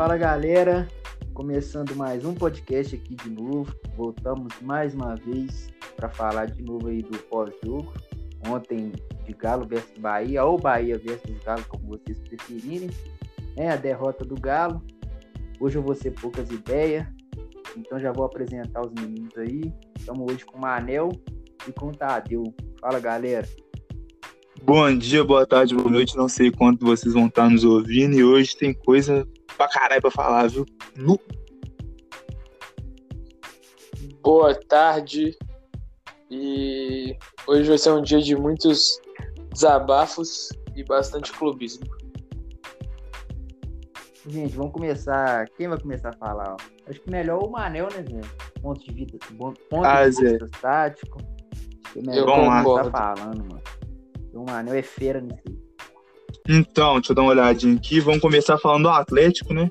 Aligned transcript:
Fala 0.00 0.16
galera, 0.16 0.88
começando 1.34 1.94
mais 1.94 2.24
um 2.24 2.32
podcast 2.32 2.96
aqui 2.96 3.14
de 3.16 3.28
novo. 3.28 3.70
Voltamos 3.94 4.50
mais 4.62 4.94
uma 4.94 5.14
vez 5.14 5.68
para 5.94 6.08
falar 6.08 6.46
de 6.46 6.62
novo 6.62 6.88
aí 6.88 7.02
do 7.02 7.18
pós-jogo. 7.24 7.92
Ontem 8.48 8.92
de 9.26 9.34
Galo 9.34 9.66
versus 9.66 9.98
Bahia, 9.98 10.42
ou 10.42 10.58
Bahia 10.58 10.96
versus 10.96 11.38
Galo, 11.44 11.62
como 11.68 11.86
vocês 11.88 12.18
preferirem. 12.18 12.88
É 13.58 13.68
a 13.68 13.76
derrota 13.76 14.24
do 14.24 14.40
Galo. 14.40 14.82
Hoje 15.60 15.76
eu 15.76 15.82
vou 15.82 15.94
ser 15.94 16.12
poucas 16.12 16.50
ideias, 16.50 17.06
então 17.76 18.00
já 18.00 18.10
vou 18.10 18.24
apresentar 18.24 18.80
os 18.80 18.94
meninos 18.94 19.36
aí. 19.36 19.70
Estamos 19.98 20.32
hoje 20.32 20.46
com 20.46 20.56
o 20.56 20.60
Manel 20.62 21.10
e 21.68 21.72
com 21.72 21.88
o 21.88 21.94
Tadeu. 21.94 22.44
Fala 22.80 22.98
galera. 23.00 23.46
Bom 24.62 24.96
dia, 24.96 25.24
boa 25.24 25.46
tarde, 25.46 25.74
boa 25.74 25.90
noite. 25.90 26.16
Não 26.16 26.28
sei 26.28 26.50
quanto 26.50 26.84
vocês 26.84 27.14
vão 27.14 27.26
estar 27.26 27.48
nos 27.48 27.64
ouvindo 27.64 28.14
e 28.14 28.22
hoje 28.22 28.56
tem 28.56 28.74
coisa 28.74 29.26
pra 29.56 29.68
caralho 29.68 30.02
pra 30.02 30.10
falar, 30.10 30.48
viu? 30.48 30.66
No... 30.96 31.18
Boa 34.22 34.54
tarde. 34.54 35.36
E 36.30 37.16
hoje 37.46 37.68
vai 37.68 37.78
ser 37.78 37.90
um 37.90 38.02
dia 38.02 38.20
de 38.20 38.36
muitos 38.36 39.00
desabafos 39.52 40.50
e 40.76 40.84
bastante 40.84 41.32
clubismo. 41.32 41.86
Gente, 44.28 44.54
vamos 44.54 44.72
começar. 44.72 45.48
Quem 45.56 45.68
vai 45.68 45.80
começar 45.80 46.10
a 46.10 46.12
falar? 46.12 46.56
Acho 46.86 47.00
que 47.00 47.10
melhor 47.10 47.42
o 47.42 47.50
Manel, 47.50 47.88
né, 47.88 48.02
Zé? 48.02 48.20
Ponto 48.60 48.84
de 48.84 48.92
vida, 48.92 49.18
ponto 49.36 49.58
ah, 49.82 50.08
de 50.08 50.10
vista 50.10 50.48
tático. 50.60 51.18
Acho 51.18 51.92
que 51.94 51.98
é 51.98 52.02
melhor 52.02 52.28
Eu 52.28 52.62
começar 52.62 52.90
falando, 52.90 53.38
mano. 53.38 53.79
O 54.32 54.44
Manel 54.44 54.74
é. 54.74 54.84
Então, 56.48 56.94
deixa 56.94 57.12
eu 57.12 57.16
dar 57.16 57.22
uma 57.22 57.30
olhadinha 57.30 57.76
aqui. 57.76 58.00
Vamos 58.00 58.20
começar 58.20 58.58
falando 58.58 58.84
do 58.84 58.88
Atlético, 58.88 59.52
né? 59.52 59.70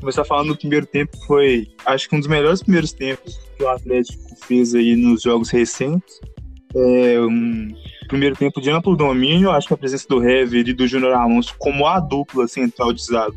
Começar 0.00 0.24
falando 0.24 0.48
do 0.48 0.56
primeiro 0.56 0.84
tempo, 0.84 1.16
foi 1.26 1.68
acho 1.86 2.08
que 2.08 2.16
um 2.16 2.18
dos 2.18 2.28
melhores 2.28 2.62
primeiros 2.62 2.92
tempos 2.92 3.38
que 3.56 3.62
o 3.62 3.68
Atlético 3.68 4.20
fez 4.46 4.74
aí 4.74 4.96
nos 4.96 5.22
jogos 5.22 5.48
recentes. 5.50 6.20
É 6.74 7.20
um 7.20 7.68
primeiro 8.08 8.34
tempo 8.34 8.60
de 8.60 8.70
amplo 8.70 8.96
domínio, 8.96 9.50
acho 9.50 9.68
que 9.68 9.74
a 9.74 9.76
presença 9.76 10.06
do 10.08 10.26
Hever 10.26 10.66
e 10.66 10.72
do 10.72 10.86
Júnior 10.88 11.12
Alonso 11.12 11.54
como 11.58 11.86
a 11.86 12.00
dupla 12.00 12.48
central 12.48 12.92
de 12.92 13.04
zaga 13.04 13.34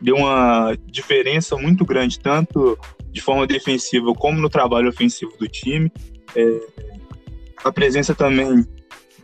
deu 0.00 0.16
uma 0.16 0.76
diferença 0.86 1.56
muito 1.56 1.84
grande, 1.84 2.18
tanto 2.18 2.76
de 3.10 3.20
forma 3.20 3.46
defensiva 3.46 4.12
como 4.14 4.40
no 4.40 4.50
trabalho 4.50 4.88
ofensivo 4.88 5.32
do 5.38 5.46
time. 5.48 5.90
É, 6.34 6.60
a 7.64 7.72
presença 7.72 8.14
também 8.14 8.66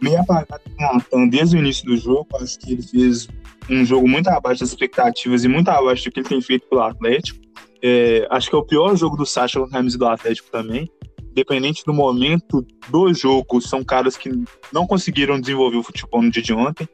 meio 0.00 0.20
apagado 0.20 0.62
com 0.76 0.84
o 0.84 0.94
Natan 0.94 1.28
desde 1.28 1.56
o 1.56 1.58
início 1.58 1.84
do 1.84 1.96
jogo. 1.96 2.26
Acho 2.40 2.58
que 2.58 2.72
ele 2.72 2.82
fez 2.82 3.28
um 3.70 3.84
jogo 3.84 4.08
muito 4.08 4.28
abaixo 4.28 4.60
das 4.60 4.70
expectativas 4.70 5.44
e 5.44 5.48
muito 5.48 5.68
abaixo 5.68 6.04
do 6.04 6.12
que 6.12 6.20
ele 6.20 6.28
tem 6.28 6.40
feito 6.40 6.68
pelo 6.68 6.82
Atlético. 6.82 7.38
É, 7.82 8.26
acho 8.30 8.48
que 8.48 8.56
é 8.56 8.58
o 8.58 8.64
pior 8.64 8.96
jogo 8.96 9.16
do 9.16 9.26
Sacha 9.26 9.58
com 9.60 9.66
a 9.66 9.70
camisa 9.70 9.98
do 9.98 10.06
Atlético 10.06 10.50
também. 10.50 10.90
Independente 11.30 11.84
do 11.84 11.92
momento 11.92 12.66
do 12.88 13.12
jogo, 13.14 13.60
são 13.60 13.84
caras 13.84 14.16
que 14.16 14.30
não 14.72 14.86
conseguiram 14.86 15.40
desenvolver 15.40 15.76
o 15.76 15.82
futebol 15.82 16.22
no 16.22 16.30
dia 16.30 16.42
de 16.42 16.52
ontem. 16.52 16.88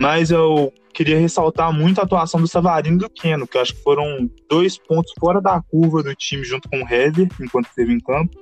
Mas 0.00 0.30
eu 0.30 0.72
queria 0.92 1.18
ressaltar 1.18 1.72
muito 1.72 2.00
a 2.00 2.04
atuação 2.04 2.40
do 2.40 2.48
Savarino 2.48 2.96
e 2.96 3.00
do 3.00 3.10
Keno, 3.10 3.46
que 3.46 3.58
acho 3.58 3.74
que 3.74 3.82
foram 3.82 4.30
dois 4.48 4.78
pontos 4.78 5.12
fora 5.20 5.40
da 5.40 5.60
curva 5.60 6.02
do 6.02 6.14
time 6.14 6.42
junto 6.42 6.68
com 6.68 6.82
o 6.82 6.88
Hever, 6.88 7.28
enquanto 7.40 7.66
esteve 7.66 7.92
em 7.92 8.00
campo, 8.00 8.34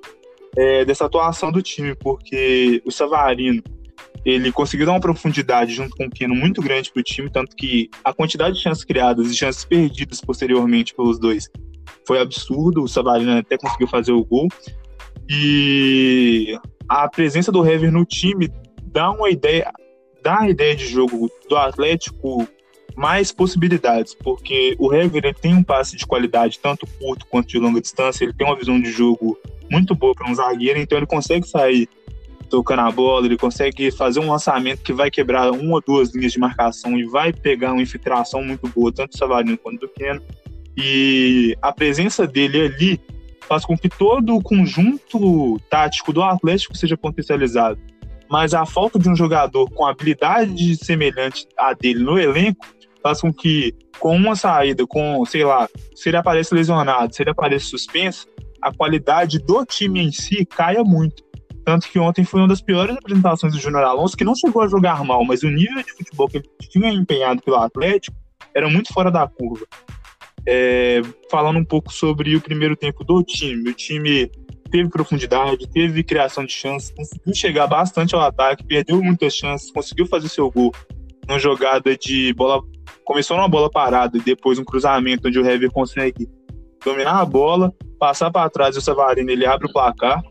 é, 0.56 0.84
dessa 0.84 1.06
atuação 1.06 1.50
do 1.50 1.60
time, 1.60 1.94
porque 1.96 2.80
o 2.86 2.90
Savarino 2.90 3.62
ele 4.24 4.50
conseguiu 4.50 4.86
dar 4.86 4.92
uma 4.92 5.00
profundidade 5.00 5.74
junto 5.74 5.94
com 5.96 6.06
o 6.06 6.10
Keno 6.10 6.34
muito 6.34 6.62
grande 6.62 6.90
para 6.90 7.00
o 7.00 7.02
time, 7.02 7.30
tanto 7.30 7.54
que 7.54 7.90
a 8.02 8.12
quantidade 8.12 8.56
de 8.56 8.62
chances 8.62 8.84
criadas 8.84 9.30
e 9.30 9.36
chances 9.36 9.64
perdidas 9.64 10.20
posteriormente 10.20 10.94
pelos 10.94 11.18
dois 11.18 11.50
foi 12.06 12.20
absurdo. 12.20 12.82
O 12.82 12.88
Savarino 12.88 13.36
até 13.36 13.58
conseguiu 13.58 13.86
fazer 13.86 14.12
o 14.12 14.24
gol. 14.24 14.48
E 15.28 16.58
a 16.88 17.08
presença 17.08 17.52
do 17.52 17.66
Hever 17.66 17.92
no 17.92 18.04
time 18.04 18.50
dá 18.82 19.10
uma 19.10 19.30
ideia, 19.30 19.70
dá 20.22 20.40
a 20.40 20.48
ideia 20.48 20.74
de 20.74 20.86
jogo 20.86 21.30
do 21.48 21.56
Atlético 21.56 22.48
mais 22.96 23.32
possibilidades, 23.32 24.14
porque 24.14 24.76
o 24.78 24.94
Hever 24.94 25.34
tem 25.34 25.54
um 25.54 25.64
passe 25.64 25.96
de 25.96 26.06
qualidade, 26.06 26.60
tanto 26.60 26.86
curto 26.98 27.26
quanto 27.26 27.48
de 27.48 27.58
longa 27.58 27.80
distância, 27.80 28.24
ele 28.24 28.32
tem 28.32 28.46
uma 28.46 28.56
visão 28.56 28.80
de 28.80 28.90
jogo 28.90 29.36
muito 29.68 29.94
boa 29.96 30.14
para 30.14 30.30
um 30.30 30.34
zagueiro, 30.34 30.78
então 30.78 30.96
ele 30.96 31.06
consegue 31.06 31.46
sair 31.46 31.88
tocando 32.48 32.80
a 32.80 32.90
bola, 32.90 33.26
ele 33.26 33.36
consegue 33.36 33.90
fazer 33.90 34.20
um 34.20 34.30
lançamento 34.30 34.82
que 34.82 34.92
vai 34.92 35.10
quebrar 35.10 35.50
uma 35.50 35.74
ou 35.74 35.82
duas 35.84 36.14
linhas 36.14 36.32
de 36.32 36.38
marcação 36.38 36.96
e 36.98 37.04
vai 37.04 37.32
pegar 37.32 37.72
uma 37.72 37.82
infiltração 37.82 38.42
muito 38.42 38.68
boa, 38.68 38.92
tanto 38.92 39.10
do 39.10 39.18
Savarino 39.18 39.58
quanto 39.58 39.80
do 39.80 39.88
Keno. 39.88 40.22
E 40.76 41.56
a 41.62 41.72
presença 41.72 42.26
dele 42.26 42.60
ali 42.62 43.00
faz 43.48 43.64
com 43.64 43.76
que 43.76 43.88
todo 43.88 44.36
o 44.36 44.42
conjunto 44.42 45.60
tático 45.70 46.12
do 46.12 46.22
Atlético 46.22 46.76
seja 46.76 46.96
potencializado. 46.96 47.78
Mas 48.28 48.54
a 48.54 48.64
falta 48.64 48.98
de 48.98 49.08
um 49.08 49.14
jogador 49.14 49.70
com 49.70 49.86
habilidade 49.86 50.76
semelhante 50.76 51.46
à 51.56 51.72
dele 51.72 52.02
no 52.02 52.18
elenco 52.18 52.66
faz 53.02 53.20
com 53.20 53.32
que, 53.32 53.74
com 53.98 54.16
uma 54.16 54.34
saída, 54.34 54.86
com, 54.86 55.24
sei 55.26 55.44
lá, 55.44 55.68
se 55.94 56.08
ele 56.08 56.16
aparece 56.16 56.54
lesionado, 56.54 57.14
se 57.14 57.22
ele 57.22 57.30
aparece 57.30 57.66
suspenso, 57.66 58.26
a 58.62 58.72
qualidade 58.72 59.38
do 59.38 59.64
time 59.66 60.00
em 60.00 60.10
si 60.10 60.46
caia 60.46 60.82
muito. 60.82 61.22
Tanto 61.64 61.88
que 61.88 61.98
ontem 61.98 62.24
foi 62.24 62.40
uma 62.40 62.48
das 62.48 62.60
piores 62.60 62.94
apresentações 62.94 63.54
do 63.54 63.58
Júnior 63.58 63.84
Alonso, 63.84 64.16
que 64.16 64.24
não 64.24 64.34
chegou 64.34 64.62
a 64.62 64.68
jogar 64.68 65.02
mal, 65.02 65.24
mas 65.24 65.42
o 65.42 65.48
nível 65.48 65.82
de 65.82 65.92
futebol 65.92 66.28
que 66.28 66.36
ele 66.36 66.48
tinha 66.60 66.90
empenhado 66.90 67.40
pelo 67.42 67.56
Atlético 67.56 68.16
era 68.54 68.68
muito 68.68 68.92
fora 68.92 69.10
da 69.10 69.26
curva. 69.26 69.64
É, 70.46 71.00
falando 71.30 71.58
um 71.58 71.64
pouco 71.64 71.90
sobre 71.90 72.36
o 72.36 72.40
primeiro 72.40 72.76
tempo 72.76 73.02
do 73.02 73.22
time, 73.22 73.70
o 73.70 73.72
time 73.72 74.30
teve 74.70 74.90
profundidade, 74.90 75.66
teve 75.70 76.04
criação 76.04 76.44
de 76.44 76.52
chances, 76.52 76.92
conseguiu 76.94 77.34
chegar 77.34 77.66
bastante 77.66 78.14
ao 78.14 78.20
ataque, 78.20 78.66
perdeu 78.66 79.02
muitas 79.02 79.34
chances, 79.34 79.70
conseguiu 79.70 80.06
fazer 80.06 80.28
seu 80.28 80.50
gol 80.50 80.70
numa 81.26 81.38
jogada 81.38 81.96
de 81.96 82.34
bola. 82.34 82.60
Começou 83.06 83.36
numa 83.36 83.48
bola 83.48 83.70
parada 83.70 84.18
e 84.18 84.20
depois 84.20 84.58
um 84.58 84.64
cruzamento 84.64 85.28
onde 85.28 85.38
o 85.38 85.46
Hever 85.46 85.70
consegue 85.70 86.28
dominar 86.84 87.20
a 87.20 87.24
bola, 87.24 87.72
passar 87.98 88.30
para 88.30 88.50
trás 88.50 88.76
e 88.76 88.78
o 88.78 88.82
Savarino 88.82 89.30
ele 89.30 89.46
abre 89.46 89.66
o 89.66 89.72
placar 89.72 90.22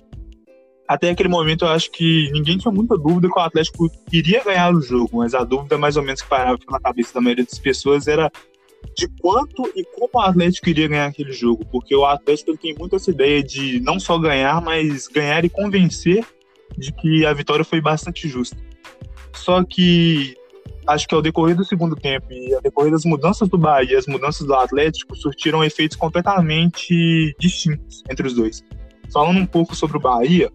até 0.87 1.09
aquele 1.09 1.29
momento 1.29 1.65
eu 1.65 1.69
acho 1.69 1.89
que 1.91 2.29
ninguém 2.31 2.57
tinha 2.57 2.71
muita 2.71 2.97
dúvida 2.97 3.29
que 3.29 3.39
o 3.39 3.41
Atlético 3.41 3.89
iria 4.11 4.43
ganhar 4.43 4.73
o 4.73 4.81
jogo, 4.81 5.17
mas 5.17 5.33
a 5.33 5.43
dúvida 5.43 5.77
mais 5.77 5.95
ou 5.95 6.03
menos 6.03 6.21
que 6.21 6.27
parava 6.27 6.57
na 6.69 6.79
cabeça 6.79 7.13
da 7.13 7.21
maioria 7.21 7.45
das 7.45 7.59
pessoas 7.59 8.07
era 8.07 8.31
de 8.95 9.07
quanto 9.19 9.71
e 9.75 9.83
como 9.85 10.09
o 10.13 10.19
Atlético 10.19 10.69
iria 10.69 10.87
ganhar 10.87 11.05
aquele 11.05 11.31
jogo, 11.31 11.65
porque 11.71 11.95
o 11.95 12.05
Atlético 12.05 12.57
tem 12.57 12.75
muito 12.75 12.95
essa 12.95 13.09
ideia 13.09 13.41
de 13.41 13.79
não 13.79 13.99
só 13.99 14.17
ganhar, 14.19 14.61
mas 14.61 15.07
ganhar 15.07 15.45
e 15.45 15.49
convencer 15.49 16.25
de 16.77 16.91
que 16.91 17.25
a 17.25 17.33
vitória 17.33 17.63
foi 17.63 17.79
bastante 17.79 18.27
justa. 18.27 18.57
Só 19.33 19.63
que 19.63 20.35
acho 20.85 21.07
que 21.07 21.15
ao 21.15 21.21
decorrer 21.21 21.55
do 21.55 21.63
segundo 21.63 21.95
tempo 21.95 22.27
e 22.31 22.53
ao 22.53 22.61
decorrer 22.61 22.91
das 22.91 23.05
mudanças 23.05 23.47
do 23.47 23.57
Bahia, 23.57 23.97
as 23.97 24.05
mudanças 24.05 24.45
do 24.45 24.53
Atlético 24.53 25.15
surtiram 25.15 25.63
efeitos 25.63 25.97
completamente 25.97 27.35
distintos 27.39 28.03
entre 28.09 28.27
os 28.27 28.33
dois. 28.33 28.63
Falando 29.13 29.39
um 29.39 29.45
pouco 29.45 29.75
sobre 29.75 29.97
o 29.97 29.99
Bahia, 29.99 30.51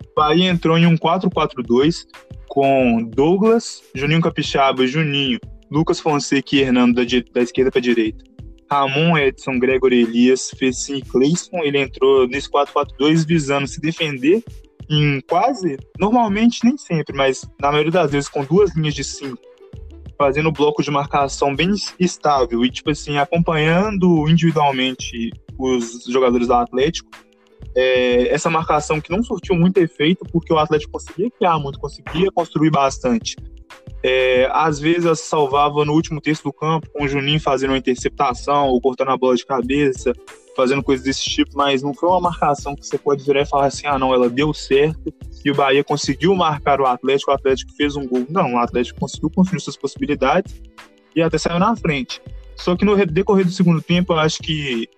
o 0.00 0.14
Bahia 0.16 0.50
entrou 0.50 0.78
em 0.78 0.86
um 0.86 0.96
4-4-2 0.96 2.06
com 2.48 3.02
Douglas, 3.02 3.82
Juninho 3.94 4.22
Capixaba, 4.22 4.86
Juninho, 4.86 5.38
Lucas 5.70 6.00
Fonseca 6.00 6.56
e 6.56 6.60
Hernando 6.60 6.94
da, 6.94 7.02
da 7.32 7.42
esquerda 7.42 7.70
para 7.70 7.80
a 7.80 7.82
direita. 7.82 8.24
Ramon, 8.70 9.18
Edson, 9.18 9.58
Gregory 9.58 10.02
Elias, 10.02 10.50
Fessim 10.50 10.96
e 10.96 11.02
Cleison. 11.02 11.58
Ele 11.62 11.78
entrou 11.78 12.26
nesse 12.26 12.50
4-4-2 12.50 13.26
visando 13.26 13.66
se 13.66 13.80
defender 13.80 14.42
em 14.88 15.20
quase, 15.28 15.78
normalmente 15.98 16.64
nem 16.64 16.76
sempre, 16.76 17.16
mas 17.16 17.48
na 17.60 17.70
maioria 17.70 17.92
das 17.92 18.10
vezes 18.10 18.28
com 18.28 18.44
duas 18.44 18.74
linhas 18.76 18.94
de 18.94 19.02
cinco, 19.02 19.40
fazendo 20.18 20.52
bloco 20.52 20.82
de 20.82 20.90
marcação 20.90 21.54
bem 21.54 21.70
estável 21.98 22.64
e 22.64 22.70
tipo 22.70 22.90
assim 22.90 23.16
acompanhando 23.16 24.28
individualmente 24.28 25.32
os 25.58 26.04
jogadores 26.04 26.46
do 26.46 26.54
Atlético. 26.54 27.10
É, 27.76 28.28
essa 28.28 28.48
marcação 28.48 29.00
que 29.00 29.10
não 29.10 29.22
surtiu 29.22 29.56
muito 29.56 29.78
efeito, 29.78 30.24
porque 30.30 30.52
o 30.52 30.58
Atlético 30.58 30.92
conseguia 30.92 31.30
criar 31.30 31.58
muito, 31.58 31.78
conseguia 31.78 32.30
construir 32.30 32.70
bastante. 32.70 33.36
É, 34.02 34.48
às 34.52 34.78
vezes 34.78 35.20
salvava 35.20 35.84
no 35.84 35.92
último 35.92 36.20
terço 36.20 36.44
do 36.44 36.52
campo, 36.52 36.88
com 36.92 37.04
o 37.04 37.08
Juninho 37.08 37.40
fazendo 37.40 37.70
uma 37.70 37.78
interceptação 37.78 38.68
ou 38.68 38.80
cortando 38.80 39.08
a 39.08 39.16
bola 39.16 39.34
de 39.34 39.46
cabeça, 39.46 40.12
fazendo 40.54 40.82
coisas 40.82 41.04
desse 41.04 41.24
tipo, 41.24 41.52
mas 41.54 41.82
não 41.82 41.94
foi 41.94 42.08
uma 42.10 42.20
marcação 42.20 42.76
que 42.76 42.86
você 42.86 42.98
pode 42.98 43.24
virar 43.24 43.42
e 43.42 43.46
falar 43.46 43.66
assim: 43.66 43.86
ah, 43.86 43.98
não, 43.98 44.12
ela 44.12 44.28
deu 44.28 44.52
certo 44.52 45.12
e 45.44 45.50
o 45.50 45.54
Bahia 45.54 45.82
conseguiu 45.82 46.34
marcar 46.34 46.80
o 46.80 46.86
Atlético, 46.86 47.30
o 47.30 47.34
Atlético 47.34 47.72
fez 47.76 47.96
um 47.96 48.06
gol. 48.06 48.26
Não, 48.28 48.54
o 48.54 48.58
Atlético 48.58 49.00
conseguiu 49.00 49.30
construir 49.30 49.60
suas 49.60 49.76
possibilidades 49.76 50.62
e 51.16 51.22
até 51.22 51.38
saiu 51.38 51.58
na 51.58 51.74
frente. 51.74 52.20
Só 52.56 52.76
que 52.76 52.84
no 52.84 52.96
decorrer 53.06 53.44
do 53.44 53.50
segundo 53.50 53.82
tempo, 53.82 54.12
eu 54.12 54.18
acho 54.18 54.38
que 54.38 54.88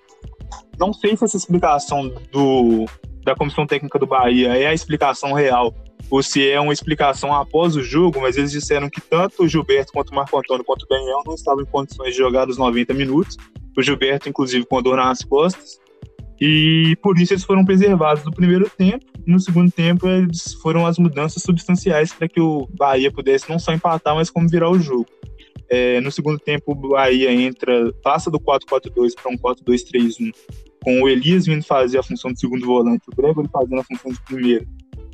não 0.78 0.93
sei 0.93 1.17
se 1.17 1.25
essa 1.25 1.37
explicação 1.37 2.12
do, 2.31 2.87
da 3.25 3.34
comissão 3.34 3.67
técnica 3.67 3.99
do 3.99 4.06
Bahia 4.06 4.56
é 4.56 4.67
a 4.67 4.75
explicação 4.75 5.32
real 5.32 5.75
ou 6.11 6.23
se 6.23 6.49
é 6.49 6.61
uma 6.61 6.73
explicação 6.73 7.34
após 7.34 7.75
o 7.75 7.82
jogo, 7.82 8.20
mas 8.20 8.37
eles 8.37 8.52
disseram 8.52 8.88
que 8.88 9.00
tanto 9.00 9.43
o 9.43 9.49
Gilberto 9.49 9.93
quanto 9.93 10.11
o 10.11 10.14
Marco 10.14 10.38
Antônio 10.38 10.64
quanto 10.64 10.84
o 10.84 10.88
Daniel 10.88 11.23
não 11.26 11.34
estavam 11.34 11.62
em 11.62 11.67
condições 11.67 12.12
de 12.12 12.19
jogar 12.19 12.49
os 12.49 12.56
90 12.56 12.94
minutos. 12.94 13.37
O 13.76 13.82
Gilberto, 13.82 14.28
inclusive, 14.28 14.64
com 14.64 14.78
a 14.78 14.81
dor 14.81 14.96
nas 14.96 15.23
costas. 15.23 15.81
E 16.40 16.96
por 17.02 17.19
isso 17.19 17.32
eles 17.32 17.44
foram 17.44 17.64
preservados 17.64 18.25
no 18.25 18.31
primeiro 18.31 18.70
tempo. 18.70 19.05
No 19.26 19.40
segundo 19.40 19.70
tempo, 19.70 20.06
eles 20.06 20.55
foram 20.62 20.87
as 20.87 20.99
mudanças 20.99 21.43
substanciais 21.43 22.12
para 22.12 22.29
que 22.29 22.40
o 22.40 22.69
Bahia 22.72 23.11
pudesse 23.11 23.50
não 23.50 23.58
só 23.58 23.72
empatar, 23.72 24.14
mas 24.14 24.31
como 24.31 24.49
virar 24.49 24.70
o 24.70 24.79
jogo. 24.79 25.06
É, 25.68 26.00
no 26.00 26.12
segundo 26.12 26.38
tempo, 26.38 26.72
o 26.72 26.74
Bahia 26.74 27.32
entra, 27.32 27.92
passa 28.02 28.30
do 28.30 28.38
4-4-2 28.38 29.14
para 29.20 29.32
um 29.32 29.36
4-2-3-1, 29.36 30.32
com 30.82 31.02
o 31.02 31.08
Elias 31.08 31.46
vindo 31.46 31.64
fazer 31.64 31.98
a 31.98 32.02
função 32.02 32.32
de 32.32 32.38
segundo 32.38 32.64
volante, 32.64 33.02
o 33.08 33.16
Gregory 33.16 33.48
fazendo 33.52 33.80
a 33.80 33.84
função 33.84 34.12
de 34.12 34.20
primeiro, 34.22 34.66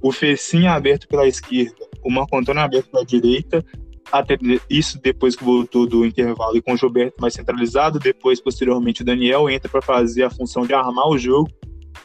o 0.03 0.13
Fecinha 0.13 0.73
aberto 0.73 1.09
pela 1.09 1.27
esquerda, 1.27 1.89
o 2.05 2.11
Marco 2.11 2.37
Antônio 2.37 2.63
aberto 2.63 2.91
pela 2.91 3.05
direita, 3.05 3.65
até 4.11 4.37
isso 4.69 5.01
depois 5.01 5.35
que 5.35 5.43
voltou 5.43 5.87
do 5.87 6.05
intervalo 6.05 6.57
e 6.57 6.61
com 6.63 6.75
o 6.75 6.77
Gilberto 6.77 7.17
mais 7.21 7.33
centralizado, 7.33 7.99
depois, 7.99 8.41
posteriormente, 8.41 9.01
o 9.01 9.05
Daniel 9.05 9.49
entra 9.49 9.71
para 9.71 9.81
fazer 9.81 10.25
a 10.25 10.31
função 10.31 10.67
de 10.67 10.75
armar 10.75 11.09
o 11.09 11.17
jogo. 11.17 11.49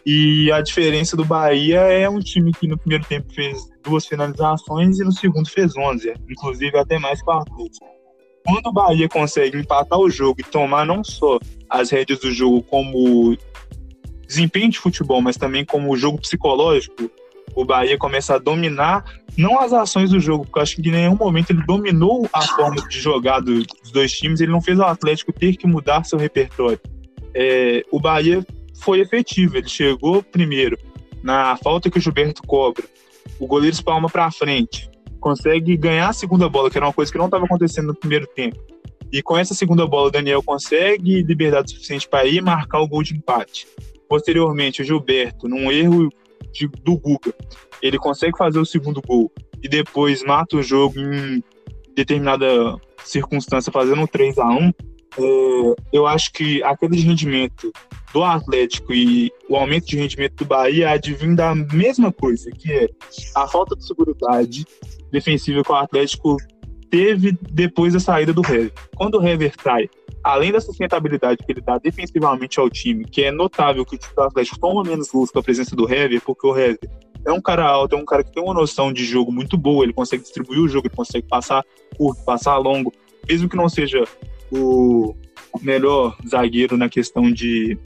E 0.06 0.50
a 0.54 0.62
diferença 0.62 1.18
do 1.18 1.26
Bahia 1.26 1.82
é 1.82 2.08
um 2.08 2.20
time 2.20 2.54
que 2.54 2.66
no 2.66 2.78
primeiro 2.78 3.04
tempo 3.04 3.34
fez 3.34 3.58
duas 3.84 4.06
finalizações 4.06 5.00
e 5.00 5.04
no 5.04 5.12
segundo 5.12 5.50
fez 5.50 5.76
11, 5.76 6.14
inclusive 6.30 6.78
até 6.78 6.98
mais 6.98 7.22
que 7.22 7.30
o. 7.30 7.97
Quando 8.48 8.68
o 8.68 8.72
Bahia 8.72 9.10
consegue 9.10 9.58
empatar 9.58 10.00
o 10.00 10.10
jogo 10.10 10.40
e 10.40 10.44
tomar 10.44 10.86
não 10.86 11.04
só 11.04 11.38
as 11.70 11.90
rédeas 11.90 12.20
do 12.20 12.32
jogo 12.32 12.64
como 12.64 13.38
desempenho 14.26 14.70
de 14.70 14.80
futebol, 14.80 15.22
mas 15.22 15.36
também 15.36 15.66
como 15.66 15.98
jogo 15.98 16.22
psicológico, 16.22 17.12
o 17.54 17.66
Bahia 17.66 17.98
começa 17.98 18.36
a 18.36 18.38
dominar 18.38 19.04
não 19.38 19.60
as 19.60 19.74
ações 19.74 20.12
do 20.12 20.20
jogo, 20.20 20.46
porque 20.46 20.60
eu 20.60 20.64
acho 20.64 20.76
que 20.78 20.88
em 20.88 20.94
nenhum 20.94 21.16
momento 21.18 21.50
ele 21.50 21.62
dominou 21.66 22.26
a 22.32 22.42
forma 22.42 22.88
de 22.88 23.00
jogar 23.00 23.42
dos 23.42 23.66
dois 23.92 24.14
times, 24.14 24.40
ele 24.40 24.52
não 24.52 24.62
fez 24.62 24.80
o 24.80 24.84
Atlético 24.84 25.34
ter 25.34 25.58
que 25.58 25.68
mudar 25.68 26.06
seu 26.06 26.18
repertório. 26.18 26.80
É, 27.34 27.84
o 27.92 28.00
Bahia 28.00 28.46
foi 28.80 29.02
efetivo, 29.02 29.58
ele 29.58 29.68
chegou 29.68 30.24
primeiro 30.24 30.78
na 31.22 31.58
falta 31.58 31.90
que 31.90 31.98
o 31.98 32.02
Gilberto 32.02 32.44
cobra, 32.44 32.86
o 33.40 33.46
goleiro 33.46 33.76
espalma 33.76 34.08
para 34.08 34.32
frente, 34.32 34.90
consegue 35.28 35.76
ganhar 35.76 36.08
a 36.08 36.14
segunda 36.14 36.48
bola, 36.48 36.70
que 36.70 36.78
era 36.78 36.86
uma 36.86 36.94
coisa 36.94 37.12
que 37.12 37.18
não 37.18 37.26
estava 37.26 37.44
acontecendo 37.44 37.88
no 37.88 37.96
primeiro 37.96 38.26
tempo. 38.28 38.58
E 39.12 39.22
com 39.22 39.38
essa 39.38 39.54
segunda 39.54 39.86
bola, 39.86 40.08
o 40.08 40.12
Daniel 40.12 40.42
consegue 40.42 41.22
liberdade 41.22 41.72
suficiente 41.72 42.08
para 42.08 42.26
ir 42.26 42.42
marcar 42.42 42.80
o 42.80 42.88
gol 42.88 43.04
de 43.04 43.14
empate. 43.14 43.68
Posteriormente, 44.08 44.82
o 44.82 44.86
Gilberto, 44.86 45.50
num 45.50 45.70
erro 45.70 46.10
de, 46.54 46.68
do 46.82 46.98
Guga, 46.98 47.34
ele 47.82 47.98
consegue 47.98 48.38
fazer 48.38 48.58
o 48.58 48.66
segundo 48.66 49.02
gol 49.02 49.30
e 49.62 49.68
depois 49.68 50.24
mata 50.24 50.56
o 50.56 50.64
jogo 50.64 50.98
em 50.98 51.44
determinada 51.94 52.78
circunstância, 53.04 53.72
fazendo 53.72 54.02
um 54.02 54.08
3 54.08 54.38
a 54.38 54.48
1 54.48 54.72
é, 55.18 55.76
eu 55.92 56.06
acho 56.06 56.32
que 56.32 56.62
a 56.64 56.76
queda 56.76 56.96
de 56.96 57.02
rendimento 57.02 57.72
do 58.14 58.24
Atlético 58.24 58.94
e 58.94 59.32
o 59.50 59.56
aumento 59.56 59.88
de 59.88 59.98
rendimento 59.98 60.36
do 60.36 60.46
Bahia 60.46 60.92
advém 60.92 61.36
da 61.36 61.54
mesma 61.54 62.12
coisa, 62.12 62.50
que 62.52 62.72
é 62.72 62.90
a 63.36 63.48
falta 63.48 63.76
de 63.76 63.86
segurança 63.86 64.18
defensiva 65.12 65.64
que 65.64 65.72
o 65.72 65.76
Atlético 65.76 66.38
teve 66.90 67.38
depois 67.52 67.94
da 67.94 68.00
saída 68.00 68.34
do 68.34 68.42
Hever. 68.42 68.72
Quando 68.96 69.20
o 69.20 69.28
Hever 69.28 69.54
sai, 69.62 69.90
além 70.24 70.52
da 70.52 70.62
sustentabilidade 70.62 71.44
que 71.46 71.52
ele 71.52 71.62
dá 71.62 71.78
defensivamente 71.78 72.60
ao 72.60 72.70
time, 72.70 73.06
que 73.06 73.24
é 73.24 73.32
notável 73.32 73.86
que 73.86 73.96
o 73.96 73.98
time 73.98 74.14
do 74.16 74.22
Atlético 74.22 74.60
toma 74.60 74.84
menos 74.84 75.10
gols 75.10 75.32
com 75.32 75.40
a 75.40 75.44
presença 75.44 75.76
do 75.76 75.92
Hever, 75.92 76.22
porque 76.22 76.48
o 76.48 76.58
Hever 76.58 76.80
é 77.26 77.32
um 77.32 77.42
cara 77.42 77.66
alto, 77.66 77.96
é 77.96 78.00
um 78.00 78.06
cara 78.06 78.24
que 78.24 78.32
tem 78.32 78.42
uma 78.42 78.54
noção 78.54 78.92
de 78.94 79.04
jogo 79.04 79.32
muito 79.32 79.58
boa, 79.58 79.84
ele 79.84 79.94
consegue 79.94 80.24
distribuir 80.24 80.62
o 80.62 80.68
jogo, 80.68 80.88
ele 80.88 80.96
consegue 80.96 81.28
passar 81.28 81.64
curto, 81.98 82.24
passar 82.24 82.58
longo, 82.58 82.94
mesmo 83.28 83.50
que 83.50 83.58
não 83.58 83.68
seja 83.68 84.04
o 84.52 85.16
melhor 85.62 86.16
zagueiro 86.28 86.78
na 86.78 86.90
questão 86.90 87.32
de 87.32 87.78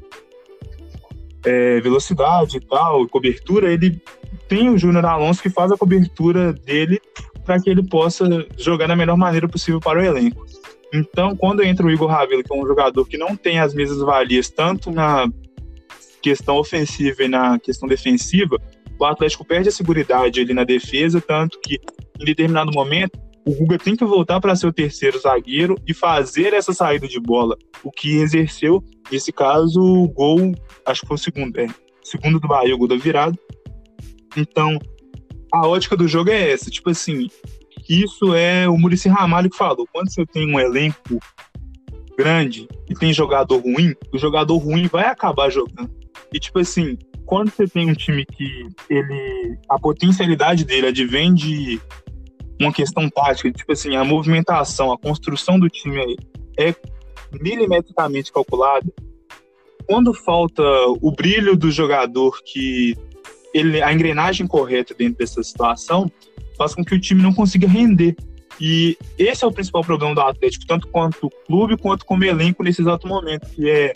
é, 1.46 1.80
velocidade 1.82 2.58
e 2.58 2.60
tal, 2.60 3.08
cobertura, 3.08 3.72
ele 3.72 4.02
tem 4.48 4.70
o 4.70 4.78
Júnior 4.78 5.06
Alonso 5.06 5.42
que 5.42 5.50
faz 5.50 5.72
a 5.72 5.78
cobertura 5.78 6.54
dele 6.54 7.02
para 7.46 7.60
que 7.60 7.70
ele 7.70 7.84
possa 7.88 8.26
jogar 8.58 8.88
da 8.88 8.96
melhor 8.96 9.18
maneira 9.18 9.48
possível 9.48 9.80
para 9.80 10.00
o 10.00 10.04
elenco. 10.04 10.46
Então, 10.94 11.36
quando 11.36 11.64
entra 11.64 11.86
o 11.86 11.92
Igor 11.92 12.10
Ravelo, 12.10 12.44
que 12.44 12.54
é 12.54 12.56
um 12.56 12.68
jogador 12.68 13.06
que 13.06 13.18
não 13.18 13.36
tem 13.36 13.60
as 13.60 13.74
mesmas 13.74 14.00
valias 14.00 14.50
tanto 14.50 14.92
na 14.92 15.28
questão 16.22 16.58
ofensiva 16.58 17.24
e 17.24 17.28
na 17.28 17.58
questão 17.58 17.88
defensiva, 17.88 18.60
o 19.00 19.06
Atlético 19.06 19.44
perde 19.44 19.70
a 19.70 19.72
segurança 19.72 20.16
ali 20.16 20.54
na 20.54 20.64
defesa, 20.64 21.20
tanto 21.20 21.60
que 21.60 21.80
em 22.20 22.26
determinado 22.26 22.72
momento 22.72 23.18
o 23.46 23.56
Guga 23.56 23.78
tem 23.78 23.96
que 23.96 24.06
voltar 24.06 24.40
para 24.40 24.56
ser 24.56 24.68
o 24.68 24.74
terceiro 24.74 25.20
zagueiro 25.20 25.76
e 25.88 25.94
fazer 25.94 26.54
essa 26.54 26.74
saída 26.74 27.08
de 27.08 27.20
bola, 27.20 27.58
o 27.84 27.92
que 27.92 28.18
exerceu, 28.18 28.84
nesse 29.12 29.32
caso, 29.32 29.82
o 29.82 30.08
gol, 30.08 30.54
acho 30.86 31.02
que 31.02 31.08
foi 31.08 31.16
o 31.16 31.20
segundo, 31.20 31.60
é, 31.60 31.68
segundo 32.04 32.40
do 32.40 32.48
Bahia, 32.48 32.76
o 32.76 32.78
gol 32.78 32.88
da 32.88 32.96
virada. 32.96 33.38
Então, 34.38 34.78
a 35.52 35.68
ótica 35.68 35.98
do 35.98 36.08
jogo 36.08 36.30
é 36.30 36.52
essa, 36.52 36.70
tipo 36.70 36.90
assim, 36.90 37.28
isso 37.90 38.34
é 38.36 38.70
o 38.70 38.78
Murici 38.78 39.10
Ramalho 39.10 39.50
que 39.50 39.58
falou, 39.58 39.88
quando 39.92 40.12
você 40.12 40.26
tem 40.26 40.54
um 40.54 40.60
elenco 40.60 41.20
grande 42.18 42.68
e 42.90 42.94
tem 42.94 43.14
jogador 43.14 43.58
ruim, 43.58 43.96
o 44.14 44.18
jogador 44.18 44.58
ruim 44.58 44.88
vai 44.88 45.06
acabar 45.06 45.50
jogando. 45.50 45.90
E 46.34 46.40
tipo 46.40 46.60
assim, 46.60 46.98
quando 47.26 47.50
você 47.50 47.68
tem 47.68 47.90
um 47.90 47.94
time 47.94 48.26
que 48.26 48.68
ele 48.90 49.58
a 49.70 49.80
potencialidade 49.80 50.64
dele 50.64 50.88
advém 50.88 51.34
de 51.34 51.82
uma 52.62 52.74
questão 52.74 53.10
tática, 53.10 53.52
tipo 53.52 53.72
assim, 53.72 53.96
a 53.96 54.04
movimentação, 54.04 54.92
a 54.92 54.98
construção 54.98 55.60
do 55.60 55.70
time 55.70 56.18
é 56.58 56.76
milimetricamente 57.32 58.32
calculada. 58.32 58.86
Quando 59.88 60.14
falta 60.14 60.64
o 61.02 61.12
brilho 61.12 61.56
do 61.56 61.72
jogador 61.72 62.42
que 62.44 62.96
ele 63.54 63.82
a 63.82 63.92
engrenagem 63.92 64.48
correta 64.48 64.94
dentro 64.94 65.18
dessa 65.18 65.44
situação, 65.44 66.10
faz 66.58 66.74
com 66.74 66.84
que 66.84 66.96
o 66.96 67.00
time 67.00 67.22
não 67.22 67.34
consiga 67.34 67.68
render. 67.68 68.16
E 68.60 68.98
esse 69.18 69.44
é 69.44 69.48
o 69.48 69.52
principal 69.52 69.82
problema 69.82 70.14
do 70.14 70.22
Atlético, 70.22 70.66
tanto 70.68 70.88
quanto 70.88 71.26
o 71.26 71.30
clube 71.30 71.78
quanto 71.78 72.06
como 72.06 72.24
elenco 72.24 72.64
nesse 72.64 72.82
exato 72.82 73.08
momento, 73.08 73.50
que 73.50 73.70
é 73.70 73.94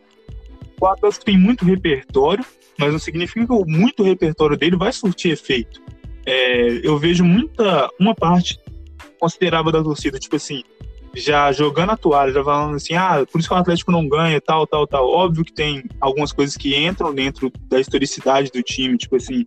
o 0.81 0.87
Atlético 0.87 1.25
tem 1.25 1.37
muito 1.37 1.63
repertório, 1.63 2.43
mas 2.77 2.91
não 2.91 2.99
significa 2.99 3.45
que 3.45 3.53
o 3.53 3.65
muito 3.65 4.03
repertório 4.03 4.57
dele 4.57 4.75
vai 4.75 4.91
surtir 4.91 5.31
efeito. 5.31 5.81
É, 6.25 6.79
eu 6.83 6.97
vejo 6.97 7.23
muita, 7.23 7.89
uma 7.99 8.15
parte 8.15 8.59
considerável 9.19 9.71
da 9.71 9.83
torcida, 9.83 10.19
tipo 10.19 10.35
assim, 10.35 10.63
já 11.15 11.51
jogando 11.51 11.91
a 11.91 11.97
toalha, 11.97 12.33
já 12.33 12.43
falando 12.43 12.75
assim, 12.75 12.93
ah, 12.93 13.25
por 13.31 13.39
isso 13.39 13.47
que 13.47 13.53
o 13.53 13.57
Atlético 13.57 13.91
não 13.91 14.07
ganha, 14.07 14.41
tal, 14.41 14.67
tal, 14.67 14.85
tal. 14.85 15.07
Óbvio 15.07 15.45
que 15.45 15.53
tem 15.53 15.83
algumas 16.01 16.31
coisas 16.31 16.57
que 16.57 16.75
entram 16.75 17.13
dentro 17.13 17.51
da 17.69 17.79
historicidade 17.79 18.51
do 18.51 18.61
time, 18.61 18.97
tipo 18.97 19.15
assim, 19.15 19.45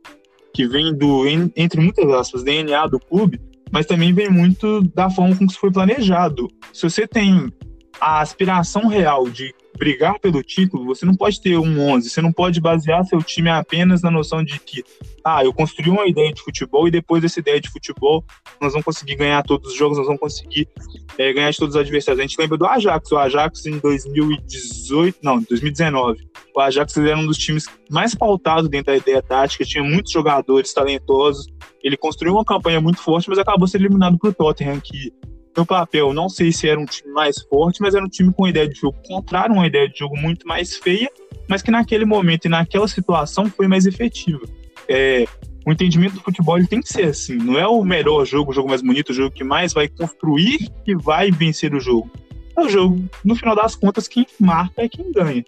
que 0.54 0.66
vem 0.66 0.94
do, 0.94 1.26
entre 1.54 1.80
muitas 1.80 2.08
aspas, 2.10 2.42
DNA 2.42 2.86
do 2.86 2.98
clube, 2.98 3.40
mas 3.70 3.86
também 3.86 4.12
vem 4.12 4.30
muito 4.30 4.80
da 4.94 5.10
forma 5.10 5.36
como 5.36 5.50
isso 5.50 5.58
foi 5.58 5.70
planejado. 5.70 6.48
Se 6.72 6.88
você 6.88 7.06
tem 7.06 7.52
a 8.00 8.20
aspiração 8.20 8.86
real 8.86 9.28
de 9.28 9.54
brigar 9.78 10.18
pelo 10.18 10.42
título, 10.42 10.84
você 10.84 11.06
não 11.06 11.14
pode 11.14 11.40
ter 11.40 11.56
um 11.56 11.80
11, 11.92 12.10
você 12.10 12.20
não 12.20 12.32
pode 12.32 12.60
basear 12.60 13.04
seu 13.04 13.22
time 13.22 13.48
apenas 13.48 14.02
na 14.02 14.10
noção 14.10 14.42
de 14.42 14.58
que, 14.58 14.82
ah, 15.24 15.44
eu 15.44 15.52
construí 15.52 15.88
uma 15.88 16.06
ideia 16.06 16.32
de 16.32 16.42
futebol 16.42 16.88
e 16.88 16.90
depois 16.90 17.22
dessa 17.22 17.38
ideia 17.38 17.60
de 17.60 17.70
futebol 17.70 18.24
nós 18.60 18.72
vamos 18.72 18.84
conseguir 18.84 19.14
ganhar 19.14 19.42
todos 19.44 19.70
os 19.70 19.78
jogos, 19.78 19.96
nós 19.96 20.06
vamos 20.06 20.20
conseguir 20.20 20.68
é, 21.16 21.32
ganhar 21.32 21.50
de 21.50 21.56
todos 21.56 21.76
os 21.76 21.80
adversários. 21.80 22.18
A 22.18 22.22
gente 22.22 22.38
lembra 22.38 22.58
do 22.58 22.66
Ajax, 22.66 23.12
o 23.12 23.16
Ajax 23.16 23.66
em 23.66 23.78
2018, 23.78 25.18
não, 25.22 25.40
2019. 25.42 26.28
O 26.54 26.60
Ajax 26.60 26.96
era 26.96 27.16
um 27.16 27.26
dos 27.26 27.38
times 27.38 27.66
mais 27.88 28.14
pautados 28.14 28.68
dentro 28.68 28.92
da 28.92 28.96
ideia 28.96 29.22
tática, 29.22 29.64
tinha 29.64 29.84
muitos 29.84 30.12
jogadores 30.12 30.72
talentosos, 30.72 31.46
ele 31.82 31.96
construiu 31.96 32.34
uma 32.34 32.44
campanha 32.44 32.80
muito 32.80 33.00
forte, 33.00 33.28
mas 33.28 33.38
acabou 33.38 33.68
sendo 33.68 33.82
eliminado 33.82 34.18
para 34.18 34.30
o 34.30 34.34
Tottenham, 34.34 34.80
que 34.80 35.12
no 35.58 35.66
papel, 35.66 36.14
não 36.14 36.28
sei 36.28 36.52
se 36.52 36.68
era 36.68 36.78
um 36.78 36.84
time 36.84 37.12
mais 37.12 37.42
forte, 37.42 37.82
mas 37.82 37.94
era 37.94 38.04
um 38.04 38.08
time 38.08 38.32
com 38.32 38.46
ideia 38.46 38.68
de 38.68 38.78
jogo 38.78 38.96
contrário, 39.06 39.54
uma 39.54 39.66
ideia 39.66 39.88
de 39.88 39.98
jogo 39.98 40.16
muito 40.16 40.46
mais 40.46 40.76
feia, 40.76 41.10
mas 41.48 41.62
que 41.62 41.70
naquele 41.70 42.04
momento 42.04 42.44
e 42.44 42.48
naquela 42.48 42.86
situação 42.86 43.46
foi 43.50 43.66
mais 43.66 43.84
efetiva. 43.84 44.40
É, 44.88 45.24
o 45.66 45.72
entendimento 45.72 46.14
do 46.14 46.20
futebol 46.20 46.64
tem 46.66 46.80
que 46.80 46.88
ser 46.88 47.06
assim, 47.06 47.34
não 47.34 47.58
é 47.58 47.66
o 47.66 47.84
melhor 47.84 48.24
jogo, 48.24 48.52
o 48.52 48.54
jogo 48.54 48.68
mais 48.68 48.80
bonito, 48.80 49.10
o 49.10 49.14
jogo 49.14 49.34
que 49.34 49.42
mais 49.42 49.72
vai 49.72 49.88
construir 49.88 50.70
que 50.84 50.94
vai 50.96 51.30
vencer 51.30 51.74
o 51.74 51.80
jogo. 51.80 52.10
É 52.56 52.60
o 52.60 52.68
jogo, 52.68 53.04
no 53.24 53.34
final 53.34 53.56
das 53.56 53.74
contas, 53.74 54.06
quem 54.06 54.26
marca 54.38 54.82
é 54.82 54.88
quem 54.88 55.10
ganha. 55.12 55.44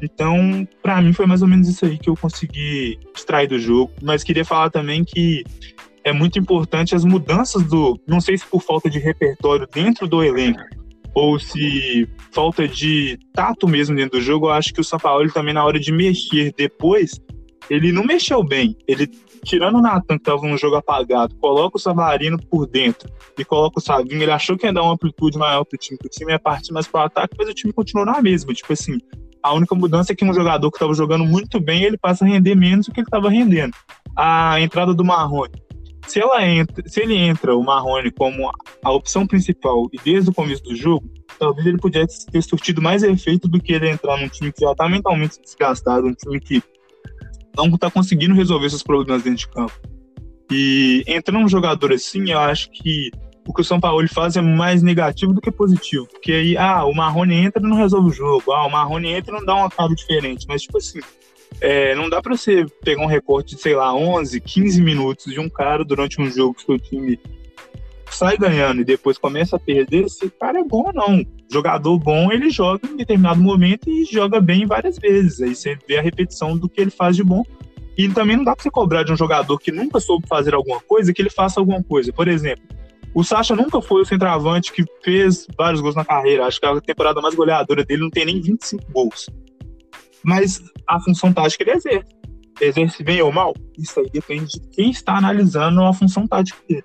Então, 0.00 0.66
para 0.82 1.00
mim 1.00 1.12
foi 1.12 1.26
mais 1.26 1.42
ou 1.42 1.48
menos 1.48 1.68
isso 1.68 1.84
aí 1.84 1.96
que 1.96 2.10
eu 2.10 2.16
consegui 2.16 2.98
extrair 3.14 3.46
do 3.46 3.58
jogo, 3.58 3.92
mas 4.02 4.24
queria 4.24 4.44
falar 4.44 4.68
também 4.70 5.04
que 5.04 5.44
é 6.04 6.12
muito 6.12 6.38
importante 6.38 6.94
as 6.94 7.04
mudanças 7.04 7.62
do. 7.64 8.00
Não 8.06 8.20
sei 8.20 8.36
se 8.38 8.46
por 8.46 8.62
falta 8.62 8.88
de 8.88 8.98
repertório 8.98 9.66
dentro 9.72 10.06
do 10.06 10.22
elenco 10.22 10.60
ou 11.14 11.38
se 11.38 12.08
falta 12.32 12.66
de 12.66 13.18
tato 13.34 13.68
mesmo 13.68 13.94
dentro 13.94 14.18
do 14.18 14.24
jogo. 14.24 14.46
Eu 14.46 14.52
acho 14.52 14.72
que 14.72 14.80
o 14.80 14.84
São 14.84 14.98
Paulo 14.98 15.30
também, 15.32 15.54
na 15.54 15.64
hora 15.64 15.78
de 15.78 15.92
mexer 15.92 16.52
depois, 16.56 17.20
ele 17.68 17.92
não 17.92 18.04
mexeu 18.04 18.42
bem. 18.42 18.76
Ele 18.88 19.08
tirando 19.44 19.78
o 19.78 19.82
Natan, 19.82 20.18
que 20.18 20.24
tava 20.24 20.42
num 20.42 20.56
jogo 20.56 20.76
apagado, 20.76 21.34
coloca 21.36 21.76
o 21.76 21.80
Savarino 21.80 22.38
por 22.38 22.66
dentro 22.66 23.10
e 23.36 23.44
coloca 23.44 23.78
o 23.78 23.82
Savinho, 23.82 24.22
ele 24.22 24.30
achou 24.30 24.56
que 24.56 24.66
ia 24.66 24.72
dar 24.72 24.82
uma 24.82 24.92
amplitude 24.94 25.36
maior 25.36 25.64
pro 25.64 25.78
time, 25.78 25.98
que 25.98 26.06
o 26.06 26.10
time 26.10 26.32
ia 26.32 26.38
partir 26.38 26.72
mais 26.72 26.86
pro 26.86 27.00
ataque, 27.00 27.34
mas 27.36 27.48
o 27.48 27.54
time 27.54 27.72
continuou 27.72 28.06
na 28.06 28.22
mesma. 28.22 28.54
Tipo 28.54 28.72
assim, 28.72 28.98
a 29.42 29.52
única 29.52 29.74
mudança 29.74 30.12
é 30.12 30.16
que 30.16 30.24
um 30.24 30.32
jogador 30.32 30.70
que 30.70 30.76
estava 30.76 30.94
jogando 30.94 31.24
muito 31.24 31.60
bem, 31.60 31.82
ele 31.82 31.98
passa 31.98 32.24
a 32.24 32.28
render 32.28 32.54
menos 32.54 32.86
do 32.86 32.92
que 32.92 33.00
ele 33.00 33.06
estava 33.06 33.28
rendendo. 33.28 33.74
A 34.16 34.60
entrada 34.60 34.94
do 34.94 35.04
Marrone. 35.04 35.52
Se, 36.06 36.20
ela 36.20 36.44
entra, 36.46 36.82
se 36.86 37.00
ele 37.00 37.16
entra, 37.16 37.56
o 37.56 37.62
Marrone, 37.62 38.10
como 38.10 38.50
a 38.82 38.90
opção 38.90 39.26
principal 39.26 39.88
e 39.92 39.98
desde 40.04 40.30
o 40.30 40.34
começo 40.34 40.62
do 40.62 40.74
jogo, 40.74 41.08
talvez 41.38 41.66
ele 41.66 41.78
pudesse 41.78 42.26
ter 42.26 42.42
surtido 42.42 42.82
mais 42.82 43.02
efeito 43.02 43.48
do 43.48 43.60
que 43.60 43.72
ele 43.72 43.88
entrar 43.88 44.20
num 44.20 44.28
time 44.28 44.52
que 44.52 44.60
já 44.60 44.72
está 44.72 44.88
mentalmente 44.88 45.40
desgastado, 45.40 46.06
um 46.06 46.14
time 46.14 46.40
que 46.40 46.62
não 47.56 47.66
está 47.66 47.90
conseguindo 47.90 48.34
resolver 48.34 48.68
seus 48.70 48.82
problemas 48.82 49.22
dentro 49.22 49.38
de 49.38 49.48
campo. 49.48 49.80
E 50.50 51.02
entrando 51.06 51.44
um 51.44 51.48
jogador 51.48 51.92
assim, 51.92 52.30
eu 52.30 52.38
acho 52.38 52.70
que 52.70 53.10
o 53.46 53.52
que 53.52 53.60
o 53.60 53.64
São 53.64 53.80
Paulo 53.80 54.06
faz 54.08 54.36
é 54.36 54.40
mais 54.40 54.82
negativo 54.82 55.32
do 55.32 55.40
que 55.40 55.50
positivo. 55.50 56.06
Porque 56.06 56.32
aí, 56.32 56.56
ah, 56.56 56.84
o 56.84 56.94
Marrone 56.94 57.34
entra 57.34 57.62
e 57.62 57.68
não 57.68 57.76
resolve 57.76 58.10
o 58.10 58.12
jogo. 58.12 58.52
Ah, 58.52 58.66
o 58.66 58.70
Marrone 58.70 59.12
entra 59.12 59.34
e 59.34 59.38
não 59.38 59.46
dá 59.46 59.54
uma 59.54 59.70
cara 59.70 59.94
diferente. 59.94 60.46
Mas, 60.48 60.62
tipo 60.62 60.78
assim, 60.78 61.00
é, 61.62 61.94
não 61.94 62.10
dá 62.10 62.20
para 62.20 62.36
você 62.36 62.66
pegar 62.84 63.02
um 63.02 63.06
recorte 63.06 63.54
de, 63.54 63.62
sei 63.62 63.76
lá, 63.76 63.94
11, 63.94 64.40
15 64.40 64.82
minutos 64.82 65.32
de 65.32 65.38
um 65.38 65.48
cara 65.48 65.84
durante 65.84 66.20
um 66.20 66.28
jogo 66.28 66.54
que 66.54 66.64
seu 66.64 66.76
time 66.76 67.20
sai 68.10 68.36
ganhando 68.36 68.80
e 68.80 68.84
depois 68.84 69.16
começa 69.16 69.54
a 69.54 69.60
perder. 69.60 70.06
Esse 70.06 70.28
cara 70.28 70.58
é 70.58 70.64
bom 70.64 70.86
ou 70.86 70.92
não. 70.92 71.24
Jogador 71.48 71.96
bom, 72.00 72.32
ele 72.32 72.50
joga 72.50 72.88
em 72.88 72.96
determinado 72.96 73.40
momento 73.40 73.88
e 73.88 74.04
joga 74.04 74.40
bem 74.40 74.66
várias 74.66 74.98
vezes. 74.98 75.40
Aí 75.40 75.54
você 75.54 75.78
vê 75.86 75.98
a 75.98 76.02
repetição 76.02 76.58
do 76.58 76.68
que 76.68 76.80
ele 76.80 76.90
faz 76.90 77.14
de 77.14 77.22
bom. 77.22 77.44
E 77.96 78.08
também 78.08 78.36
não 78.36 78.42
dá 78.42 78.56
pra 78.56 78.62
você 78.64 78.70
cobrar 78.70 79.04
de 79.04 79.12
um 79.12 79.16
jogador 79.16 79.56
que 79.56 79.70
nunca 79.70 80.00
soube 80.00 80.26
fazer 80.26 80.54
alguma 80.54 80.80
coisa 80.80 81.12
que 81.12 81.22
ele 81.22 81.30
faça 81.30 81.60
alguma 81.60 81.80
coisa. 81.80 82.12
Por 82.12 82.26
exemplo, 82.26 82.64
o 83.14 83.22
Sacha 83.22 83.54
nunca 83.54 83.80
foi 83.80 84.02
o 84.02 84.04
centroavante 84.04 84.72
que 84.72 84.84
fez 85.04 85.46
vários 85.56 85.80
gols 85.80 85.94
na 85.94 86.04
carreira. 86.04 86.44
Acho 86.44 86.58
que 86.58 86.66
a 86.66 86.80
temporada 86.80 87.20
mais 87.20 87.36
goleadora 87.36 87.84
dele 87.84 88.02
não 88.02 88.10
tem 88.10 88.24
nem 88.24 88.40
25 88.40 88.82
gols. 88.90 89.30
Mas 90.24 90.60
a 90.86 91.00
função 91.00 91.32
tática 91.32 91.64
ele 91.64 91.72
exerce. 91.72 92.16
Exerce 92.60 93.02
bem 93.02 93.22
ou 93.22 93.32
mal? 93.32 93.54
Isso 93.78 93.98
aí 93.98 94.08
depende 94.10 94.46
de 94.46 94.68
quem 94.68 94.90
está 94.90 95.16
analisando 95.16 95.82
a 95.82 95.92
função 95.92 96.26
tática 96.26 96.58
dele. 96.68 96.84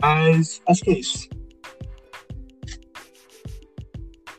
Mas 0.00 0.60
acho 0.66 0.82
que 0.82 0.90
é 0.90 0.98
isso. 0.98 1.28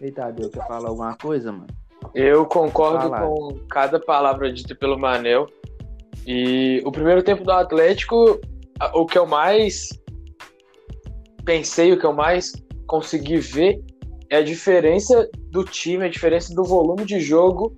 Eita, 0.01 0.31
Deus, 0.31 0.51
quer 0.51 0.67
falar 0.67 0.89
alguma 0.89 1.15
coisa, 1.15 1.51
mano? 1.51 1.67
Eu 2.13 2.45
concordo 2.45 3.09
com 3.09 3.59
cada 3.69 3.99
palavra 3.99 4.51
dita 4.51 4.75
pelo 4.75 4.99
Manel. 4.99 5.47
E 6.27 6.81
o 6.85 6.91
primeiro 6.91 7.23
tempo 7.23 7.43
do 7.43 7.51
Atlético, 7.51 8.39
o 8.93 9.05
que 9.05 9.17
eu 9.17 9.25
mais 9.25 9.87
pensei, 11.45 11.91
o 11.91 11.99
que 11.99 12.05
eu 12.05 12.13
mais 12.13 12.51
consegui 12.87 13.37
ver 13.37 13.81
é 14.29 14.37
a 14.37 14.43
diferença 14.43 15.29
do 15.51 15.63
time, 15.63 16.05
a 16.05 16.09
diferença 16.09 16.53
do 16.53 16.63
volume 16.63 17.05
de 17.05 17.19
jogo, 17.19 17.75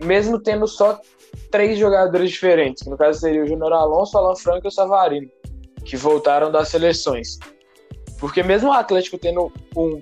mesmo 0.00 0.38
tendo 0.38 0.66
só 0.66 1.00
três 1.50 1.78
jogadores 1.78 2.30
diferentes, 2.30 2.82
que 2.82 2.90
no 2.90 2.96
caso 2.96 3.20
seria 3.20 3.42
o 3.42 3.46
Júnior 3.46 3.72
Alonso, 3.72 4.16
Alan 4.16 4.36
Franco 4.36 4.66
e 4.66 4.68
o 4.68 4.72
Savarino, 4.72 5.30
que 5.84 5.96
voltaram 5.96 6.50
das 6.50 6.68
seleções. 6.68 7.38
Porque 8.18 8.42
mesmo 8.42 8.70
o 8.70 8.72
Atlético 8.72 9.18
tendo 9.18 9.52
um 9.76 10.00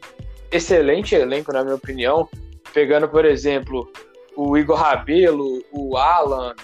excelente 0.50 1.14
elenco, 1.14 1.52
na 1.52 1.62
minha 1.62 1.74
opinião, 1.74 2.28
pegando, 2.72 3.08
por 3.08 3.24
exemplo, 3.24 3.90
o 4.36 4.56
Igor 4.56 4.76
Rabelo, 4.76 5.62
o 5.72 5.96
Alan, 5.96 6.54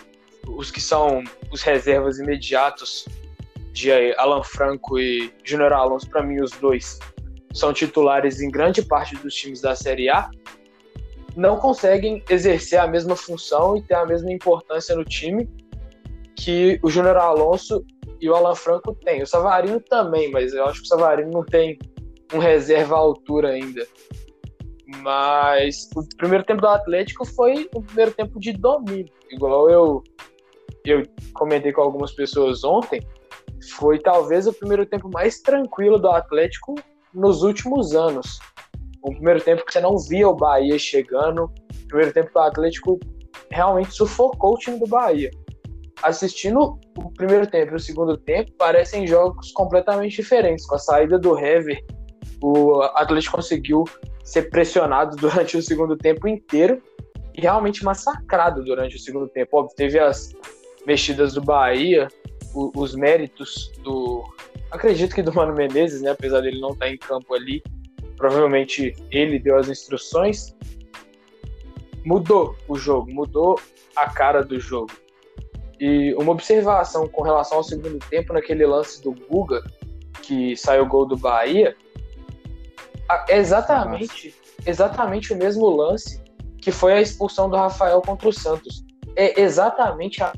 os 0.48 0.70
que 0.70 0.80
são 0.80 1.22
os 1.52 1.62
reservas 1.62 2.18
imediatos 2.18 3.06
de 3.72 3.90
Alan 4.14 4.42
Franco 4.42 4.98
e 4.98 5.32
Júnior 5.44 5.72
Alonso, 5.72 6.08
para 6.08 6.22
mim, 6.22 6.40
os 6.40 6.50
dois 6.52 6.98
são 7.52 7.72
titulares 7.72 8.40
em 8.40 8.50
grande 8.50 8.82
parte 8.82 9.16
dos 9.16 9.34
times 9.34 9.60
da 9.60 9.74
Série 9.74 10.08
A, 10.08 10.30
não 11.36 11.56
conseguem 11.56 12.22
exercer 12.28 12.78
a 12.78 12.86
mesma 12.86 13.16
função 13.16 13.76
e 13.76 13.82
ter 13.82 13.94
a 13.94 14.06
mesma 14.06 14.32
importância 14.32 14.94
no 14.94 15.04
time 15.04 15.48
que 16.36 16.80
o 16.82 16.88
Júnior 16.88 17.16
Alonso 17.16 17.84
e 18.20 18.28
o 18.28 18.34
Alan 18.34 18.54
Franco 18.54 18.94
têm. 18.94 19.22
O 19.22 19.26
Savarino 19.26 19.80
também, 19.80 20.30
mas 20.30 20.52
eu 20.52 20.64
acho 20.64 20.80
que 20.80 20.86
o 20.86 20.88
Savarino 20.88 21.30
não 21.30 21.44
tem 21.44 21.78
um 22.32 22.38
reserva 22.38 22.94
à 22.94 22.98
altura 22.98 23.50
ainda. 23.50 23.86
Mas 25.02 25.88
o 25.94 26.04
primeiro 26.16 26.44
tempo 26.44 26.60
do 26.60 26.68
Atlético 26.68 27.24
foi 27.24 27.68
o 27.74 27.82
primeiro 27.82 28.12
tempo 28.12 28.40
de 28.40 28.52
domínio. 28.52 29.12
Igual 29.30 29.70
eu, 29.70 30.02
eu 30.84 31.02
comentei 31.34 31.72
com 31.72 31.82
algumas 31.82 32.12
pessoas 32.12 32.64
ontem, 32.64 33.00
foi 33.74 33.98
talvez 33.98 34.46
o 34.46 34.52
primeiro 34.52 34.84
tempo 34.86 35.08
mais 35.12 35.40
tranquilo 35.40 35.98
do 35.98 36.08
Atlético 36.08 36.74
nos 37.14 37.42
últimos 37.42 37.94
anos. 37.94 38.38
Um 39.04 39.12
primeiro 39.12 39.40
tempo 39.40 39.64
que 39.64 39.72
você 39.72 39.80
não 39.80 39.98
via 39.98 40.28
o 40.28 40.34
Bahia 40.34 40.78
chegando, 40.78 41.50
primeiro 41.88 42.12
tempo 42.12 42.30
que 42.30 42.38
o 42.38 42.42
Atlético 42.42 43.00
realmente 43.50 43.92
sufocou 43.92 44.54
o 44.54 44.58
time 44.58 44.78
do 44.78 44.86
Bahia. 44.86 45.30
Assistindo 46.02 46.78
o 46.96 47.10
primeiro 47.12 47.46
tempo 47.46 47.72
e 47.72 47.76
o 47.76 47.80
segundo 47.80 48.16
tempo, 48.16 48.52
parecem 48.58 49.06
jogos 49.06 49.52
completamente 49.52 50.16
diferentes. 50.16 50.66
Com 50.66 50.76
a 50.76 50.78
saída 50.78 51.18
do 51.18 51.38
Hever, 51.38 51.84
o 52.42 52.80
Atlético 52.94 53.36
conseguiu 53.36 53.84
ser 54.24 54.48
pressionado 54.50 55.16
durante 55.20 55.56
o 55.56 55.62
segundo 55.62 55.96
tempo 55.96 56.26
inteiro 56.26 56.82
e 57.34 57.40
realmente 57.40 57.84
massacrado 57.84 58.64
durante 58.64 58.96
o 58.96 58.98
segundo 58.98 59.28
tempo. 59.28 59.58
Óbvio, 59.58 59.76
teve 59.76 59.98
as 59.98 60.30
mexidas 60.86 61.34
do 61.34 61.42
Bahia, 61.42 62.08
os 62.54 62.94
méritos 62.94 63.70
do. 63.82 64.24
Acredito 64.70 65.14
que 65.14 65.22
do 65.22 65.34
Mano 65.34 65.54
Menezes, 65.54 66.00
né? 66.00 66.10
Apesar 66.10 66.40
dele 66.40 66.60
não 66.60 66.70
estar 66.70 66.88
em 66.88 66.96
campo 66.96 67.34
ali, 67.34 67.62
provavelmente 68.20 68.94
ele 69.10 69.38
deu 69.38 69.56
as 69.56 69.70
instruções. 69.70 70.54
Mudou 72.04 72.54
o 72.68 72.76
jogo, 72.76 73.10
mudou 73.10 73.58
a 73.96 74.10
cara 74.10 74.44
do 74.44 74.60
jogo. 74.60 74.92
E 75.80 76.14
uma 76.14 76.32
observação 76.32 77.08
com 77.08 77.22
relação 77.22 77.56
ao 77.56 77.64
segundo 77.64 77.98
tempo, 77.98 78.34
naquele 78.34 78.66
lance 78.66 79.02
do 79.02 79.12
Guga, 79.12 79.62
que 80.22 80.54
saiu 80.54 80.82
o 80.82 80.86
gol 80.86 81.06
do 81.06 81.16
Bahia, 81.16 81.74
é 83.26 83.38
exatamente, 83.38 84.34
exatamente 84.66 85.32
o 85.32 85.36
mesmo 85.36 85.66
lance 85.70 86.22
que 86.60 86.70
foi 86.70 86.92
a 86.92 87.00
expulsão 87.00 87.48
do 87.48 87.56
Rafael 87.56 88.02
contra 88.02 88.28
o 88.28 88.32
Santos. 88.32 88.84
É 89.16 89.40
exatamente 89.40 90.22
a 90.22 90.34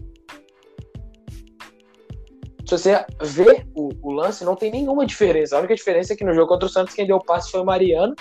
se 2.79 2.79
você 2.79 3.05
vê 3.23 3.67
o, 3.75 3.91
o, 4.02 4.12
lance, 4.12 4.45
não 4.45 4.57
tem 4.57 4.71
nenhuma 4.71 5.05
diferença. 5.05 5.57
A 5.57 5.59
única 5.59 5.75
diferença 5.75 6.12
é 6.12 6.17
que 6.17 6.25
no 6.25 6.35
jogo 6.35 6.49
contra 6.49 6.67
o 6.67 6.69
Santos, 6.69 6.95
quem 6.95 7.07
deu 7.07 7.17
o 7.17 7.25
passe 7.25 7.50
foi 7.50 7.61
o 7.61 7.64
Mariano 7.64 8.14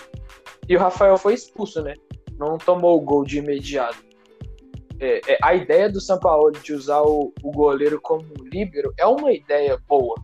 e 0.67 0.75
o 0.75 0.79
Rafael 0.79 1.17
foi 1.17 1.34
expulso, 1.34 1.81
né? 1.81 1.93
Não 2.38 2.58
tomou 2.58 2.98
o 2.98 3.01
gol 3.01 3.24
de 3.24 3.38
imediato. 3.38 4.03
É, 5.00 5.22
é, 5.34 5.38
a 5.41 5.55
ideia 5.55 5.89
do 5.89 6.01
São 6.01 6.20
Paulo 6.20 6.51
de 6.51 6.74
usar 6.74 7.01
o, 7.01 7.34
o 7.41 7.51
goleiro 7.51 8.00
como 8.01 8.25
líbero 8.51 8.93
é 8.98 9.05
uma 9.05 9.31
ideia 9.31 9.79
boa. 9.88 10.15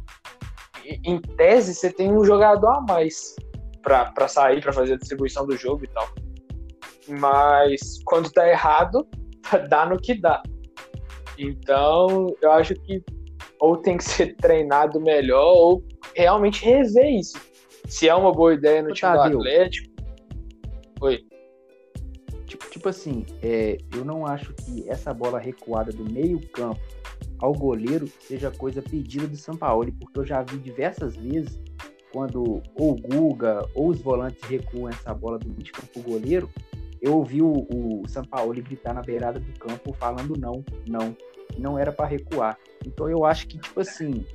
E, 0.83 0.99
em 1.03 1.21
tese, 1.21 1.73
você 1.73 1.91
tem 1.91 2.11
um 2.11 2.23
jogador 2.23 2.67
a 2.67 2.81
mais 2.81 3.35
para 3.81 4.27
sair, 4.27 4.61
para 4.61 4.73
fazer 4.73 4.93
a 4.93 4.97
distribuição 4.97 5.47
do 5.47 5.55
jogo 5.55 5.85
e 5.85 5.87
tal. 5.87 6.07
Mas 7.07 8.01
quando 8.05 8.31
tá 8.31 8.47
errado, 8.47 9.07
dá 9.69 9.85
no 9.85 9.97
que 9.97 10.13
dá. 10.13 10.43
Então, 11.37 12.27
eu 12.41 12.51
acho 12.51 12.73
que 12.73 13.01
ou 13.59 13.77
tem 13.77 13.97
que 13.97 14.03
ser 14.03 14.35
treinado 14.35 14.99
melhor, 14.99 15.53
ou 15.55 15.83
realmente 16.15 16.63
rever 16.63 17.19
isso. 17.19 17.37
Se 17.87 18.07
é 18.07 18.13
uma 18.13 18.31
boa 18.31 18.53
ideia 18.53 18.81
no 18.81 18.93
time 18.93 19.13
do 19.13 19.39
Atlético. 19.39 19.93
Oi. 21.01 21.25
Tipo, 22.45 22.69
tipo 22.69 22.89
assim, 22.89 23.25
é, 23.41 23.77
eu 23.95 24.03
não 24.03 24.25
acho 24.25 24.53
que 24.53 24.89
essa 24.89 25.13
bola 25.13 25.39
recuada 25.39 25.91
do 25.91 26.09
meio-campo 26.09 26.79
ao 27.39 27.53
goleiro 27.53 28.07
seja 28.19 28.51
coisa 28.51 28.81
pedida 28.81 29.27
do 29.27 29.35
Sampaoli, 29.35 29.91
porque 29.91 30.19
eu 30.19 30.25
já 30.25 30.41
vi 30.41 30.57
diversas 30.57 31.15
vezes 31.15 31.59
quando 32.11 32.63
ou 32.75 32.91
o 32.91 32.95
Guga 32.95 33.67
ou 33.75 33.89
os 33.89 33.99
volantes 34.01 34.41
recuam 34.43 34.89
essa 34.89 35.13
bola 35.13 35.37
do 35.37 35.49
meio 35.49 35.71
campo 35.71 35.87
pro 35.93 36.01
goleiro, 36.01 36.49
eu 37.01 37.15
ouvi 37.15 37.41
o, 37.41 37.67
o 37.69 38.03
Sampaoli 38.07 38.61
gritar 38.61 38.93
na 38.93 39.01
beirada 39.01 39.39
do 39.39 39.59
campo 39.59 39.93
falando 39.93 40.35
não, 40.37 40.63
não 40.87 41.15
não 41.57 41.77
era 41.77 41.91
para 41.91 42.05
recuar. 42.05 42.57
Então 42.85 43.09
eu 43.09 43.25
acho 43.25 43.47
que, 43.47 43.57
tipo 43.57 43.79
assim, 43.79 44.25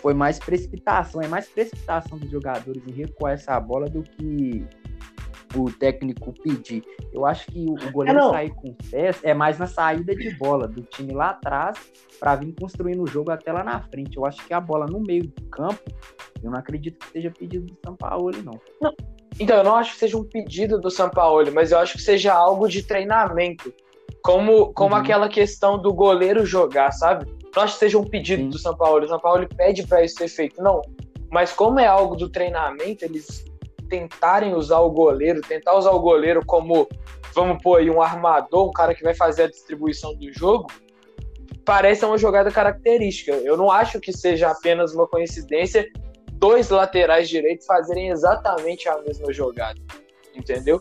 foi 0.00 0.14
mais 0.14 0.38
precipitação, 0.38 1.22
é 1.22 1.28
mais 1.28 1.48
precipitação 1.48 2.18
dos 2.18 2.30
jogadores 2.30 2.82
em 2.86 2.92
recuar 2.92 3.34
essa 3.34 3.58
bola 3.58 3.88
do 3.88 4.02
que 4.02 4.66
o 5.56 5.70
técnico 5.70 6.32
pedir. 6.42 6.82
Eu 7.12 7.24
acho 7.24 7.46
que 7.46 7.64
o 7.64 7.92
goleiro 7.92 8.18
é 8.18 8.30
sair 8.30 8.50
com 8.50 8.74
pés 8.90 9.20
é 9.22 9.32
mais 9.32 9.58
na 9.58 9.66
saída 9.66 10.14
de 10.14 10.30
bola 10.36 10.66
do 10.66 10.82
time 10.82 11.12
lá 11.12 11.30
atrás 11.30 11.78
para 12.18 12.36
vir 12.36 12.54
construindo 12.58 13.02
o 13.02 13.06
jogo 13.06 13.30
até 13.30 13.52
lá 13.52 13.62
na 13.62 13.80
frente. 13.80 14.16
Eu 14.16 14.26
acho 14.26 14.44
que 14.46 14.52
a 14.52 14.60
bola 14.60 14.86
no 14.86 15.00
meio 15.00 15.26
do 15.28 15.42
campo, 15.44 15.82
eu 16.42 16.50
não 16.50 16.58
acredito 16.58 16.98
que 16.98 17.12
seja 17.12 17.30
pedido 17.30 17.66
do 17.66 17.78
São 17.84 17.96
Paulo, 17.96 18.30
não. 18.42 18.60
não. 18.80 18.94
Então, 19.38 19.56
eu 19.56 19.64
não 19.64 19.74
acho 19.74 19.92
que 19.92 19.98
seja 19.98 20.16
um 20.16 20.24
pedido 20.24 20.80
do 20.80 20.90
São 20.90 21.10
Paulo, 21.10 21.50
mas 21.52 21.72
eu 21.72 21.78
acho 21.78 21.94
que 21.94 22.02
seja 22.02 22.32
algo 22.32 22.68
de 22.68 22.82
treinamento. 22.82 23.72
Como, 24.24 24.72
como 24.72 24.94
uhum. 24.94 25.00
aquela 25.00 25.28
questão 25.28 25.78
do 25.78 25.92
goleiro 25.92 26.46
jogar, 26.46 26.90
sabe? 26.92 27.26
não 27.54 27.62
acho 27.62 27.74
que 27.74 27.78
seja 27.80 27.98
um 27.98 28.04
pedido 28.04 28.42
Sim. 28.42 28.48
do 28.48 28.58
São 28.58 28.76
Paulo. 28.76 29.04
O 29.04 29.08
São 29.08 29.20
Paulo 29.20 29.46
pede 29.56 29.86
para 29.86 30.02
isso 30.02 30.16
ser 30.16 30.28
feito. 30.28 30.62
Não. 30.62 30.82
Mas 31.30 31.52
como 31.52 31.78
é 31.78 31.86
algo 31.86 32.16
do 32.16 32.28
treinamento, 32.28 33.04
eles 33.04 33.44
tentarem 33.88 34.54
usar 34.54 34.80
o 34.80 34.90
goleiro, 34.90 35.40
tentar 35.40 35.76
usar 35.76 35.90
o 35.90 36.00
goleiro 36.00 36.44
como, 36.44 36.88
vamos 37.34 37.62
pôr 37.62 37.80
aí, 37.80 37.90
um 37.90 38.02
armador, 38.02 38.68
um 38.68 38.72
cara 38.72 38.94
que 38.94 39.02
vai 39.02 39.14
fazer 39.14 39.44
a 39.44 39.50
distribuição 39.50 40.14
do 40.14 40.32
jogo, 40.32 40.68
parece 41.64 42.04
uma 42.04 42.18
jogada 42.18 42.50
característica. 42.50 43.32
Eu 43.32 43.56
não 43.56 43.70
acho 43.70 44.00
que 44.00 44.12
seja 44.12 44.50
apenas 44.50 44.94
uma 44.94 45.06
coincidência 45.06 45.88
dois 46.32 46.70
laterais 46.70 47.28
direitos 47.28 47.66
fazerem 47.66 48.10
exatamente 48.10 48.88
a 48.88 48.98
mesma 48.98 49.32
jogada, 49.32 49.80
entendeu? 50.34 50.80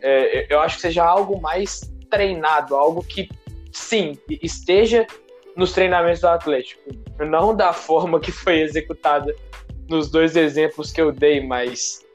É, 0.00 0.52
eu 0.52 0.60
acho 0.60 0.76
que 0.76 0.82
seja 0.82 1.04
algo 1.04 1.40
mais 1.40 1.80
treinado, 2.10 2.74
algo 2.74 3.02
que, 3.02 3.28
sim, 3.72 4.18
esteja 4.42 5.06
nos 5.56 5.72
treinamentos 5.72 6.20
do 6.20 6.28
Atlético, 6.28 6.80
não 7.18 7.54
da 7.54 7.72
forma 7.72 8.20
que 8.20 8.30
foi 8.30 8.60
executada 8.60 9.34
nos 9.88 10.10
dois 10.10 10.36
exemplos 10.36 10.92
que 10.92 11.00
eu 11.00 11.10
dei, 11.10 11.44
mas 11.44 12.06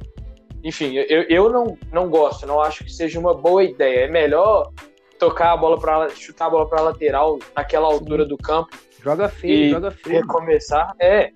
enfim, 0.64 0.94
eu, 0.96 1.24
eu 1.24 1.50
não, 1.50 1.78
não 1.92 2.10
gosto, 2.10 2.48
não 2.48 2.62
acho 2.62 2.86
que 2.86 2.92
seja 2.92 3.20
uma 3.20 3.34
boa 3.34 3.64
ideia. 3.64 4.06
É 4.06 4.08
melhor 4.08 4.72
tocar 5.20 5.52
a 5.52 5.58
bola 5.58 5.78
para 5.78 6.10
chutar 6.10 6.46
a 6.46 6.50
bola 6.50 6.70
para 6.70 6.82
lateral 6.82 7.38
naquela 7.54 7.88
altura 7.88 8.24
Sim. 8.24 8.30
do 8.30 8.38
campo. 8.38 8.70
Joga 9.04 9.28
feio, 9.28 9.72
joga 9.72 9.92
feio. 9.92 10.22
Recomeçar, 10.22 10.96
é, 10.98 11.32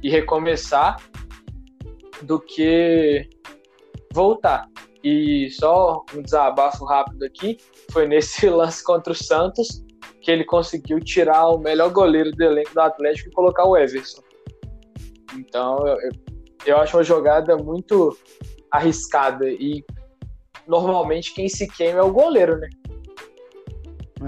e 0.00 0.08
recomeçar 0.08 1.02
do 2.22 2.38
que 2.38 3.28
voltar. 4.12 4.68
E 5.02 5.48
só 5.50 6.04
um 6.14 6.22
desabafo 6.22 6.84
rápido 6.84 7.24
aqui, 7.24 7.58
foi 7.92 8.06
nesse 8.06 8.48
lance 8.50 8.82
contra 8.82 9.12
o 9.12 9.16
Santos 9.16 9.84
que 10.20 10.30
ele 10.30 10.44
conseguiu 10.44 11.00
tirar 11.00 11.48
o 11.48 11.58
melhor 11.58 11.90
goleiro 11.90 12.30
do 12.32 12.42
elenco 12.42 12.74
do 12.74 12.80
Atlético 12.80 13.28
e 13.28 13.32
colocar 13.32 13.64
o 13.64 13.76
Everson. 13.76 14.22
Então, 15.36 15.76
eu, 15.86 15.98
eu 16.66 16.76
acho 16.78 16.96
uma 16.96 17.04
jogada 17.04 17.56
muito 17.56 18.16
arriscada 18.70 19.48
e 19.48 19.84
normalmente 20.66 21.32
quem 21.32 21.48
se 21.48 21.66
queima 21.66 22.00
é 22.00 22.02
o 22.02 22.12
goleiro, 22.12 22.58
né? 22.58 22.68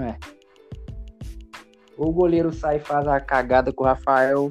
É. 0.07 0.17
Ou 1.97 2.09
o 2.09 2.13
goleiro 2.13 2.51
sai 2.51 2.77
e 2.77 2.79
faz 2.79 3.07
a 3.07 3.19
cagada 3.19 3.71
que 3.71 3.81
o 3.81 3.85
Rafael 3.85 4.49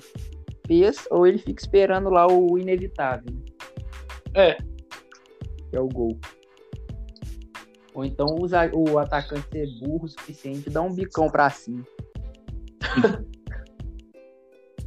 fez, 0.67 1.07
ou 1.11 1.27
ele 1.27 1.39
fica 1.39 1.61
esperando 1.61 2.11
lá 2.11 2.27
o 2.27 2.59
inevitável. 2.59 3.33
É. 4.35 4.57
Que 5.71 5.77
é 5.77 5.81
o 5.81 5.89
gol. 5.89 6.19
Ou 7.95 8.05
então 8.05 8.27
usa 8.41 8.71
o 8.73 8.99
atacante 8.99 9.47
ser 9.51 9.67
burro 9.81 10.05
o 10.05 10.09
suficiente 10.09 10.69
e 10.69 10.71
dar 10.71 10.83
um 10.83 10.93
bicão 10.93 11.29
pra 11.29 11.49
cima. 11.51 11.85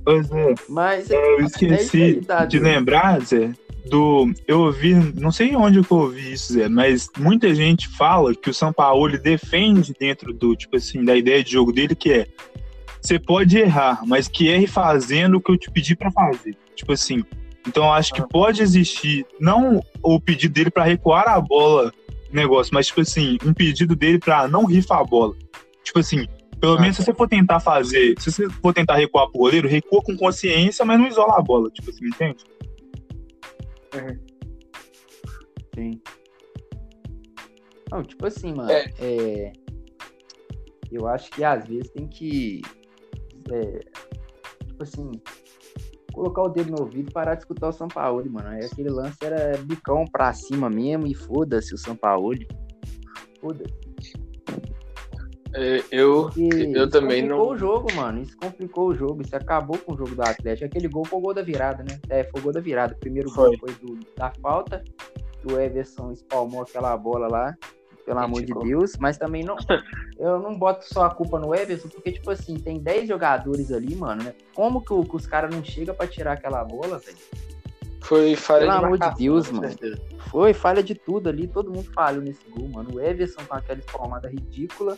Pois 0.06 0.30
é. 0.32 0.54
Mas 0.68 1.10
eu 1.10 1.40
esqueci 1.46 2.22
é 2.28 2.46
de 2.46 2.60
lembrar, 2.60 3.22
Zé, 3.22 3.54
do. 3.90 4.32
Eu 4.48 4.62
ouvi, 4.62 4.94
não 4.94 5.32
sei 5.32 5.56
onde 5.56 5.78
eu 5.78 5.86
ouvi 5.90 6.34
isso, 6.34 6.54
Zé, 6.54 6.68
mas 6.68 7.10
muita 7.18 7.54
gente 7.56 7.88
fala 7.88 8.36
que 8.36 8.50
o 8.50 8.54
São 8.54 8.74
Paulo 8.74 9.18
defende 9.18 9.94
dentro 9.98 10.34
do, 10.34 10.56
tipo 10.56 10.76
assim, 10.76 11.04
da 11.04 11.16
ideia 11.16 11.44
de 11.44 11.52
jogo 11.52 11.72
dele, 11.72 11.96
que 11.96 12.12
é 12.12 12.28
você 13.02 13.20
pode 13.20 13.58
errar, 13.58 14.02
mas 14.06 14.30
que 14.30 14.48
erre 14.48 14.66
fazendo 14.66 15.36
o 15.36 15.42
que 15.42 15.52
eu 15.52 15.58
te 15.58 15.70
pedi 15.70 15.96
para 15.96 16.12
fazer. 16.12 16.56
Tipo 16.76 16.94
assim. 16.94 17.24
Então 17.68 17.86
eu 17.86 17.94
acho 17.94 18.14
que 18.14 18.28
pode 18.28 18.62
existir, 18.62 19.26
não 19.40 19.82
o 20.02 20.20
pedido 20.20 20.54
dele 20.54 20.70
para 20.70 20.84
recuar 20.84 21.28
a 21.28 21.40
bola, 21.40 21.94
negócio, 22.32 22.74
mas 22.74 22.88
tipo 22.88 23.02
assim, 23.02 23.38
um 23.46 23.54
pedido 23.54 23.96
dele 23.96 24.20
para 24.20 24.48
não 24.48 24.66
rifar 24.66 25.00
a 25.00 25.04
bola. 25.04 25.36
Tipo 25.84 26.00
assim, 26.00 26.28
pelo 26.60 26.78
ah, 26.78 26.82
menos 26.82 26.96
se 26.96 27.04
você 27.04 27.14
for 27.14 27.28
tentar 27.28 27.60
fazer, 27.60 28.16
se 28.20 28.32
você 28.32 28.50
for 28.50 28.74
tentar 28.74 28.96
recuar 28.96 29.30
pro 29.30 29.40
goleiro, 29.40 29.68
recua 29.68 30.02
com 30.02 30.16
consciência, 30.16 30.84
mas 30.86 31.00
não 31.00 31.08
isola 31.08 31.38
a 31.38 31.42
bola, 31.42 31.70
tipo 31.70 31.90
assim, 31.90 32.06
entende? 32.06 32.44
Uhum. 33.94 34.20
Sim. 35.76 36.02
Não, 37.92 38.04
tipo 38.04 38.26
assim, 38.26 38.54
mano, 38.54 38.72
é. 38.72 38.92
é. 39.00 39.54
Eu 40.92 41.08
acho 41.08 41.30
que 41.32 41.44
às 41.44 41.68
vezes 41.68 41.90
tem 41.90 42.08
que. 42.08 42.62
É, 43.52 43.80
tipo 44.66 44.84
assim, 44.84 45.12
colocar 46.14 46.44
o 46.44 46.50
dedo 46.50 46.72
no 46.72 46.82
ouvido 46.82 47.10
e 47.10 47.14
parar 47.14 47.36
de 47.36 47.42
escutar 47.42 47.70
o 47.70 47.74
São 47.74 47.88
Paulo, 47.88 48.24
mano. 48.32 48.48
Aí 48.50 48.64
aquele 48.64 48.90
lance 48.90 49.18
era 49.22 49.58
bicão 49.58 50.06
pra 50.06 50.32
cima 50.34 50.70
mesmo 50.70 51.08
e 51.08 51.14
foda-se 51.14 51.74
o 51.74 51.78
São 51.78 51.96
Paulo. 51.96 52.38
Foda-se. 53.42 53.84
É, 55.56 55.84
eu, 55.92 56.32
eu 56.74 56.90
também 56.90 57.22
não. 57.22 57.38
complicou 57.38 57.54
o 57.54 57.58
jogo, 57.58 57.94
mano. 57.94 58.22
Isso 58.22 58.36
complicou 58.38 58.88
o 58.88 58.96
jogo. 58.96 59.22
Isso 59.22 59.36
acabou 59.36 59.78
com 59.78 59.94
o 59.94 59.98
jogo 59.98 60.16
do 60.16 60.22
Atlético. 60.24 60.66
Aquele 60.66 60.88
gol 60.88 61.06
foi 61.06 61.20
o 61.20 61.22
gol 61.22 61.34
da 61.34 61.44
virada, 61.44 61.84
né? 61.84 62.00
É, 62.10 62.24
foi 62.24 62.40
o 62.40 62.44
gol 62.44 62.54
da 62.54 62.60
virada. 62.60 62.96
Primeiro 63.00 63.30
foi. 63.30 63.56
gol 63.58 63.60
foi 63.60 63.76
do, 63.76 64.00
da 64.18 64.32
falta. 64.42 64.84
O 65.46 65.60
Everson 65.60 66.12
espalmou 66.12 66.64
aquela 66.64 66.98
bola 66.98 67.28
lá. 67.28 67.56
Pelo 68.06 68.20
amor 68.20 68.44
de 68.44 68.54
Deus. 68.54 68.98
Mas 69.00 69.18
também 69.18 69.44
não. 69.44 69.56
eu 70.20 70.40
não 70.40 70.58
boto 70.58 70.86
só 70.86 71.06
a 71.06 71.10
culpa 71.14 71.40
no 71.40 71.54
Everson, 71.56 71.90
porque, 71.90 72.12
tipo 72.12 72.30
assim, 72.32 72.56
tem 72.56 72.80
10 72.80 73.08
jogadores 73.08 73.72
ali, 73.72 73.96
mano, 73.96 74.24
né? 74.24 74.34
Como 74.54 74.82
que, 74.82 75.10
que 75.10 75.16
os 75.16 75.26
caras 75.26 75.54
não 75.54 75.64
chegam 75.64 75.96
pra 75.96 76.08
tirar 76.08 76.34
aquela 76.34 76.64
bola, 76.64 77.00
velho? 77.00 77.18
Foi 78.02 78.36
falha 78.36 78.68
Pelo 78.68 78.80
de 78.80 78.86
amor 78.86 79.00
de 79.00 79.16
Deus, 79.16 79.50
mano. 79.50 79.74
Foi 80.30 80.54
falha 80.54 80.84
de 80.84 80.94
tudo 80.94 81.30
ali. 81.30 81.48
Todo 81.48 81.72
mundo 81.72 81.90
falhou 81.94 82.22
nesse 82.22 82.42
gol, 82.50 82.68
mano. 82.70 82.96
O 82.96 83.00
Everson 83.00 83.42
com 83.48 83.56
aquela 83.56 83.80
espalmada 83.80 84.30
ridícula 84.30 84.98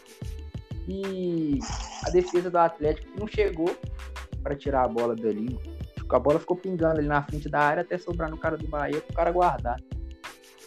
e 0.87 1.59
a 2.05 2.09
defesa 2.09 2.49
do 2.49 2.57
Atlético 2.57 3.07
não 3.19 3.27
chegou 3.27 3.75
para 4.41 4.55
tirar 4.55 4.85
a 4.85 4.87
bola 4.87 5.15
dali. 5.15 5.59
A 6.09 6.19
bola 6.19 6.39
ficou 6.39 6.55
pingando 6.55 6.99
ali 6.99 7.07
na 7.07 7.21
frente 7.23 7.49
da 7.49 7.59
área 7.59 7.81
até 7.81 7.97
sobrar 7.97 8.29
no 8.29 8.37
cara 8.37 8.57
do 8.57 8.67
Bahia 8.67 9.01
pro 9.01 9.15
cara 9.15 9.31
guardar. 9.31 9.79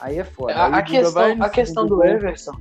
Aí 0.00 0.18
é 0.18 0.24
foda. 0.24 0.54
A, 0.54 0.78
a 0.78 0.82
questão, 0.82 1.42
a 1.42 1.48
questão 1.48 1.86
do 1.86 2.04
Everson. 2.04 2.52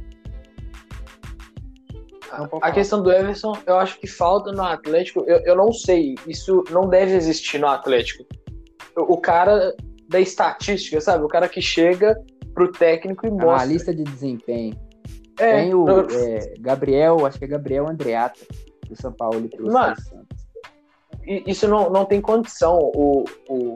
A, 2.32 2.68
a 2.68 2.72
questão 2.72 3.02
do 3.02 3.12
Everson, 3.12 3.54
eu 3.66 3.78
acho 3.78 4.00
que 4.00 4.08
falta 4.08 4.52
no 4.52 4.64
Atlético. 4.64 5.24
Eu, 5.28 5.38
eu 5.40 5.56
não 5.56 5.72
sei. 5.72 6.16
Isso 6.28 6.64
não 6.72 6.90
deve 6.90 7.16
existir 7.16 7.60
no 7.60 7.68
Atlético. 7.68 8.26
O, 8.96 9.14
o 9.14 9.18
cara 9.18 9.74
da 10.10 10.20
estatística, 10.20 11.00
sabe? 11.00 11.24
O 11.24 11.28
cara 11.28 11.48
que 11.48 11.62
chega 11.62 12.20
pro 12.54 12.72
técnico 12.72 13.28
e 13.28 13.30
mostra. 13.30 13.52
Analista 13.52 13.94
de 13.94 14.04
desempenho. 14.04 14.76
É, 15.40 15.62
Tem 15.62 15.74
o 15.74 15.88
é, 15.88 16.54
Gabriel, 16.60 17.26
acho 17.26 17.38
que 17.38 17.46
é 17.46 17.48
Gabriel 17.48 17.88
Andreata, 17.88 18.40
do 18.90 19.00
São 19.00 19.12
Paulo 19.12 19.48
pelo 19.48 19.72
Mas, 19.72 20.04
Santos. 20.04 20.48
Isso 21.46 21.68
não, 21.68 21.90
não 21.92 22.06
tem 22.06 22.20
condição. 22.20 22.80
O, 22.96 23.26
o 23.48 23.76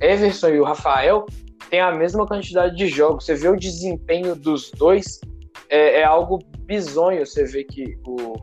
Everson 0.00 0.48
e 0.48 0.60
o 0.60 0.64
Rafael 0.64 1.24
têm 1.70 1.80
a 1.80 1.92
mesma 1.92 2.26
quantidade 2.26 2.76
de 2.76 2.88
jogos. 2.88 3.24
Você 3.24 3.34
vê 3.34 3.48
o 3.48 3.56
desempenho 3.56 4.34
dos 4.34 4.70
dois, 4.70 5.20
é, 5.68 6.00
é 6.00 6.04
algo 6.04 6.38
bizonho. 6.60 7.24
Você 7.26 7.44
vê 7.44 7.64
que 7.64 7.98
o, 8.06 8.34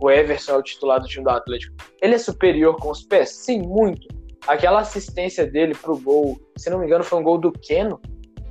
o 0.00 0.10
Everson 0.10 0.52
é 0.52 0.56
o 0.56 0.62
titular 0.62 1.00
do 1.00 1.06
time 1.06 1.24
do 1.24 1.30
Atlético. 1.30 1.74
Ele 2.00 2.14
é 2.14 2.18
superior 2.18 2.76
com 2.76 2.90
os 2.90 3.02
pés? 3.02 3.30
Sim, 3.30 3.62
muito. 3.62 4.06
Aquela 4.46 4.80
assistência 4.80 5.46
dele 5.46 5.74
pro 5.74 5.98
gol, 5.98 6.38
se 6.56 6.70
não 6.70 6.78
me 6.78 6.86
engano, 6.86 7.02
foi 7.02 7.18
um 7.18 7.22
gol 7.22 7.38
do 7.38 7.50
Keno, 7.50 8.00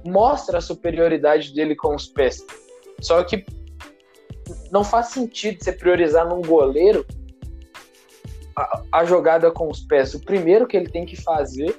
mostra 0.05 0.57
a 0.57 0.61
superioridade 0.61 1.53
dele 1.53 1.75
com 1.75 1.95
os 1.95 2.07
pés. 2.07 2.45
Só 3.01 3.23
que 3.23 3.45
não 4.71 4.83
faz 4.83 5.07
sentido 5.07 5.63
você 5.63 5.71
priorizar 5.71 6.27
num 6.27 6.41
goleiro 6.41 7.05
a, 8.55 8.81
a, 8.91 9.05
jogada 9.05 9.51
com 9.51 9.69
os 9.69 9.81
pés. 9.81 10.13
O 10.13 10.19
primeiro 10.19 10.67
que 10.67 10.77
ele 10.77 10.89
tem 10.89 11.05
que 11.05 11.15
fazer 11.15 11.75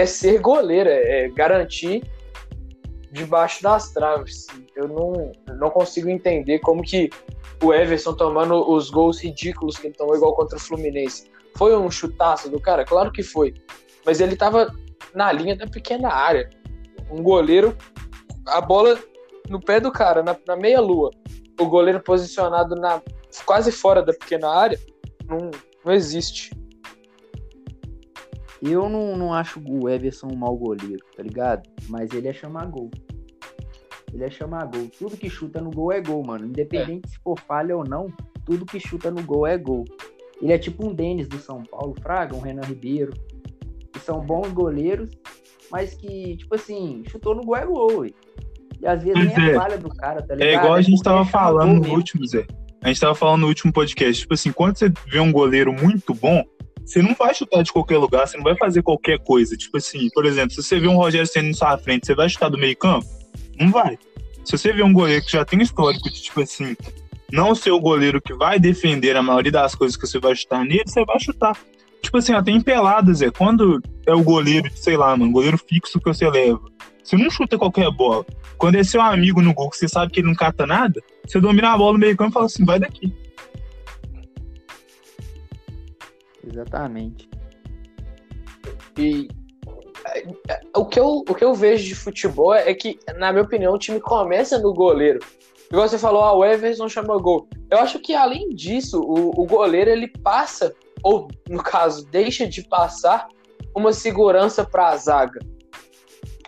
é 0.00 0.06
ser 0.06 0.40
goleiro, 0.40 0.88
é, 0.88 1.28
garantir 1.28 2.02
debaixo 3.12 3.62
das 3.62 3.90
traves. 3.90 4.46
Eu 4.74 4.88
não, 4.88 5.32
não 5.58 5.70
consigo 5.70 6.08
entender 6.08 6.58
como 6.60 6.82
que 6.82 7.10
o 7.62 7.74
Everson 7.74 8.14
tomando 8.14 8.68
os 8.70 8.88
gols 8.88 9.20
ridículos 9.22 9.76
que 9.76 9.88
ele 9.88 9.94
tomou 9.94 10.16
igual 10.16 10.34
contra 10.34 10.56
o 10.56 10.60
Fluminense. 10.60 11.30
Foi 11.56 11.76
um 11.76 11.90
chutaço 11.90 12.48
do 12.48 12.58
cara? 12.58 12.84
Claro 12.84 13.12
que 13.12 13.22
foi. 13.22 13.52
Mas 14.06 14.20
ele 14.20 14.36
tava 14.36 14.74
na 15.14 15.30
linha 15.32 15.54
da 15.54 15.66
pequena 15.66 16.08
área. 16.08 16.48
Um 17.10 17.22
goleiro, 17.22 17.76
a 18.46 18.60
bola 18.60 18.98
no 19.48 19.60
pé 19.60 19.80
do 19.80 19.92
cara, 19.92 20.22
na, 20.22 20.34
na 20.46 20.56
meia-lua, 20.56 21.10
o 21.60 21.66
goleiro 21.66 22.00
posicionado 22.00 22.74
na 22.74 23.02
quase 23.44 23.70
fora 23.70 24.02
da 24.02 24.12
pequena 24.12 24.48
área, 24.48 24.78
não, 25.28 25.50
não 25.84 25.92
existe. 25.92 26.50
Eu 28.62 28.88
não, 28.88 29.16
não 29.16 29.32
acho 29.32 29.60
o 29.66 29.88
Everson 29.88 30.28
um 30.32 30.36
mau 30.36 30.56
goleiro, 30.56 31.02
tá 31.16 31.22
ligado? 31.22 31.62
Mas 31.88 32.12
ele 32.12 32.28
é 32.28 32.32
chamar 32.32 32.66
gol. 32.66 32.90
Ele 34.12 34.24
é 34.24 34.30
chamar 34.30 34.66
gol. 34.66 34.88
Tudo 34.98 35.16
que 35.16 35.30
chuta 35.30 35.60
no 35.60 35.70
gol 35.70 35.92
é 35.92 36.00
gol, 36.00 36.22
mano. 36.24 36.46
Independente 36.46 37.06
é. 37.06 37.08
se 37.08 37.18
for 37.18 37.38
falha 37.40 37.76
ou 37.76 37.84
não, 37.84 38.08
tudo 38.44 38.66
que 38.66 38.78
chuta 38.78 39.10
no 39.10 39.22
gol 39.22 39.46
é 39.46 39.56
gol. 39.56 39.84
Ele 40.42 40.52
é 40.52 40.58
tipo 40.58 40.86
um 40.86 40.94
Denis 40.94 41.28
do 41.28 41.38
São 41.38 41.62
Paulo, 41.62 41.94
Fraga, 42.02 42.34
um 42.34 42.40
Renan 42.40 42.62
Ribeiro. 42.62 43.12
Que 43.92 43.98
são 44.00 44.20
bons 44.20 44.52
goleiros, 44.52 45.10
mas 45.70 45.94
que, 45.94 46.36
tipo 46.36 46.54
assim, 46.54 47.02
chutou 47.08 47.34
no 47.34 47.44
gol 47.44 47.56
é 47.56 47.66
gol, 47.66 48.00
ué. 48.00 48.10
E 48.80 48.86
às 48.86 49.02
vezes 49.02 49.36
nem 49.36 49.50
é. 49.50 49.54
falha 49.54 49.76
do 49.76 49.88
cara, 49.90 50.22
tá 50.22 50.34
ligado? 50.34 50.48
É 50.48 50.54
igual 50.54 50.74
a 50.74 50.82
gente 50.82 51.00
é 51.00 51.04
tava 51.04 51.24
falando 51.24 51.86
no 51.86 51.94
último, 51.94 52.26
Zé. 52.26 52.46
a 52.82 52.88
gente 52.88 53.00
tava 53.00 53.14
falando 53.14 53.42
no 53.42 53.48
último 53.48 53.72
podcast, 53.72 54.22
tipo 54.22 54.34
assim, 54.34 54.52
quando 54.52 54.76
você 54.76 54.90
vê 55.06 55.20
um 55.20 55.30
goleiro 55.30 55.72
muito 55.72 56.14
bom, 56.14 56.42
você 56.90 57.00
não 57.00 57.14
vai 57.14 57.32
chutar 57.32 57.62
de 57.62 57.72
qualquer 57.72 57.98
lugar, 57.98 58.26
você 58.26 58.36
não 58.36 58.42
vai 58.42 58.56
fazer 58.56 58.82
qualquer 58.82 59.20
coisa. 59.20 59.56
Tipo 59.56 59.76
assim, 59.76 60.08
por 60.12 60.26
exemplo, 60.26 60.50
se 60.50 60.60
você 60.60 60.80
vê 60.80 60.88
um 60.88 60.96
Rogério 60.96 61.24
Senna 61.26 61.48
na 61.48 61.54
sua 61.54 61.78
frente, 61.78 62.04
você 62.04 62.16
vai 62.16 62.28
chutar 62.28 62.48
do 62.48 62.58
meio 62.58 62.76
campo? 62.76 63.06
Não 63.60 63.70
vai. 63.70 63.96
Se 64.44 64.58
você 64.58 64.72
vê 64.72 64.82
um 64.82 64.92
goleiro 64.92 65.24
que 65.24 65.30
já 65.30 65.44
tem 65.44 65.62
histórico 65.62 66.10
de, 66.10 66.20
tipo 66.20 66.40
assim, 66.40 66.76
não 67.30 67.54
ser 67.54 67.70
o 67.70 67.78
goleiro 67.78 68.20
que 68.20 68.34
vai 68.34 68.58
defender 68.58 69.16
a 69.16 69.22
maioria 69.22 69.52
das 69.52 69.76
coisas 69.76 69.96
que 69.96 70.04
você 70.04 70.18
vai 70.18 70.34
chutar 70.34 70.64
nele, 70.64 70.82
você 70.84 71.04
vai 71.04 71.20
chutar. 71.20 71.56
Tipo 72.02 72.18
assim, 72.18 72.32
até 72.32 72.50
em 72.50 72.60
peladas, 72.60 73.22
é 73.22 73.30
quando 73.30 73.80
é 74.04 74.12
o 74.12 74.24
goleiro, 74.24 74.68
sei 74.74 74.96
lá, 74.96 75.16
mano, 75.16 75.30
goleiro 75.30 75.58
fixo 75.58 76.00
que 76.00 76.06
você 76.06 76.28
leva. 76.28 76.60
Você 77.04 77.16
não 77.16 77.30
chuta 77.30 77.56
qualquer 77.56 77.88
bola. 77.92 78.26
Quando 78.58 78.74
é 78.74 78.82
seu 78.82 79.00
amigo 79.00 79.40
no 79.40 79.54
gol, 79.54 79.70
que 79.70 79.76
você 79.76 79.88
sabe 79.88 80.10
que 80.10 80.18
ele 80.18 80.26
não 80.26 80.34
cata 80.34 80.66
nada, 80.66 81.00
você 81.24 81.38
domina 81.38 81.72
a 81.72 81.78
bola 81.78 81.92
no 81.92 81.98
meio 82.00 82.16
campo 82.16 82.30
e 82.30 82.34
fala 82.34 82.46
assim, 82.46 82.64
vai 82.64 82.80
daqui. 82.80 83.12
Exatamente. 86.46 87.28
E 88.96 89.28
é, 90.48 90.60
o 90.76 90.84
que, 90.84 90.98
eu, 90.98 91.24
o 91.28 91.34
que 91.34 91.44
eu 91.44 91.54
vejo 91.54 91.84
de 91.84 91.94
futebol 91.94 92.54
é 92.54 92.72
que, 92.74 92.98
na 93.16 93.32
minha 93.32 93.44
opinião, 93.44 93.74
o 93.74 93.78
time 93.78 94.00
começa 94.00 94.58
no 94.58 94.72
goleiro. 94.72 95.20
Igual 95.70 95.88
você 95.88 95.98
falou, 95.98 96.22
ah, 96.22 96.34
o 96.34 96.44
Everson 96.44 96.88
chama 96.88 97.16
gol. 97.18 97.48
Eu 97.70 97.78
acho 97.78 98.00
que, 98.00 98.14
além 98.14 98.48
disso, 98.50 99.00
o, 99.00 99.40
o 99.40 99.46
goleiro 99.46 99.90
ele 99.90 100.08
passa, 100.08 100.74
ou 101.02 101.28
no 101.48 101.62
caso, 101.62 102.04
deixa 102.06 102.46
de 102.46 102.62
passar 102.62 103.28
uma 103.74 103.92
segurança 103.92 104.64
para 104.64 104.88
a 104.88 104.96
zaga. 104.96 105.38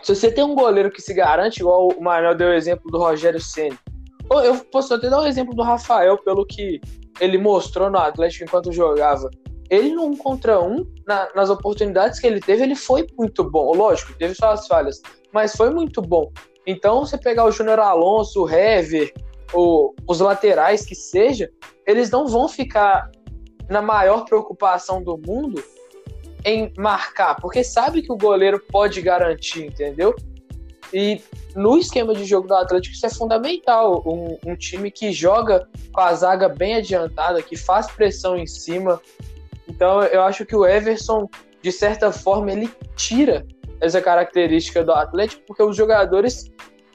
Se 0.01 0.13
você 0.13 0.29
tem 0.29 0.43
um 0.43 0.55
goleiro 0.55 0.91
que 0.91 1.01
se 1.01 1.13
garante, 1.13 1.61
igual 1.61 1.87
o 1.87 2.03
Manuel 2.03 2.35
deu 2.35 2.49
o 2.49 2.53
exemplo 2.53 2.91
do 2.91 2.97
Rogério 2.97 3.39
Senna, 3.39 3.77
eu 4.43 4.57
posso 4.65 4.93
até 4.93 5.09
dar 5.09 5.19
o 5.19 5.23
um 5.23 5.27
exemplo 5.27 5.55
do 5.55 5.63
Rafael, 5.63 6.17
pelo 6.17 6.45
que 6.45 6.81
ele 7.21 7.37
mostrou 7.37 7.89
no 7.89 7.97
Atlético 7.97 8.43
enquanto 8.43 8.73
jogava 8.73 9.29
ele 9.69 9.91
no 9.93 10.05
um 10.05 10.15
contra 10.15 10.61
um, 10.61 10.85
na, 11.07 11.29
nas 11.35 11.49
oportunidades 11.49 12.19
que 12.19 12.27
ele 12.27 12.39
teve, 12.39 12.63
ele 12.63 12.75
foi 12.75 13.07
muito 13.17 13.43
bom. 13.49 13.73
Lógico, 13.73 14.13
teve 14.13 14.35
suas 14.35 14.67
falhas, 14.67 15.01
mas 15.31 15.55
foi 15.55 15.69
muito 15.69 16.01
bom. 16.01 16.31
Então, 16.65 17.05
você 17.05 17.17
pegar 17.17 17.45
o 17.45 17.51
Júnior 17.51 17.79
Alonso, 17.79 18.43
o 18.43 18.49
Hever, 18.49 19.13
o, 19.53 19.93
os 20.07 20.19
laterais 20.19 20.85
que 20.85 20.95
seja, 20.95 21.49
eles 21.85 22.09
não 22.09 22.27
vão 22.27 22.47
ficar 22.47 23.09
na 23.69 23.81
maior 23.81 24.25
preocupação 24.25 25.01
do 25.01 25.17
mundo 25.17 25.63
em 26.45 26.73
marcar, 26.77 27.35
porque 27.35 27.63
sabe 27.63 28.01
que 28.01 28.11
o 28.11 28.17
goleiro 28.17 28.61
pode 28.69 29.01
garantir, 29.01 29.65
entendeu? 29.65 30.13
E 30.93 31.21
no 31.55 31.77
esquema 31.77 32.13
de 32.13 32.23
jogo 32.23 32.47
do 32.47 32.55
Atlético 32.55 32.93
isso 32.93 33.05
é 33.05 33.09
fundamental. 33.09 34.03
Um, 34.05 34.51
um 34.51 34.55
time 34.55 34.91
que 34.91 35.11
joga 35.11 35.67
com 35.91 36.01
a 36.01 36.13
zaga 36.13 36.47
bem 36.47 36.75
adiantada, 36.75 37.41
que 37.41 37.55
faz 37.55 37.87
pressão 37.87 38.37
em 38.37 38.45
cima, 38.45 39.01
então 39.83 40.01
eu 40.03 40.21
acho 40.21 40.45
que 40.45 40.55
o 40.55 40.65
Everson, 40.65 41.29
de 41.61 41.69
certa 41.69 42.09
forma, 42.09 42.53
ele 42.53 42.71
tira 42.95 43.45
essa 43.81 44.01
característica 44.01 44.81
do 44.81 44.93
Atlético, 44.93 45.43
porque 45.45 45.61
os 45.61 45.75
jogadores, 45.75 46.49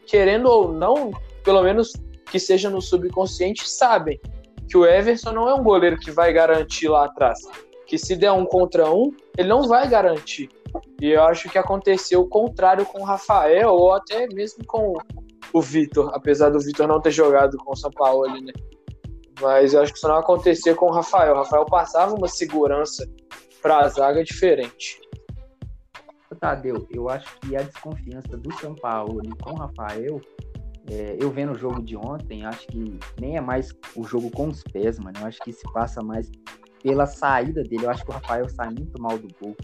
querendo 0.07 0.47
ou 0.47 0.73
não, 0.73 1.11
pelo 1.45 1.63
menos 1.63 1.93
que 2.31 2.41
seja 2.41 2.71
no 2.71 2.81
subconsciente, 2.81 3.69
sabem 3.69 4.19
que 4.67 4.75
o 4.75 4.87
Everson 4.87 5.33
não 5.33 5.51
é 5.51 5.55
um 5.55 5.63
goleiro 5.63 5.99
que 5.99 6.11
vai 6.11 6.33
garantir 6.33 6.89
lá 6.89 7.05
atrás. 7.05 7.39
Que 7.87 7.99
se 7.99 8.17
der 8.17 8.33
um 8.33 8.47
contra 8.47 8.91
um, 8.91 9.13
ele 9.37 9.49
não 9.49 9.69
vai 9.69 9.87
garantir. 9.87 10.49
E 10.99 11.11
eu 11.11 11.23
acho 11.25 11.51
que 11.51 11.59
aconteceu 11.59 12.23
o 12.23 12.29
contrário 12.29 12.87
com 12.87 13.03
o 13.03 13.05
Rafael, 13.05 13.69
ou 13.69 13.93
até 13.93 14.27
mesmo 14.29 14.65
com 14.65 14.95
o 15.53 15.61
Vitor, 15.61 16.11
apesar 16.15 16.49
do 16.49 16.59
Vitor 16.59 16.89
não 16.89 17.03
ter 17.03 17.11
jogado 17.11 17.59
com 17.59 17.73
o 17.73 17.77
São 17.77 17.91
Paulo, 17.91 18.27
né? 18.41 18.53
Mas 19.41 19.75
eu 19.75 19.83
acho 19.83 19.93
que 19.93 19.99
isso 19.99 20.09
não 20.09 20.17
acontecia 20.17 20.75
com 20.75 20.87
o 20.87 20.93
Rafael. 20.93 21.35
O 21.35 21.39
Rafael 21.39 21.65
passava 21.67 22.15
uma 22.15 22.29
segurança 22.29 23.09
para 23.63 23.81
a 23.81 23.89
zaga 23.89 24.23
diferente. 24.25 25.01
Tadeu, 26.39 26.87
eu 26.91 27.09
acho 27.09 27.39
que 27.41 27.57
a 27.57 27.63
desconfiança 27.63 28.37
do 28.37 28.53
São 28.55 28.75
Paulo 28.75 29.21
com 29.43 29.51
o 29.51 29.57
Rafael, 29.57 30.21
é, 30.91 31.17
eu 31.21 31.31
vendo 31.31 31.53
o 31.53 31.59
jogo 31.59 31.83
de 31.83 31.97
ontem, 31.97 32.45
acho 32.45 32.67
que 32.69 32.99
nem 33.21 33.37
é 33.37 33.41
mais 33.41 33.75
o 33.97 34.05
jogo 34.05 34.31
com 34.31 34.49
os 34.49 34.63
pés, 34.63 34.99
mano. 34.99 35.19
Eu 35.21 35.27
acho 35.27 35.41
que 35.41 35.53
se 35.53 35.65
passa 35.73 36.03
mais 36.03 36.31
pela 36.83 37.07
saída 37.07 37.63
dele. 37.63 37.87
Eu 37.87 37.91
acho 37.91 38.05
que 38.05 38.11
o 38.11 38.15
Rafael 38.15 38.49
sai 38.49 38.69
muito 38.69 39.01
mal 39.01 39.19
do 39.19 39.29
gol. 39.41 39.57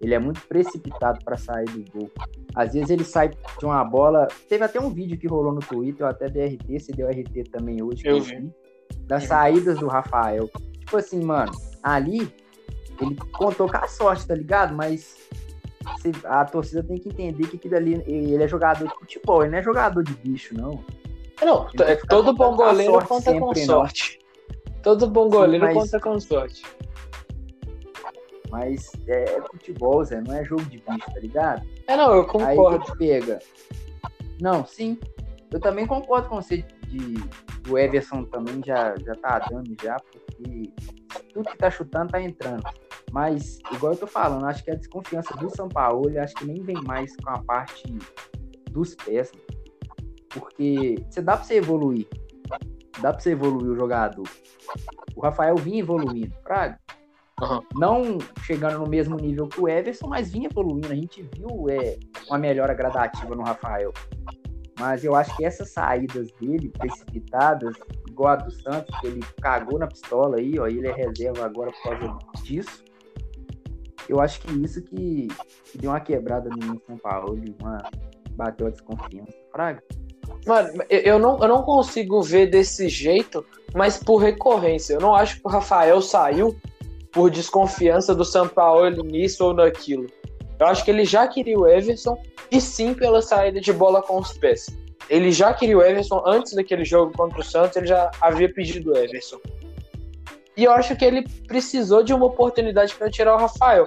Ele 0.00 0.14
é 0.14 0.18
muito 0.18 0.40
precipitado 0.48 1.24
para 1.24 1.36
sair 1.36 1.66
do 1.66 1.84
gol. 1.92 2.10
Às 2.54 2.72
vezes 2.72 2.90
ele 2.90 3.04
sai 3.04 3.28
de 3.28 3.64
uma 3.64 3.84
bola. 3.84 4.26
Teve 4.48 4.64
até 4.64 4.80
um 4.80 4.90
vídeo 4.90 5.18
que 5.18 5.28
rolou 5.28 5.52
no 5.52 5.60
Twitter, 5.60 6.04
até 6.06 6.28
DRT, 6.28 6.80
se 6.80 6.92
deu 6.92 7.08
RT 7.08 7.50
também 7.52 7.82
hoje. 7.82 8.02
Eu 8.04 8.20
vi 8.20 8.50
das 9.06 9.24
saídas 9.24 9.78
do 9.78 9.88
Rafael. 9.88 10.50
Tipo 10.80 10.96
assim, 10.96 11.22
mano, 11.22 11.52
ali 11.82 12.32
ele 13.00 13.16
contou 13.32 13.68
com 13.68 13.76
a 13.76 13.88
sorte, 13.88 14.26
tá 14.26 14.34
ligado? 14.34 14.74
Mas 14.74 15.16
a 16.24 16.44
torcida 16.44 16.82
tem 16.82 16.98
que 16.98 17.08
entender 17.08 17.46
que 17.48 17.56
aquilo 17.56 17.76
ali, 17.76 18.02
ele 18.06 18.42
é 18.42 18.48
jogador 18.48 18.86
de 18.86 18.94
futebol, 18.94 19.42
ele 19.42 19.52
não 19.52 19.58
é 19.58 19.62
jogador 19.62 20.02
de 20.02 20.14
bicho, 20.14 20.54
não. 20.54 20.84
Não, 21.42 21.68
é 21.84 21.96
todo 22.08 22.32
bom 22.34 22.54
goleiro 22.54 23.04
conta 23.04 23.38
com 23.38 23.54
sorte. 23.54 24.18
Todo 24.82 25.08
bom 25.08 25.28
goleiro 25.28 25.66
Sim, 25.66 25.74
mas... 25.74 25.84
conta 25.84 26.00
com 26.00 26.20
sorte. 26.20 26.62
Mas 28.50 28.92
é, 29.08 29.24
é, 29.24 29.42
futebol, 29.50 30.04
Zé, 30.04 30.20
não 30.20 30.34
é 30.34 30.44
jogo 30.44 30.62
de 30.64 30.78
bicho, 30.78 31.12
tá 31.12 31.20
ligado? 31.20 31.66
É, 31.86 31.96
não, 31.96 32.14
eu 32.14 32.26
concordo. 32.26 32.84
Aí 32.92 32.98
pega. 32.98 33.38
Não, 34.40 34.64
sim. 34.66 34.98
Eu 35.50 35.58
também 35.58 35.86
concordo 35.86 36.28
com 36.28 36.36
você 36.36 36.64
de 36.86 37.14
o 37.68 37.78
Everson 37.78 38.24
também 38.24 38.60
já, 38.64 38.94
já 38.96 39.14
tá 39.14 39.38
dando 39.50 39.74
já, 39.82 39.96
porque 39.96 40.72
tudo 41.32 41.50
que 41.50 41.58
tá 41.58 41.70
chutando 41.70 42.12
tá 42.12 42.20
entrando. 42.20 42.62
Mas, 43.12 43.58
igual 43.72 43.92
eu 43.92 43.98
tô 43.98 44.06
falando, 44.06 44.46
acho 44.46 44.64
que 44.64 44.70
a 44.70 44.74
desconfiança 44.74 45.36
do 45.36 45.54
São 45.54 45.68
Paulo, 45.68 46.08
acho 46.18 46.34
que 46.34 46.46
nem 46.46 46.62
vem 46.62 46.80
mais 46.84 47.14
com 47.16 47.30
a 47.30 47.42
parte 47.42 47.84
dos 48.70 48.94
pés. 48.94 49.30
Porque 50.30 50.96
você 51.08 51.20
dá 51.20 51.36
pra 51.36 51.44
você 51.44 51.56
evoluir. 51.56 52.06
Dá 53.00 53.12
pra 53.12 53.20
você 53.20 53.30
evoluir 53.30 53.70
o 53.70 53.76
jogador. 53.76 54.26
O 55.14 55.20
Rafael 55.20 55.56
vinha 55.56 55.80
evoluindo, 55.80 56.34
Fraga. 56.42 56.78
Uhum. 57.40 57.60
Não 57.74 58.18
chegando 58.42 58.78
no 58.78 58.88
mesmo 58.88 59.16
nível 59.16 59.48
que 59.48 59.60
o 59.60 59.68
Everson, 59.68 60.06
mas 60.06 60.30
vinha 60.30 60.48
evoluindo. 60.48 60.90
A 60.90 60.94
gente 60.94 61.22
viu 61.36 61.68
é, 61.68 61.98
uma 62.28 62.38
melhora 62.38 62.72
gradativa 62.72 63.34
no 63.34 63.42
Rafael. 63.42 63.92
Mas 64.82 65.04
eu 65.04 65.14
acho 65.14 65.36
que 65.36 65.44
essas 65.44 65.70
saídas 65.70 66.32
dele, 66.40 66.68
precipitadas, 66.68 67.72
igual 68.08 68.32
a 68.32 68.36
do 68.36 68.50
Santos, 68.50 68.92
que 68.98 69.06
ele 69.06 69.20
cagou 69.40 69.78
na 69.78 69.86
pistola 69.86 70.38
aí, 70.38 70.58
ó, 70.58 70.66
ele 70.66 70.88
é 70.88 70.92
reserva 70.92 71.44
agora 71.44 71.70
por 71.70 71.82
causa 71.84 72.18
disso. 72.42 72.82
Eu 74.08 74.20
acho 74.20 74.40
que 74.40 74.52
isso 74.54 74.82
que, 74.82 75.28
que 75.70 75.78
deu 75.78 75.92
uma 75.92 76.00
quebrada 76.00 76.50
no 76.50 76.82
São 76.84 76.98
Paulo, 76.98 77.40
uma, 77.60 77.80
bateu 78.32 78.66
a 78.66 78.70
desconfiança. 78.70 79.32
Fraga. 79.52 79.84
Mano, 80.44 80.82
eu 80.90 81.16
não, 81.16 81.38
eu 81.40 81.46
não 81.46 81.62
consigo 81.62 82.20
ver 82.20 82.48
desse 82.50 82.88
jeito, 82.88 83.46
mas 83.72 84.02
por 84.02 84.16
recorrência. 84.16 84.94
Eu 84.94 85.00
não 85.00 85.14
acho 85.14 85.36
que 85.36 85.46
o 85.46 85.48
Rafael 85.48 86.02
saiu 86.02 86.56
por 87.12 87.30
desconfiança 87.30 88.16
do 88.16 88.24
São 88.24 88.48
Paulo 88.48 89.04
nisso 89.04 89.44
ou 89.44 89.54
naquilo. 89.54 90.08
Eu 90.58 90.66
acho 90.66 90.84
que 90.84 90.90
ele 90.90 91.04
já 91.04 91.26
queria 91.26 91.58
o 91.58 91.66
Everson 91.66 92.20
e 92.50 92.60
sim 92.60 92.94
pela 92.94 93.20
saída 93.20 93.60
de 93.60 93.72
bola 93.72 94.02
com 94.02 94.18
os 94.18 94.36
pés. 94.38 94.66
Ele 95.08 95.32
já 95.32 95.52
queria 95.52 95.76
o 95.76 95.82
Everson 95.82 96.22
antes 96.24 96.54
daquele 96.54 96.84
jogo 96.84 97.12
contra 97.16 97.40
o 97.40 97.44
Santos, 97.44 97.76
ele 97.76 97.86
já 97.86 98.10
havia 98.20 98.52
pedido 98.52 98.92
o 98.92 98.96
Everson. 98.96 99.38
E 100.56 100.64
eu 100.64 100.72
acho 100.72 100.94
que 100.96 101.04
ele 101.04 101.26
precisou 101.46 102.02
de 102.02 102.12
uma 102.12 102.26
oportunidade 102.26 102.94
para 102.94 103.10
tirar 103.10 103.34
o 103.34 103.38
Rafael. 103.38 103.86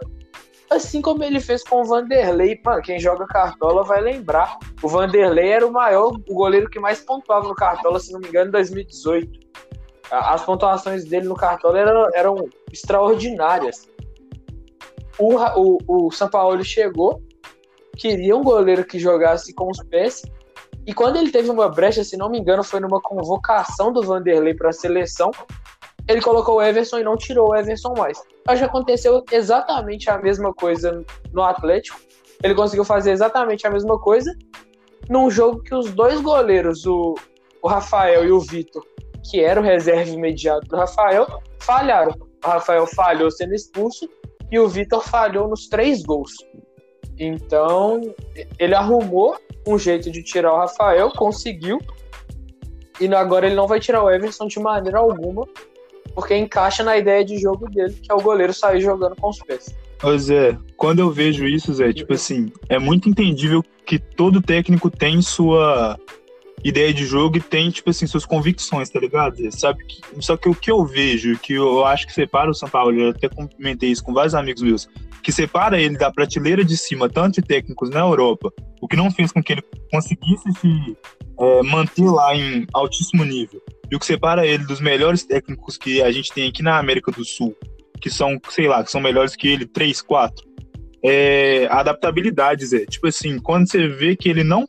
Assim 0.69 1.01
como 1.01 1.23
ele 1.23 1.39
fez 1.39 1.63
com 1.63 1.81
o 1.81 1.85
Vanderlei, 1.85 2.59
mano, 2.65 2.81
quem 2.81 2.99
joga 2.99 3.25
cartola 3.27 3.83
vai 3.83 4.01
lembrar. 4.01 4.57
O 4.81 4.87
Vanderlei 4.87 5.49
era 5.49 5.65
o 5.65 5.71
maior, 5.71 6.07
o 6.27 6.33
goleiro 6.33 6.69
que 6.69 6.79
mais 6.79 6.99
pontuava 6.99 7.47
no 7.47 7.55
cartola, 7.55 7.99
se 7.99 8.11
não 8.11 8.19
me 8.19 8.27
engano, 8.27 8.49
em 8.49 8.51
2018. 8.51 9.39
As 10.11 10.43
pontuações 10.43 11.05
dele 11.05 11.27
no 11.27 11.35
cartola 11.35 11.79
eram, 11.79 12.09
eram 12.13 12.49
extraordinárias 12.71 13.87
o, 15.17 15.35
o, 15.37 16.07
o 16.07 16.11
São 16.11 16.29
Paulo 16.29 16.63
chegou, 16.63 17.21
queria 17.97 18.35
um 18.35 18.43
goleiro 18.43 18.85
que 18.85 18.99
jogasse 18.99 19.53
com 19.53 19.69
os 19.69 19.81
pés, 19.83 20.23
e 20.85 20.93
quando 20.93 21.17
ele 21.17 21.31
teve 21.31 21.49
uma 21.49 21.67
brecha, 21.67 22.03
se 22.03 22.15
não 22.15 22.29
me 22.29 22.39
engano, 22.39 22.63
foi 22.63 22.79
numa 22.79 23.01
convocação 23.01 23.91
do 23.91 24.03
Vanderlei 24.03 24.53
para 24.53 24.69
a 24.69 24.73
seleção, 24.73 25.31
ele 26.07 26.21
colocou 26.21 26.57
o 26.57 26.61
Everson 26.61 26.99
e 26.99 27.03
não 27.03 27.17
tirou 27.17 27.49
o 27.49 27.55
Everson 27.55 27.93
mais. 27.97 28.21
Acho 28.47 28.61
que 28.61 28.69
aconteceu 28.69 29.23
exatamente 29.31 30.09
a 30.09 30.19
mesma 30.19 30.53
coisa 30.53 31.03
no 31.33 31.41
Atlético. 31.41 31.99
Ele 32.43 32.53
conseguiu 32.53 32.85
fazer 32.85 33.11
exatamente 33.11 33.65
a 33.65 33.71
mesma 33.71 33.99
coisa 33.99 34.31
num 35.09 35.31
jogo 35.31 35.63
que 35.63 35.73
os 35.73 35.91
dois 35.91 36.21
goleiros, 36.21 36.85
o, 36.85 37.15
o 37.63 37.67
Rafael 37.67 38.23
e 38.23 38.31
o 38.31 38.39
Vitor, 38.39 38.85
que 39.23 39.43
era 39.43 39.59
o 39.59 39.63
reserva 39.63 40.11
imediato 40.11 40.67
do 40.67 40.75
Rafael, 40.75 41.25
falharam. 41.59 42.13
O 42.43 42.47
Rafael 42.47 42.85
falhou 42.85 43.31
sendo 43.31 43.55
expulso 43.55 44.07
e 44.51 44.59
o 44.59 44.67
Vitor 44.67 45.03
falhou 45.03 45.47
nos 45.47 45.67
três 45.67 46.03
gols. 46.03 46.31
Então, 47.17 48.01
ele 48.59 48.75
arrumou 48.75 49.37
um 49.67 49.77
jeito 49.77 50.11
de 50.11 50.23
tirar 50.23 50.53
o 50.53 50.57
Rafael, 50.57 51.11
conseguiu. 51.11 51.79
E 52.99 53.13
agora 53.13 53.45
ele 53.45 53.55
não 53.55 53.67
vai 53.67 53.79
tirar 53.79 54.03
o 54.03 54.09
Everson 54.09 54.47
de 54.47 54.59
maneira 54.59 54.99
alguma, 54.99 55.45
porque 56.13 56.35
encaixa 56.35 56.83
na 56.83 56.97
ideia 56.97 57.25
de 57.25 57.37
jogo 57.37 57.69
dele, 57.69 57.93
que 57.93 58.11
é 58.11 58.15
o 58.15 58.21
goleiro 58.21 58.53
sair 58.53 58.81
jogando 58.81 59.15
com 59.15 59.29
os 59.29 59.39
pés. 59.39 59.75
Ô 60.03 60.17
Zé, 60.17 60.57
quando 60.77 60.99
eu 60.99 61.09
vejo 61.09 61.45
isso, 61.45 61.73
Zé, 61.73 61.91
tipo 61.91 62.13
assim, 62.13 62.51
é 62.69 62.77
muito 62.77 63.09
entendível 63.09 63.63
que 63.85 63.97
todo 63.99 64.41
técnico 64.41 64.89
tem 64.89 65.21
sua 65.21 65.97
ideia 66.65 66.91
de 66.91 67.05
jogo 67.05 67.37
e 67.37 67.41
tem, 67.41 67.69
tipo 67.69 67.91
assim, 67.91 68.07
suas 68.07 68.25
convicções, 68.25 68.89
tá 68.89 68.99
ligado? 68.99 69.37
Sabe 69.51 69.85
só 70.19 70.35
que 70.35 70.49
o 70.49 70.55
que 70.55 70.71
eu 70.71 70.83
vejo, 70.83 71.37
que 71.37 71.53
eu 71.53 71.85
acho 71.85 72.07
que 72.07 72.13
separa 72.13 72.49
o 72.49 72.55
São 72.55 72.67
Paulo, 72.67 72.99
eu 72.99 73.09
até 73.11 73.29
comentei 73.29 73.91
isso 73.91 74.03
com 74.03 74.13
vários 74.13 74.33
amigos 74.33 74.63
meus, 74.63 74.89
que 75.21 75.31
separa 75.31 75.79
ele 75.79 75.95
da 75.95 76.11
prateleira 76.11 76.65
de 76.65 76.75
cima, 76.75 77.07
tanto 77.07 77.35
de 77.35 77.47
técnicos 77.47 77.91
na 77.91 77.99
Europa, 77.99 78.51
o 78.81 78.87
que 78.87 78.95
não 78.95 79.11
fez 79.11 79.31
com 79.31 79.43
que 79.43 79.53
ele 79.53 79.63
conseguisse 79.91 80.51
se 80.59 80.97
é, 81.39 81.61
manter 81.61 82.09
lá 82.09 82.35
em 82.35 82.65
altíssimo 82.73 83.23
nível, 83.23 83.61
e 83.91 83.95
o 83.95 83.99
que 83.99 84.05
separa 84.05 84.45
ele 84.45 84.65
dos 84.65 84.81
melhores 84.81 85.23
técnicos 85.23 85.77
que 85.77 86.01
a 86.01 86.11
gente 86.11 86.33
tem 86.33 86.49
aqui 86.49 86.63
na 86.63 86.79
América 86.79 87.11
do 87.11 87.23
Sul, 87.23 87.55
que 88.01 88.09
são, 88.09 88.41
sei 88.49 88.67
lá, 88.67 88.83
que 88.83 88.89
são 88.89 88.99
melhores 88.99 89.35
que 89.35 89.47
ele, 89.47 89.67
três, 89.67 90.01
quatro. 90.01 90.43
É, 91.07 91.67
adaptabilidade, 91.69 92.65
Zé. 92.65 92.85
Tipo 92.85 93.07
assim, 93.07 93.37
quando 93.37 93.69
você 93.69 93.87
vê 93.87 94.15
que 94.15 94.27
ele 94.27 94.43
não, 94.43 94.65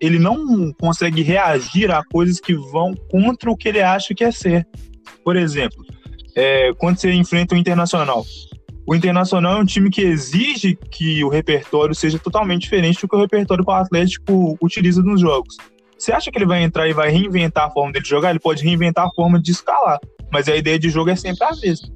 ele 0.00 0.18
não 0.18 0.72
consegue 0.72 1.22
reagir 1.22 1.90
a 1.90 2.02
coisas 2.02 2.40
que 2.40 2.54
vão 2.54 2.94
contra 3.10 3.50
o 3.50 3.56
que 3.56 3.68
ele 3.68 3.82
acha 3.82 4.14
que 4.14 4.24
é 4.24 4.30
certo. 4.30 4.78
Por 5.22 5.36
exemplo, 5.36 5.84
é, 6.34 6.72
quando 6.78 6.98
você 6.98 7.12
enfrenta 7.12 7.54
o 7.54 7.58
Internacional. 7.58 8.24
O 8.86 8.94
Internacional 8.94 9.58
é 9.58 9.60
um 9.62 9.64
time 9.64 9.90
que 9.90 10.02
exige 10.02 10.76
que 10.90 11.22
o 11.22 11.28
repertório 11.28 11.94
seja 11.94 12.18
totalmente 12.18 12.62
diferente 12.62 13.00
do 13.00 13.08
que 13.08 13.16
o 13.16 13.20
repertório 13.20 13.64
que 13.64 13.70
o 13.70 13.74
Atlético 13.74 14.58
utiliza 14.62 15.02
nos 15.02 15.20
jogos. 15.20 15.56
Você 15.98 16.12
acha 16.12 16.30
que 16.30 16.38
ele 16.38 16.46
vai 16.46 16.62
entrar 16.62 16.88
e 16.88 16.92
vai 16.92 17.10
reinventar 17.10 17.66
a 17.66 17.70
forma 17.70 17.92
dele 17.92 18.04
jogar? 18.04 18.30
Ele 18.30 18.38
pode 18.38 18.62
reinventar 18.62 19.06
a 19.06 19.10
forma 19.10 19.40
de 19.40 19.50
escalar, 19.50 19.98
mas 20.30 20.48
a 20.48 20.56
ideia 20.56 20.78
de 20.78 20.90
jogo 20.90 21.10
é 21.10 21.16
sempre 21.16 21.44
a 21.44 21.50
mesma. 21.56 21.88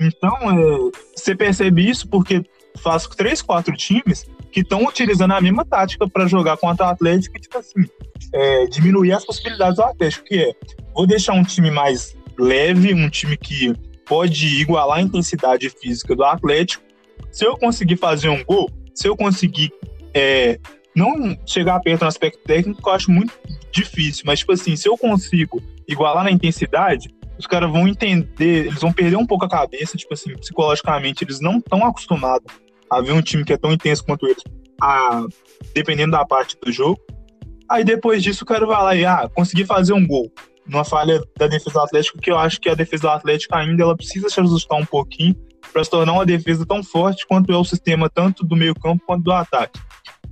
Então, 0.00 0.36
é, 0.50 0.90
você 1.16 1.34
percebe 1.34 1.88
isso 1.88 2.08
porque 2.08 2.42
faz 2.78 3.06
três, 3.06 3.42
quatro 3.42 3.76
times 3.76 4.26
que 4.50 4.60
estão 4.60 4.84
utilizando 4.84 5.32
a 5.32 5.40
mesma 5.40 5.64
tática 5.64 6.08
para 6.08 6.26
jogar 6.26 6.56
contra 6.56 6.86
o 6.86 6.88
Atlético 6.90 7.36
e, 7.36 7.40
tipo 7.40 7.58
assim, 7.58 7.88
é, 8.32 8.66
diminuir 8.66 9.12
as 9.12 9.24
possibilidades 9.24 9.76
do 9.76 9.82
Atlético, 9.82 10.24
que 10.24 10.38
é, 10.38 10.52
vou 10.94 11.06
deixar 11.06 11.34
um 11.34 11.44
time 11.44 11.70
mais 11.70 12.16
leve, 12.38 12.92
um 12.94 13.08
time 13.08 13.36
que 13.36 13.72
pode 14.06 14.60
igualar 14.60 14.98
a 14.98 15.02
intensidade 15.02 15.70
física 15.70 16.16
do 16.16 16.24
Atlético. 16.24 16.82
Se 17.30 17.44
eu 17.44 17.56
conseguir 17.56 17.96
fazer 17.96 18.28
um 18.28 18.42
gol, 18.44 18.68
se 18.94 19.06
eu 19.06 19.16
conseguir 19.16 19.72
é, 20.12 20.58
não 20.94 21.36
chegar 21.46 21.78
perto 21.80 22.02
no 22.02 22.08
aspecto 22.08 22.40
técnico, 22.44 22.88
eu 22.88 22.92
acho 22.92 23.10
muito 23.10 23.32
difícil, 23.70 24.24
mas, 24.26 24.40
tipo 24.40 24.52
assim, 24.52 24.74
se 24.74 24.88
eu 24.88 24.98
consigo 24.98 25.62
igualar 25.86 26.24
na 26.24 26.30
intensidade, 26.30 27.08
os 27.40 27.46
caras 27.46 27.70
vão 27.70 27.88
entender, 27.88 28.66
eles 28.66 28.80
vão 28.80 28.92
perder 28.92 29.16
um 29.16 29.26
pouco 29.26 29.46
a 29.46 29.48
cabeça, 29.48 29.96
tipo 29.96 30.12
assim, 30.12 30.36
psicologicamente, 30.36 31.24
eles 31.24 31.40
não 31.40 31.56
estão 31.56 31.84
acostumados 31.84 32.54
a 32.90 33.00
ver 33.00 33.12
um 33.12 33.22
time 33.22 33.44
que 33.44 33.52
é 33.52 33.56
tão 33.56 33.72
intenso 33.72 34.04
quanto 34.04 34.26
eles, 34.26 34.42
a, 34.80 35.24
dependendo 35.74 36.12
da 36.12 36.24
parte 36.24 36.56
do 36.62 36.70
jogo. 36.70 37.00
Aí 37.68 37.82
depois 37.82 38.22
disso 38.22 38.44
o 38.44 38.46
cara 38.46 38.66
vai 38.66 38.82
lá 38.82 38.94
e, 38.94 39.04
ah, 39.06 39.28
conseguir 39.34 39.64
fazer 39.64 39.94
um 39.94 40.06
gol. 40.06 40.30
Numa 40.66 40.84
falha 40.84 41.20
da 41.38 41.46
defesa 41.46 41.70
do 41.70 41.80
Atlético, 41.80 42.18
que 42.18 42.30
eu 42.30 42.38
acho 42.38 42.60
que 42.60 42.68
a 42.68 42.74
defesa 42.74 43.02
do 43.02 43.10
Atlético 43.10 43.56
ainda 43.56 43.82
ela 43.82 43.96
precisa 43.96 44.28
se 44.28 44.38
ajustar 44.38 44.78
um 44.78 44.84
pouquinho 44.84 45.34
para 45.72 45.82
se 45.82 45.90
tornar 45.90 46.12
uma 46.12 46.26
defesa 46.26 46.66
tão 46.66 46.82
forte 46.82 47.26
quanto 47.26 47.50
é 47.52 47.56
o 47.56 47.64
sistema 47.64 48.10
tanto 48.10 48.44
do 48.44 48.54
meio 48.54 48.74
campo 48.74 49.02
quanto 49.06 49.24
do 49.24 49.32
ataque. 49.32 49.80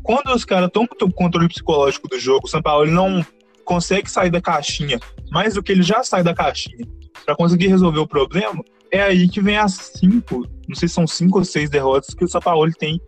Quando 0.03 0.29
os 0.35 0.45
caras 0.45 0.69
tomam 0.73 0.89
o 1.01 1.13
controle 1.13 1.49
psicológico 1.49 2.09
do 2.09 2.19
jogo, 2.19 2.47
o 2.47 2.51
São 2.51 2.61
Paulo 2.61 2.91
não 2.91 3.25
consegue 3.65 4.11
sair 4.11 4.31
da 4.31 4.41
caixinha 4.41 4.99
mais 5.31 5.55
do 5.55 5.63
que 5.63 5.73
ele 5.73 5.83
já 5.83 6.03
sai 6.03 6.23
da 6.23 6.35
caixinha 6.35 6.87
para 7.25 7.37
conseguir 7.37 7.69
resolver 7.69 7.99
o 7.99 8.07
problema, 8.07 8.63
é 8.91 9.03
aí 9.03 9.29
que 9.29 9.41
vem 9.41 9.57
as 9.57 9.93
cinco, 9.97 10.47
não 10.67 10.75
sei 10.75 10.89
se 10.89 10.95
são 10.95 11.07
cinco 11.07 11.39
ou 11.39 11.45
seis 11.45 11.69
derrotas 11.69 12.15
que 12.15 12.25
o 12.25 12.29
Sampaoli 12.29 12.73
tem 12.75 13.01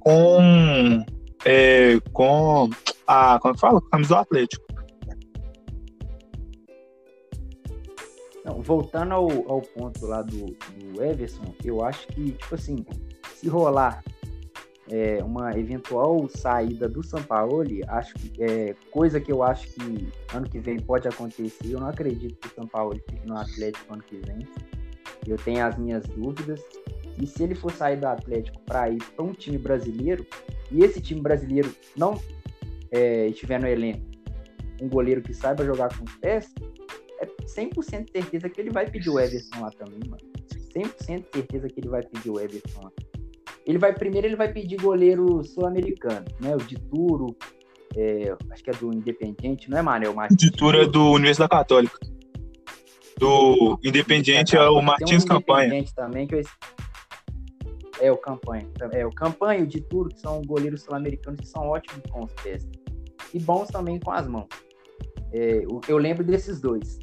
com 0.00 1.04
é, 1.44 1.98
com 2.12 2.68
a 3.06 3.38
como 3.38 3.54
é 3.54 3.58
fala? 3.58 3.80
Com 3.80 3.86
a 3.86 3.90
camisa 3.90 4.14
do 4.14 4.20
Atlético. 4.20 4.64
Não, 8.44 8.60
voltando 8.60 9.14
ao, 9.14 9.30
ao 9.50 9.62
ponto 9.62 10.06
lá 10.06 10.20
do, 10.20 10.54
do 10.92 11.02
Everson, 11.02 11.54
eu 11.64 11.82
acho 11.82 12.06
que, 12.08 12.32
tipo 12.32 12.54
assim, 12.54 12.84
se 13.34 13.48
rolar 13.48 14.04
é, 14.90 15.22
uma 15.22 15.56
eventual 15.58 16.28
saída 16.28 16.88
do 16.88 17.02
Sampaoli, 17.02 17.82
acho 17.88 18.14
que 18.14 18.42
é 18.42 18.74
coisa 18.90 19.20
que 19.20 19.32
eu 19.32 19.42
acho 19.42 19.66
que 19.68 20.08
ano 20.34 20.48
que 20.48 20.58
vem 20.58 20.78
pode 20.78 21.08
acontecer. 21.08 21.72
Eu 21.72 21.80
não 21.80 21.88
acredito 21.88 22.36
que 22.36 22.48
o 22.48 22.54
Sampaoli 22.54 23.02
fique 23.08 23.26
no 23.26 23.36
Atlético 23.36 23.94
ano 23.94 24.02
que 24.02 24.16
vem. 24.16 24.46
Eu 25.26 25.36
tenho 25.38 25.64
as 25.64 25.76
minhas 25.78 26.04
dúvidas. 26.08 26.60
E 27.20 27.26
se 27.26 27.44
ele 27.44 27.54
for 27.54 27.70
sair 27.70 27.96
do 27.96 28.06
Atlético 28.06 28.60
para 28.62 28.90
ir 28.90 29.02
para 29.14 29.24
um 29.24 29.32
time 29.32 29.56
brasileiro, 29.56 30.26
e 30.70 30.82
esse 30.82 31.00
time 31.00 31.20
brasileiro 31.20 31.72
não 31.96 32.20
é, 32.90 33.28
estiver 33.28 33.60
no 33.60 33.68
elenco 33.68 34.14
um 34.82 34.88
goleiro 34.88 35.22
que 35.22 35.32
saiba 35.32 35.64
jogar 35.64 35.96
com 35.96 36.04
os 36.04 36.14
pés, 36.16 36.52
é 37.20 37.26
100% 37.26 38.10
certeza 38.10 38.48
que 38.48 38.60
ele 38.60 38.70
vai 38.70 38.90
pedir 38.90 39.08
o 39.08 39.18
Everson 39.18 39.60
lá 39.60 39.70
também, 39.70 40.00
mano. 40.08 40.22
100% 40.74 41.24
certeza 41.32 41.68
que 41.68 41.80
ele 41.80 41.88
vai 41.88 42.02
pedir 42.02 42.30
o 42.30 42.40
Everson 42.40 42.82
lá. 42.82 42.92
Ele 43.66 43.78
vai 43.78 43.94
primeiro, 43.94 44.26
ele 44.26 44.36
vai 44.36 44.52
pedir 44.52 44.76
goleiro 44.76 45.42
sul-americano, 45.42 46.24
né? 46.40 46.54
O 46.54 46.58
Dituro, 46.58 47.34
é, 47.96 48.34
acho 48.50 48.62
que 48.62 48.70
é 48.70 48.74
do 48.74 48.92
Independiente, 48.92 49.70
não 49.70 49.78
é 49.78 49.82
Manel 49.82 50.14
Martins? 50.14 50.36
Dituro 50.38 50.82
é 50.82 50.86
do 50.86 51.10
Universidade 51.12 51.50
Católica. 51.50 51.98
Do 53.18 53.78
Independiente 53.82 54.56
é 54.56 54.68
o 54.68 54.82
Martins 54.82 55.24
um 55.24 55.28
Campanha. 55.28 55.84
também 55.94 56.26
que 56.26 56.34
eu... 56.34 56.42
É 58.00 58.10
o 58.10 58.16
Campanha. 58.16 58.68
É 58.92 59.06
o 59.06 59.10
Campanha 59.10 59.60
e 59.60 59.62
o 59.62 59.66
Dituro, 59.66 60.08
que 60.08 60.20
são 60.20 60.42
goleiros 60.42 60.82
sul-americanos 60.82 61.40
que 61.40 61.46
são 61.46 61.62
ótimos 61.68 62.02
com 62.10 62.24
os 62.24 62.32
pés. 62.42 62.68
E 63.32 63.38
bons 63.38 63.68
também 63.68 63.98
com 64.00 64.10
as 64.10 64.26
mãos. 64.26 64.48
É, 65.32 65.64
eu 65.88 65.96
lembro 65.96 66.22
desses 66.24 66.60
dois. 66.60 66.98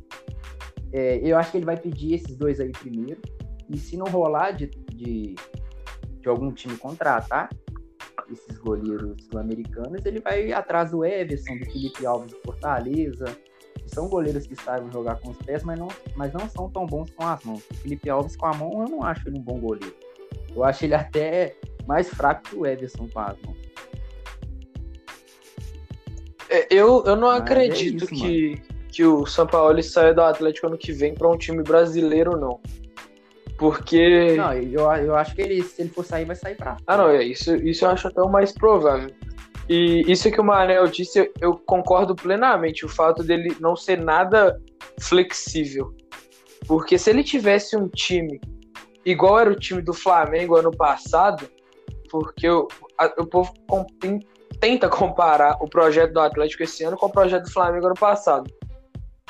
É, 0.94 1.20
eu 1.24 1.38
acho 1.38 1.52
que 1.52 1.58
ele 1.58 1.66
vai 1.66 1.78
pedir 1.78 2.16
esses 2.16 2.36
dois 2.36 2.60
aí 2.60 2.72
primeiro. 2.72 3.22
E 3.70 3.78
se 3.78 3.96
não 3.96 4.06
rolar 4.08 4.52
de, 4.52 4.70
de 4.94 5.36
de 6.22 6.30
algum 6.30 6.52
time 6.52 6.78
contratar 6.78 7.50
esses 8.32 8.58
goleiros 8.60 9.24
sul-americanos, 9.26 10.02
ele 10.06 10.20
vai 10.20 10.52
atrás 10.54 10.92
do 10.92 11.04
Everson, 11.04 11.58
do 11.58 11.66
Felipe 11.66 12.06
Alves 12.06 12.32
do 12.32 12.40
Fortaleza. 12.40 13.26
São 13.88 14.08
goleiros 14.08 14.48
que 14.48 14.56
sabem 14.56 14.92
jogar 14.92 15.20
com 15.20 15.32
os 15.32 15.38
pés, 15.38 15.64
mas 15.64 15.78
não, 15.78 15.90
mas 16.16 16.32
não 16.32 16.48
são 16.50 16.70
tão 16.70 16.86
bons 16.86 17.10
com 17.12 17.26
as 17.26 17.44
mãos. 17.44 17.64
O 17.70 17.74
Felipe 17.76 18.10
Alves 18.10 18.36
com 18.36 18.46
a 18.46 18.54
mão, 18.54 18.84
eu 18.84 18.90
não 18.90 19.04
acho 19.04 19.28
ele 19.28 19.40
um 19.40 19.42
bom 19.42 19.60
goleiro. 19.60 19.96
Eu 20.56 20.64
acho 20.64 20.86
ele 20.86 20.96
até 20.96 21.56
mais 21.86 22.10
fraco 22.10 22.44
que 22.44 22.56
o 22.56 22.66
Everson 22.66 23.08
com 23.10 23.20
as 23.20 23.38
mãos. 23.42 23.58
É, 26.50 26.68
eu, 26.70 27.04
eu 27.06 27.16
não 27.16 27.30
mas 27.30 27.40
é 27.40 27.44
acredito 27.44 28.04
é 28.04 28.14
isso, 28.14 28.16
que, 28.16 28.62
que 28.90 29.06
o 29.06 29.26
São 29.26 29.48
Paulo 29.48 29.82
saia 29.82 30.14
do 30.14 30.22
Atlético 30.22 30.68
ano 30.68 30.78
que 30.78 30.92
vem 30.92 31.14
para 31.14 31.30
um 31.30 31.38
time 31.38 31.64
brasileiro, 31.64 32.38
não. 32.38 32.60
Porque. 33.62 34.34
Não, 34.36 34.54
eu, 34.54 34.92
eu 35.06 35.16
acho 35.16 35.36
que 35.36 35.42
ele, 35.44 35.62
se 35.62 35.84
ele 35.84 35.92
for 35.92 36.04
sair, 36.04 36.26
vai 36.26 36.36
sair 36.36 36.56
pra. 36.56 36.78
Ah, 36.88 36.98
não, 36.98 37.10
é, 37.10 37.24
isso, 37.24 37.56
isso 37.58 37.86
eu 37.86 37.92
acho 37.92 38.08
até 38.08 38.20
o 38.20 38.28
mais 38.28 38.52
provável. 38.52 39.12
E 39.70 40.02
isso 40.12 40.32
que 40.32 40.42
o 40.42 40.44
Manel 40.44 40.88
disse, 40.88 41.32
eu 41.40 41.54
concordo 41.68 42.16
plenamente. 42.16 42.84
O 42.84 42.90
fato 42.90 43.24
dele 43.24 43.56
não 43.60 43.76
ser 43.76 44.00
nada 44.00 44.60
flexível. 45.00 45.94
Porque 46.68 46.98
se 46.98 47.12
ele 47.12 47.24
tivesse 47.24 47.78
um 47.78 47.88
time 47.88 48.42
igual 49.06 49.40
era 49.40 49.52
o 49.52 49.56
time 49.56 49.84
do 49.84 49.94
Flamengo 49.94 50.56
ano 50.56 50.72
passado, 50.72 51.48
porque 52.10 52.50
o, 52.50 52.68
a, 52.98 53.06
o 53.20 53.28
povo 53.28 53.54
com, 53.70 53.86
tenta 54.60 54.90
comparar 54.90 55.56
o 55.62 55.70
projeto 55.70 56.14
do 56.14 56.20
Atlético 56.20 56.64
esse 56.64 56.84
ano 56.84 56.98
com 56.98 57.06
o 57.06 57.12
projeto 57.12 57.44
do 57.44 57.54
Flamengo 57.54 57.86
ano 57.86 57.96
passado. 57.96 58.52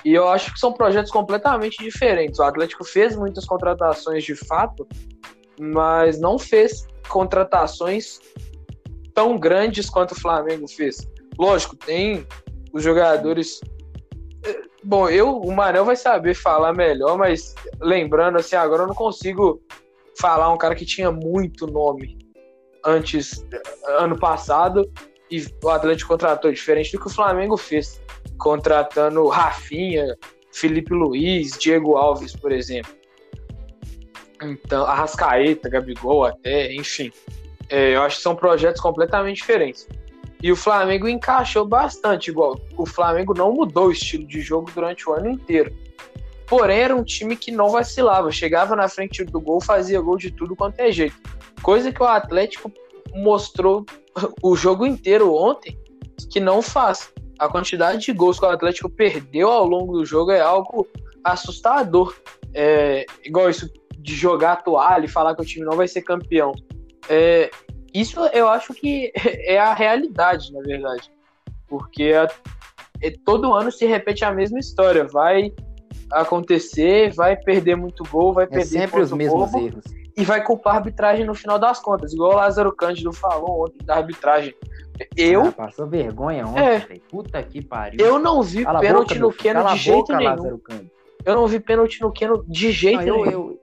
E 0.04 0.14
eu 0.14 0.28
acho 0.28 0.54
que 0.54 0.60
são 0.60 0.74
projetos 0.74 1.12
completamente 1.12 1.78
diferentes. 1.84 2.40
O 2.40 2.44
Atlético 2.44 2.84
fez 2.84 3.16
muitas 3.16 3.46
contratações 3.46 4.24
de 4.24 4.36
fato, 4.36 4.88
mas 5.60 6.20
não 6.20 6.40
fez 6.40 6.88
contratações 7.08 8.20
tão 9.14 9.38
grandes 9.38 9.90
quanto 9.90 10.14
o 10.14 10.20
Flamengo 10.20 10.68
fez. 10.68 11.08
Lógico, 11.38 11.76
tem 11.76 12.26
os 12.74 12.84
jogadores. 12.84 13.60
Eh, 14.46 14.62
bom, 14.84 15.10
eu, 15.10 15.38
o 15.38 15.52
Manel 15.52 15.86
vai 15.86 15.96
saber 15.96 16.34
falar 16.34 16.74
melhor, 16.74 17.18
mas 17.18 17.54
lembrando 17.80 18.38
assim, 18.38 18.56
agora 18.56 18.84
eu 18.84 18.88
não 18.88 18.96
consigo 18.96 19.62
falar 20.20 20.52
um 20.52 20.58
cara 20.58 20.76
que 20.76 20.86
tinha 20.86 21.12
muito 21.12 21.68
nome 21.68 22.18
antes, 22.86 23.46
ano 24.00 24.18
passado, 24.18 24.90
e 25.30 25.46
o 25.64 25.70
Atlético 25.70 26.10
contratou, 26.10 26.52
diferente 26.52 26.92
do 26.92 27.00
que 27.00 27.08
o 27.08 27.14
Flamengo 27.14 27.56
fez 27.56 28.02
contratando 28.42 29.28
Rafinha, 29.28 30.18
Felipe 30.52 30.94
Luiz, 30.94 31.58
Diego 31.58 31.96
Alves, 31.96 32.36
por 32.36 32.52
exemplo. 32.52 32.92
Então, 34.42 34.84
Arrascaeta, 34.86 35.70
Gabigol 35.70 36.26
até, 36.26 36.74
enfim. 36.74 37.12
É, 37.70 37.96
eu 37.96 38.02
acho 38.02 38.18
que 38.18 38.24
são 38.24 38.36
projetos 38.36 38.82
completamente 38.82 39.38
diferentes. 39.38 39.88
E 40.42 40.52
o 40.52 40.56
Flamengo 40.56 41.08
encaixou 41.08 41.66
bastante, 41.66 42.32
igual 42.32 42.60
o 42.76 42.86
Flamengo 42.86 43.36
não 43.36 43.54
mudou 43.54 43.88
o 43.88 43.92
estilo 43.92 44.26
de 44.26 44.42
jogo 44.42 44.72
durante 44.74 45.08
o 45.08 45.14
ano 45.14 45.30
inteiro. 45.30 45.72
Porém, 46.48 46.80
era 46.80 46.96
um 46.96 47.04
time 47.04 47.36
que 47.36 47.52
não 47.52 47.70
vacilava, 47.70 48.32
chegava 48.32 48.76
na 48.76 48.90
frente 48.90 49.24
do 49.24 49.40
gol, 49.40 49.62
fazia 49.62 50.02
gol 50.02 50.18
de 50.18 50.32
tudo 50.32 50.56
quanto 50.56 50.80
é 50.80 50.92
jeito. 50.92 51.16
Coisa 51.62 51.94
que 51.94 52.02
o 52.02 52.08
Atlético 52.08 52.72
mostrou 53.14 53.86
o 54.42 54.56
jogo 54.56 54.86
inteiro 54.86 55.34
ontem 55.34 55.80
que 56.32 56.40
não 56.40 56.62
faz. 56.62 57.14
A 57.42 57.50
quantidade 57.50 58.06
de 58.06 58.14
gols 58.14 58.40
que 58.40 58.46
o 58.46 58.50
Atlético 58.50 58.88
perdeu 58.88 59.50
ao 59.50 59.66
longo 59.66 59.94
do 59.94 60.06
jogo 60.06 60.30
é 60.30 60.40
algo 60.40 60.88
assustador. 61.24 62.16
É, 62.54 63.04
igual 63.26 63.50
isso 63.50 63.68
de 63.98 64.14
jogar 64.14 64.52
a 64.52 64.56
toalha 64.58 65.06
e 65.06 65.10
falar 65.10 65.36
que 65.36 65.42
o 65.42 65.46
time 65.46 65.66
não 65.66 65.76
vai 65.76 65.88
ser 65.88 66.04
campeão. 66.04 66.52
É, 67.10 67.50
isso 67.92 68.20
eu 68.28 68.48
acho 68.48 68.76
que 68.76 69.12
é 69.48 69.58
a 69.58 69.74
realidade, 69.74 70.54
na 70.54 70.62
verdade. 70.62 71.12
Porque 71.68 72.12
é, 73.02 73.10
todo 73.26 73.52
ano 73.52 73.72
se 73.72 73.88
repete 73.88 74.24
a 74.24 74.32
mesma 74.32 74.60
história. 74.60 75.04
Vai 75.06 75.52
acontecer, 76.12 77.12
vai 77.14 77.36
perder 77.36 77.76
muito 77.76 78.04
gol, 78.10 78.34
vai 78.34 78.46
é 78.46 78.48
perder 78.48 78.66
sempre 78.66 79.02
os 79.02 79.12
mesmos 79.12 79.52
bobo, 79.52 79.66
erros. 79.66 79.84
E 80.16 80.24
vai 80.24 80.44
culpar 80.44 80.76
a 80.76 80.78
arbitragem 80.78 81.26
no 81.26 81.34
final 81.34 81.58
das 81.58 81.80
contas. 81.80 82.14
Igual 82.14 82.34
o 82.34 82.36
Lázaro 82.36 82.72
Cândido 82.76 83.14
falou 83.14 83.66
ontem 83.66 83.84
da 83.86 83.96
arbitragem. 83.96 84.54
Eu. 85.16 85.46
Ah, 85.46 85.52
passou 85.52 85.88
vergonha 85.88 86.46
ontem, 86.46 86.62
é, 86.62 87.00
Puta 87.10 87.42
que 87.42 87.64
pariu. 87.64 88.06
Eu 88.06 88.20
não 88.20 88.44
vi 88.44 88.64
Cala 88.64 88.80
pênalti 88.80 89.18
boca, 89.18 89.20
no 89.20 89.34
Keno 89.34 89.74
de 89.74 89.78
jeito 89.78 89.98
boca, 90.00 90.18
nenhum. 90.18 90.60
Eu 91.26 91.36
não 91.36 91.48
vi 91.48 91.60
pênalti 91.60 92.02
no 92.02 92.12
Keno 92.12 92.46
de 92.48 92.72
jeito 92.72 93.06
não, 93.06 93.08
eu, 93.08 93.26
nenhum. 93.26 93.32
Eu, 93.32 93.60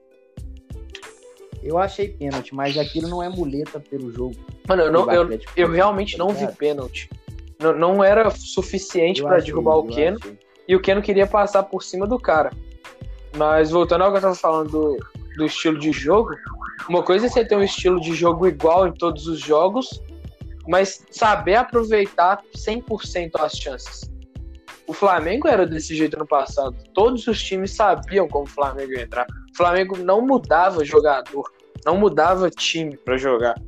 eu 1.61 1.77
achei 1.77 2.09
pênalti, 2.09 2.53
mas 2.53 2.77
aquilo 2.77 3.07
não 3.07 3.21
é 3.21 3.29
muleta 3.29 3.79
pelo 3.79 4.11
jogo. 4.11 4.35
Mano, 4.67 4.83
eu, 4.83 4.91
não, 4.91 5.11
eu, 5.11 5.39
eu 5.55 5.71
realmente 5.71 6.17
tá 6.17 6.23
não 6.23 6.33
vi 6.33 6.47
pênalti. 6.53 7.09
Não, 7.59 7.77
não 7.77 8.03
era 8.03 8.29
suficiente 8.31 9.21
para 9.21 9.39
derrubar 9.39 9.77
o 9.77 9.87
Keno. 9.87 10.17
Achei. 10.17 10.48
E 10.69 10.75
o 10.75 10.79
Keno 10.79 11.01
queria 11.01 11.25
passar 11.25 11.63
por 11.63 11.81
cima 11.81 12.05
do 12.05 12.19
cara. 12.19 12.51
Mas 13.35 13.71
voltando 13.71 14.03
ao 14.03 14.11
que 14.11 14.17
eu 14.17 14.21
tava 14.21 14.35
falando 14.35 14.69
do, 14.69 14.97
do 15.35 15.45
estilo 15.47 15.79
de 15.79 15.91
jogo, 15.91 16.29
uma 16.87 17.01
coisa 17.01 17.25
é 17.25 17.29
você 17.29 17.43
ter 17.43 17.55
um 17.55 17.63
estilo 17.63 17.99
de 17.99 18.13
jogo 18.13 18.47
igual 18.47 18.87
em 18.87 18.93
todos 18.93 19.25
os 19.27 19.39
jogos, 19.39 19.99
mas 20.67 21.03
saber 21.09 21.55
aproveitar 21.55 22.43
100% 22.55 23.31
as 23.39 23.53
chances. 23.53 24.11
O 24.85 24.93
Flamengo 24.93 25.47
era 25.47 25.65
desse 25.65 25.95
jeito 25.95 26.17
no 26.19 26.27
passado. 26.27 26.75
Todos 26.93 27.25
os 27.25 27.41
times 27.41 27.71
sabiam 27.71 28.27
como 28.27 28.45
o 28.45 28.47
Flamengo 28.47 28.91
ia 28.91 29.01
entrar. 29.01 29.25
O 29.25 29.57
Flamengo 29.57 29.97
não 29.97 30.21
mudava 30.21 30.85
jogador, 30.85 31.51
não 31.83 31.97
mudava 31.97 32.47
time 32.51 32.95
para 32.95 33.17
jogar. 33.17 33.59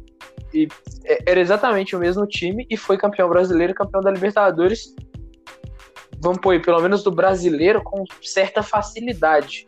E 0.54 0.68
é, 1.06 1.32
era 1.32 1.40
exatamente 1.40 1.96
o 1.96 2.00
mesmo 2.00 2.28
time 2.28 2.68
e 2.70 2.78
foi 2.78 2.96
campeão 2.96 3.28
brasileiro, 3.28 3.74
campeão 3.74 4.02
da 4.02 4.12
Libertadores. 4.12 4.94
Vamos 6.22 6.40
pôr 6.40 6.52
aí, 6.52 6.60
pelo 6.62 6.82
menos 6.82 7.04
do 7.04 7.12
brasileiro, 7.12 7.82
com 7.84 8.04
certa 8.22 8.62
facilidade. 8.62 9.68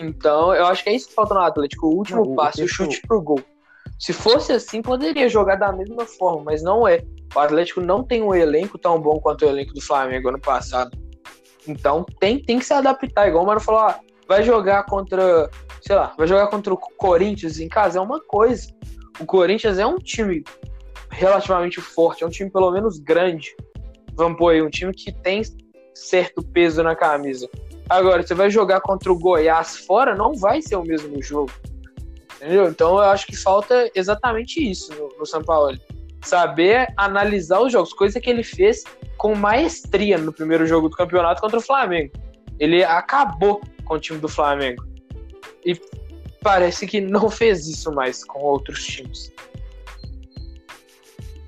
Então, 0.00 0.54
eu 0.54 0.66
acho 0.66 0.82
que 0.82 0.90
é 0.90 0.94
isso 0.94 1.08
que 1.08 1.14
falta 1.14 1.34
no 1.34 1.40
Atlético: 1.40 1.86
o 1.86 1.96
último 1.96 2.24
não, 2.24 2.34
passe, 2.34 2.62
o, 2.62 2.68
chute 2.68 3.00
pro 3.06 3.22
gol. 3.22 3.40
Se 3.98 4.12
fosse 4.12 4.52
assim, 4.52 4.80
poderia 4.80 5.28
jogar 5.28 5.56
da 5.56 5.70
mesma 5.70 6.04
forma, 6.06 6.44
mas 6.44 6.62
não 6.62 6.88
é. 6.88 7.04
O 7.34 7.38
Atlético 7.38 7.80
não 7.80 8.02
tem 8.02 8.22
um 8.22 8.34
elenco 8.34 8.78
tão 8.78 9.00
bom 9.00 9.20
quanto 9.20 9.44
o 9.44 9.48
elenco 9.48 9.72
do 9.74 9.80
Flamengo 9.80 10.30
ano 10.30 10.40
passado. 10.40 10.98
Então 11.68 12.04
tem, 12.18 12.42
tem 12.42 12.58
que 12.58 12.64
se 12.64 12.72
adaptar. 12.72 13.28
Igual 13.28 13.44
o 13.44 13.46
Mano 13.46 13.60
falou, 13.60 13.82
ah, 13.82 14.00
vai 14.26 14.42
jogar 14.42 14.84
contra, 14.86 15.48
sei 15.82 15.94
lá, 15.94 16.14
vai 16.16 16.26
jogar 16.26 16.48
contra 16.48 16.72
o 16.72 16.76
Corinthians 16.76 17.60
em 17.60 17.68
casa, 17.68 17.98
é 17.98 18.02
uma 18.02 18.20
coisa. 18.20 18.68
O 19.20 19.26
Corinthians 19.26 19.78
é 19.78 19.86
um 19.86 19.98
time 19.98 20.42
relativamente 21.10 21.80
forte, 21.80 22.24
é 22.24 22.26
um 22.26 22.30
time 22.30 22.50
pelo 22.50 22.70
menos 22.70 22.98
grande. 22.98 23.54
Vamos 24.14 24.38
pôr 24.38 24.50
aí, 24.50 24.62
um 24.62 24.70
time 24.70 24.92
que 24.92 25.12
tem 25.12 25.42
certo 25.94 26.42
peso 26.42 26.82
na 26.82 26.94
camisa. 26.94 27.48
Agora, 27.88 28.22
você 28.22 28.34
vai 28.34 28.50
jogar 28.50 28.80
contra 28.80 29.12
o 29.12 29.18
Goiás 29.18 29.78
fora, 29.78 30.14
não 30.14 30.34
vai 30.34 30.62
ser 30.62 30.76
o 30.76 30.84
mesmo 30.84 31.20
jogo. 31.22 31.52
Entendeu? 32.36 32.68
Então 32.68 32.92
eu 32.92 33.00
acho 33.00 33.26
que 33.26 33.36
falta 33.36 33.90
exatamente 33.94 34.58
isso 34.58 34.94
no, 34.94 35.08
no 35.18 35.26
São 35.26 35.42
Paulo. 35.42 35.76
Saber 36.22 36.92
analisar 36.96 37.60
os 37.60 37.72
jogos, 37.72 37.92
coisa 37.92 38.20
que 38.20 38.30
ele 38.30 38.42
fez 38.42 38.84
com 39.18 39.34
maestria 39.34 40.16
no 40.16 40.32
primeiro 40.32 40.66
jogo 40.66 40.88
do 40.88 40.96
campeonato 40.96 41.40
contra 41.40 41.58
o 41.58 41.62
Flamengo. 41.62 42.12
Ele 42.58 42.82
acabou 42.84 43.60
com 43.84 43.94
o 43.94 43.98
time 43.98 44.18
do 44.18 44.28
Flamengo. 44.28 44.84
E 45.64 45.78
parece 46.42 46.86
que 46.86 47.00
não 47.00 47.28
fez 47.28 47.66
isso 47.66 47.92
mais 47.92 48.24
com 48.24 48.38
outros 48.38 48.84
times. 48.84 49.30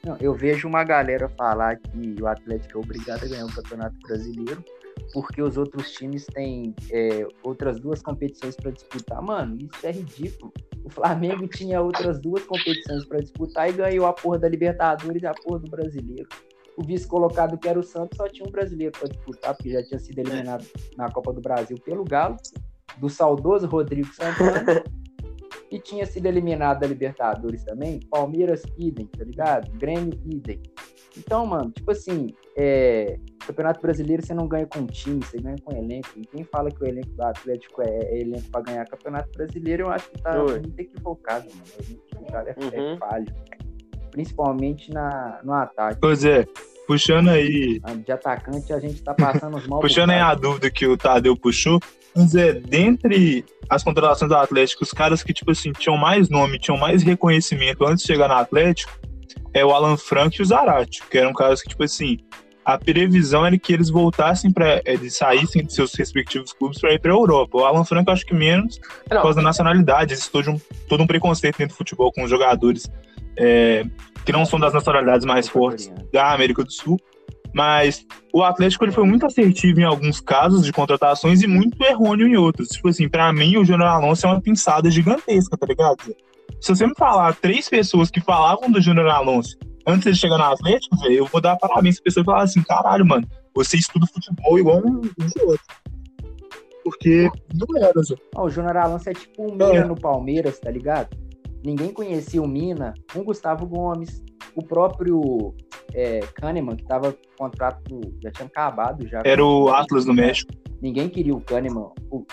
Não, 0.05 0.17
eu 0.21 0.35
vejo 0.35 0.67
uma 0.67 0.83
galera 0.83 1.29
falar 1.29 1.77
que 1.77 2.17
o 2.21 2.27
Atlético 2.27 2.79
é 2.79 2.81
obrigado 2.81 3.25
a 3.25 3.29
ganhar 3.29 3.47
o 3.47 3.55
Campeonato 3.55 3.97
Brasileiro 4.01 4.65
porque 5.13 5.43
os 5.43 5.57
outros 5.57 5.93
times 5.93 6.27
têm 6.27 6.75
é, 6.91 7.27
outras 7.43 7.79
duas 7.79 8.03
competições 8.03 8.57
para 8.57 8.71
disputar. 8.71 9.21
Mano, 9.23 9.59
isso 9.59 9.87
é 9.87 9.93
ridículo. 9.93 10.53
O 10.85 10.91
Flamengo 10.91 11.47
tinha 11.47 11.81
outras 11.81 12.19
duas 12.19 12.45
competições 12.45 13.05
para 13.05 13.21
disputar 13.21 13.69
e 13.69 13.73
ganhou 13.73 14.07
a 14.07 14.13
porra 14.13 14.39
da 14.39 14.49
Libertadores 14.49 15.23
e 15.23 15.27
a 15.27 15.35
porra 15.35 15.61
do 15.61 15.71
Brasileiro. 15.71 16.29
O 16.77 16.83
vice-colocado, 16.83 17.59
que 17.59 17.69
era 17.69 17.79
o 17.79 17.83
Santos, 17.83 18.17
só 18.17 18.27
tinha 18.29 18.49
um 18.49 18.51
brasileiro 18.51 18.93
para 18.99 19.09
disputar, 19.09 19.55
porque 19.55 19.71
já 19.71 19.83
tinha 19.83 19.99
sido 19.99 20.19
eliminado 20.19 20.67
na 20.97 21.11
Copa 21.11 21.33
do 21.33 21.41
Brasil 21.41 21.77
pelo 21.85 22.03
Galo, 22.03 22.37
do 22.97 23.11
saudoso 23.11 23.67
Rodrigo 23.67 24.09
Santana. 24.15 24.83
e 25.73 25.81
tinha 25.81 26.05
sido 26.05 26.27
eliminado 26.27 26.81
da 26.81 26.87
Libertadores 26.87 27.65
também. 27.65 27.99
Palmeiras, 28.11 28.63
idem, 28.77 29.07
tá 29.07 29.25
ligado? 29.25 29.71
Grêmio, 29.79 30.13
idem. 30.27 30.61
Então, 31.17 31.47
mano, 31.47 31.71
tipo 31.71 31.91
assim, 31.91 32.29
é, 32.57 33.19
Campeonato 33.47 33.81
Brasileiro 33.81 34.25
você 34.25 34.35
não 34.35 34.47
ganha 34.47 34.67
com 34.67 34.87
time, 34.87 35.21
você 35.25 35.39
ganha 35.39 35.57
com 35.65 35.75
elenco. 35.75 36.09
E 36.17 36.27
quem 36.27 36.45
fala 36.45 36.71
que 36.71 36.83
o 36.83 36.87
elenco 36.87 37.11
do 37.11 37.23
Atlético 37.23 37.83
é, 37.83 37.89
é 37.89 38.21
elenco 38.21 38.51
para 38.51 38.63
ganhar 38.63 38.87
Campeonato 38.87 39.31
Brasileiro, 39.33 39.85
eu 39.85 39.91
acho 39.91 40.11
que 40.11 40.23
tá 40.23 40.43
Oi. 40.43 40.61
muito 40.61 40.79
equivocado, 40.79 41.47
mano. 41.51 41.65
O 41.79 41.83
elenco 41.83 42.63
é, 42.63 42.77
é 42.77 42.81
uhum. 42.81 42.93
é 42.93 42.99
falho. 42.99 43.27
Principalmente 44.11 44.91
na, 44.93 45.41
no 45.43 45.55
ataque. 45.55 45.99
Pois 46.01 46.23
é. 46.23 46.47
Puxando 46.87 47.29
aí. 47.29 47.81
De 48.05 48.13
atacante, 48.13 48.73
a 48.75 48.79
gente 48.79 49.03
tá 49.03 49.15
passando 49.15 49.57
os 49.57 49.67
mal. 49.67 49.81
Puxando 49.81 50.11
aí 50.11 50.19
a 50.19 50.35
dúvida 50.35 50.71
que 50.71 50.87
o 50.87 50.97
Tadeu 50.99 51.35
puxou. 51.35 51.81
Mas 52.15 52.35
é, 52.35 52.53
dentre 52.53 53.45
as 53.69 53.83
contratações 53.83 54.29
do 54.29 54.37
Atlético, 54.37 54.85
os 54.85 54.91
caras 54.91 55.23
que, 55.23 55.33
tipo 55.33 55.51
assim, 55.51 55.73
tinham 55.73 55.97
mais 55.97 56.29
nome, 56.29 56.59
tinham 56.59 56.77
mais 56.77 57.03
reconhecimento 57.03 57.85
antes 57.85 58.05
de 58.05 58.13
chegar 58.13 58.29
no 58.29 58.35
Atlético, 58.35 58.93
é 59.55 59.65
o 59.65 59.71
Alan 59.71 59.97
Frank 59.97 60.39
e 60.39 60.43
o 60.43 60.45
Zarate, 60.45 61.03
que 61.11 61.19
eram 61.19 61.33
caras 61.33 61.63
que, 61.63 61.69
tipo 61.69 61.83
assim, 61.83 62.19
a 62.65 62.79
previsão 62.79 63.45
era 63.45 63.59
que 63.59 63.73
eles 63.73 63.91
voltassem 63.91 64.53
para 64.53 64.81
eles 64.85 65.17
saíssem 65.17 65.65
de 65.65 65.73
seus 65.73 65.95
respectivos 65.95 66.53
clubes 66.53 66.81
para 66.81 66.93
ir 66.93 67.01
para 67.01 67.11
a 67.11 67.15
Europa. 67.15 67.59
O 67.59 67.65
Alan 67.65 67.85
Franco 67.85 68.11
acho 68.11 68.25
que 68.25 68.35
menos 68.35 68.79
Não. 69.11 69.17
por 69.17 69.23
causa 69.23 69.37
da 69.37 69.43
nacionalidade, 69.43 70.13
existe 70.13 70.31
todo 70.31 70.51
um, 70.51 70.61
todo 70.89 71.03
um 71.03 71.07
preconceito 71.07 71.59
dentro 71.59 71.75
do 71.75 71.79
futebol 71.79 72.13
com 72.13 72.23
os 72.23 72.31
jogadores 72.31 72.91
é, 73.37 73.85
que 74.25 74.33
não 74.33 74.45
são 74.45 74.61
das 74.61 74.73
nacionalidades 74.73 75.27
mais 75.27 75.49
fortes 75.49 75.91
da 76.13 76.33
América 76.33 76.63
do 76.63 76.73
Sul. 76.73 77.01
Mas 77.55 78.07
o 78.33 78.43
Atlético 78.43 78.85
ele 78.85 78.93
foi 78.93 79.05
muito 79.05 79.27
assertivo 79.27 79.81
em 79.81 79.85
alguns 79.85 80.21
casos 80.21 80.65
de 80.65 80.73
contratações 80.73 81.43
e 81.43 81.47
muito 81.47 81.83
errôneo 81.85 82.27
em 82.27 82.37
outros. 82.37 82.69
Tipo 82.69 82.89
assim, 82.89 83.09
para 83.09 83.33
mim 83.33 83.57
o 83.57 83.65
Júnior 83.65 83.89
Alonso 83.89 84.27
é 84.27 84.31
uma 84.31 84.41
pinçada 84.41 84.91
gigantesca, 84.91 85.57
tá 85.57 85.67
ligado? 85.67 85.99
Se 86.61 86.75
você 86.75 86.87
me 86.87 86.95
falar 86.97 87.35
três 87.35 87.69
pessoas 87.69 88.11
que 88.11 88.21
falavam 88.21 88.71
do 88.71 88.81
Júnior 88.81 89.09
Alonso 89.09 89.59
antes 89.87 90.15
de 90.15 90.21
chegar 90.21 90.39
no 90.39 90.45
Atlético, 90.45 90.97
eu 91.07 91.27
vou 91.27 91.41
dar 91.41 91.57
parabéns 91.57 91.97
pra 91.97 92.05
pessoa 92.05 92.23
e 92.23 92.25
falar 92.25 92.43
assim, 92.43 92.63
caralho, 92.63 93.05
mano, 93.05 93.29
você 93.55 93.77
estuda 93.77 94.07
futebol 94.07 94.59
igual 94.59 94.79
um, 94.79 95.01
um 95.01 95.49
outro. 95.49 95.65
Porque 96.85 97.29
não 97.55 97.79
era, 97.79 98.03
Zé. 98.03 98.15
Oh, 98.35 98.43
o 98.43 98.51
Júnior 98.51 98.77
Alonso 98.77 99.09
é 99.09 99.13
tipo 99.13 99.43
o 99.43 99.53
Mina 99.53 99.77
é. 99.77 99.85
no 99.85 99.95
Palmeiras, 99.95 100.59
tá 100.59 100.71
ligado? 100.71 101.17
Ninguém 101.65 101.93
conhecia 101.93 102.43
o 102.43 102.49
Mina, 102.49 102.93
um 103.15 103.23
Gustavo 103.23 103.67
Gomes, 103.67 104.23
o 104.55 104.63
próprio 104.63 105.55
é, 105.95 106.21
Kahneman, 106.35 106.77
que 106.77 106.85
tava 106.85 107.13
com 107.13 107.45
contrato, 107.45 108.01
já 108.23 108.31
tinha 108.31 108.47
acabado 108.47 109.07
já. 109.07 109.23
Era 109.25 109.45
o 109.45 109.69
Atlas 109.69 110.05
do 110.05 110.15
México. 110.15 110.53
Ninguém 110.81 111.09
queria 111.09 111.35
o 111.35 111.41
Kahneman. 111.41 111.91
O, 112.11 112.25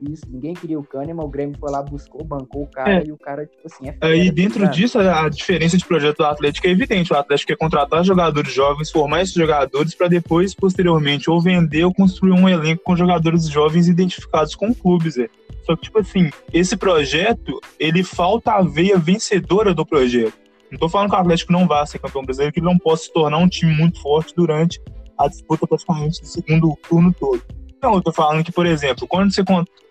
isso, 0.00 0.24
ninguém 0.28 0.52
queria 0.52 0.78
o 0.78 0.84
Kahneman, 0.84 1.24
o 1.24 1.28
Grêmio 1.28 1.56
foi 1.58 1.70
lá, 1.70 1.82
buscou, 1.82 2.22
bancou 2.22 2.64
o 2.64 2.66
cara 2.66 3.02
é. 3.02 3.04
e 3.06 3.12
o 3.12 3.16
cara, 3.16 3.46
tipo 3.46 3.62
assim, 3.64 3.88
é 3.88 3.92
fera, 3.92 4.12
Aí 4.12 4.30
dentro 4.30 4.60
cara. 4.60 4.70
disso, 4.70 4.98
a 4.98 5.28
diferença 5.28 5.76
de 5.76 5.86
projeto 5.86 6.18
do 6.18 6.26
Atlético 6.26 6.66
é 6.66 6.70
evidente. 6.70 7.12
O 7.12 7.16
Atlético 7.16 7.48
quer 7.48 7.56
contratar 7.56 8.04
jogadores 8.04 8.52
jovens, 8.52 8.90
formar 8.90 9.22
esses 9.22 9.34
jogadores 9.34 9.94
para 9.94 10.08
depois, 10.08 10.54
posteriormente, 10.54 11.30
ou 11.30 11.40
vender 11.40 11.84
ou 11.84 11.94
construir 11.94 12.32
um 12.32 12.48
elenco 12.48 12.82
com 12.84 12.96
jogadores 12.96 13.48
jovens 13.48 13.88
identificados 13.88 14.54
com 14.54 14.74
clubes, 14.74 15.16
é. 15.16 15.28
Só 15.64 15.74
que, 15.74 15.82
tipo 15.82 15.98
assim, 15.98 16.30
esse 16.52 16.76
projeto, 16.76 17.58
ele 17.78 18.04
falta 18.04 18.52
a 18.52 18.62
veia 18.62 18.98
vencedora 18.98 19.74
do 19.74 19.84
projeto. 19.84 20.45
Não 20.70 20.78
tô 20.78 20.88
falando 20.88 21.10
que 21.10 21.16
o 21.16 21.18
Atlético 21.18 21.52
não 21.52 21.66
vá 21.66 21.84
ser 21.86 21.98
campeão 21.98 22.24
brasileiro, 22.24 22.52
que 22.52 22.60
ele 22.60 22.66
não 22.66 22.78
possa 22.78 23.04
se 23.04 23.12
tornar 23.12 23.38
um 23.38 23.48
time 23.48 23.74
muito 23.74 24.00
forte 24.00 24.34
durante 24.34 24.80
a 25.18 25.28
disputa 25.28 25.66
praticamente 25.66 26.20
do 26.20 26.26
segundo 26.26 26.76
turno 26.88 27.14
todo. 27.18 27.42
Não, 27.82 27.94
eu 27.94 28.02
tô 28.02 28.12
falando 28.12 28.44
que, 28.44 28.52
por 28.52 28.66
exemplo, 28.66 29.06
quando 29.06 29.32
você 29.32 29.42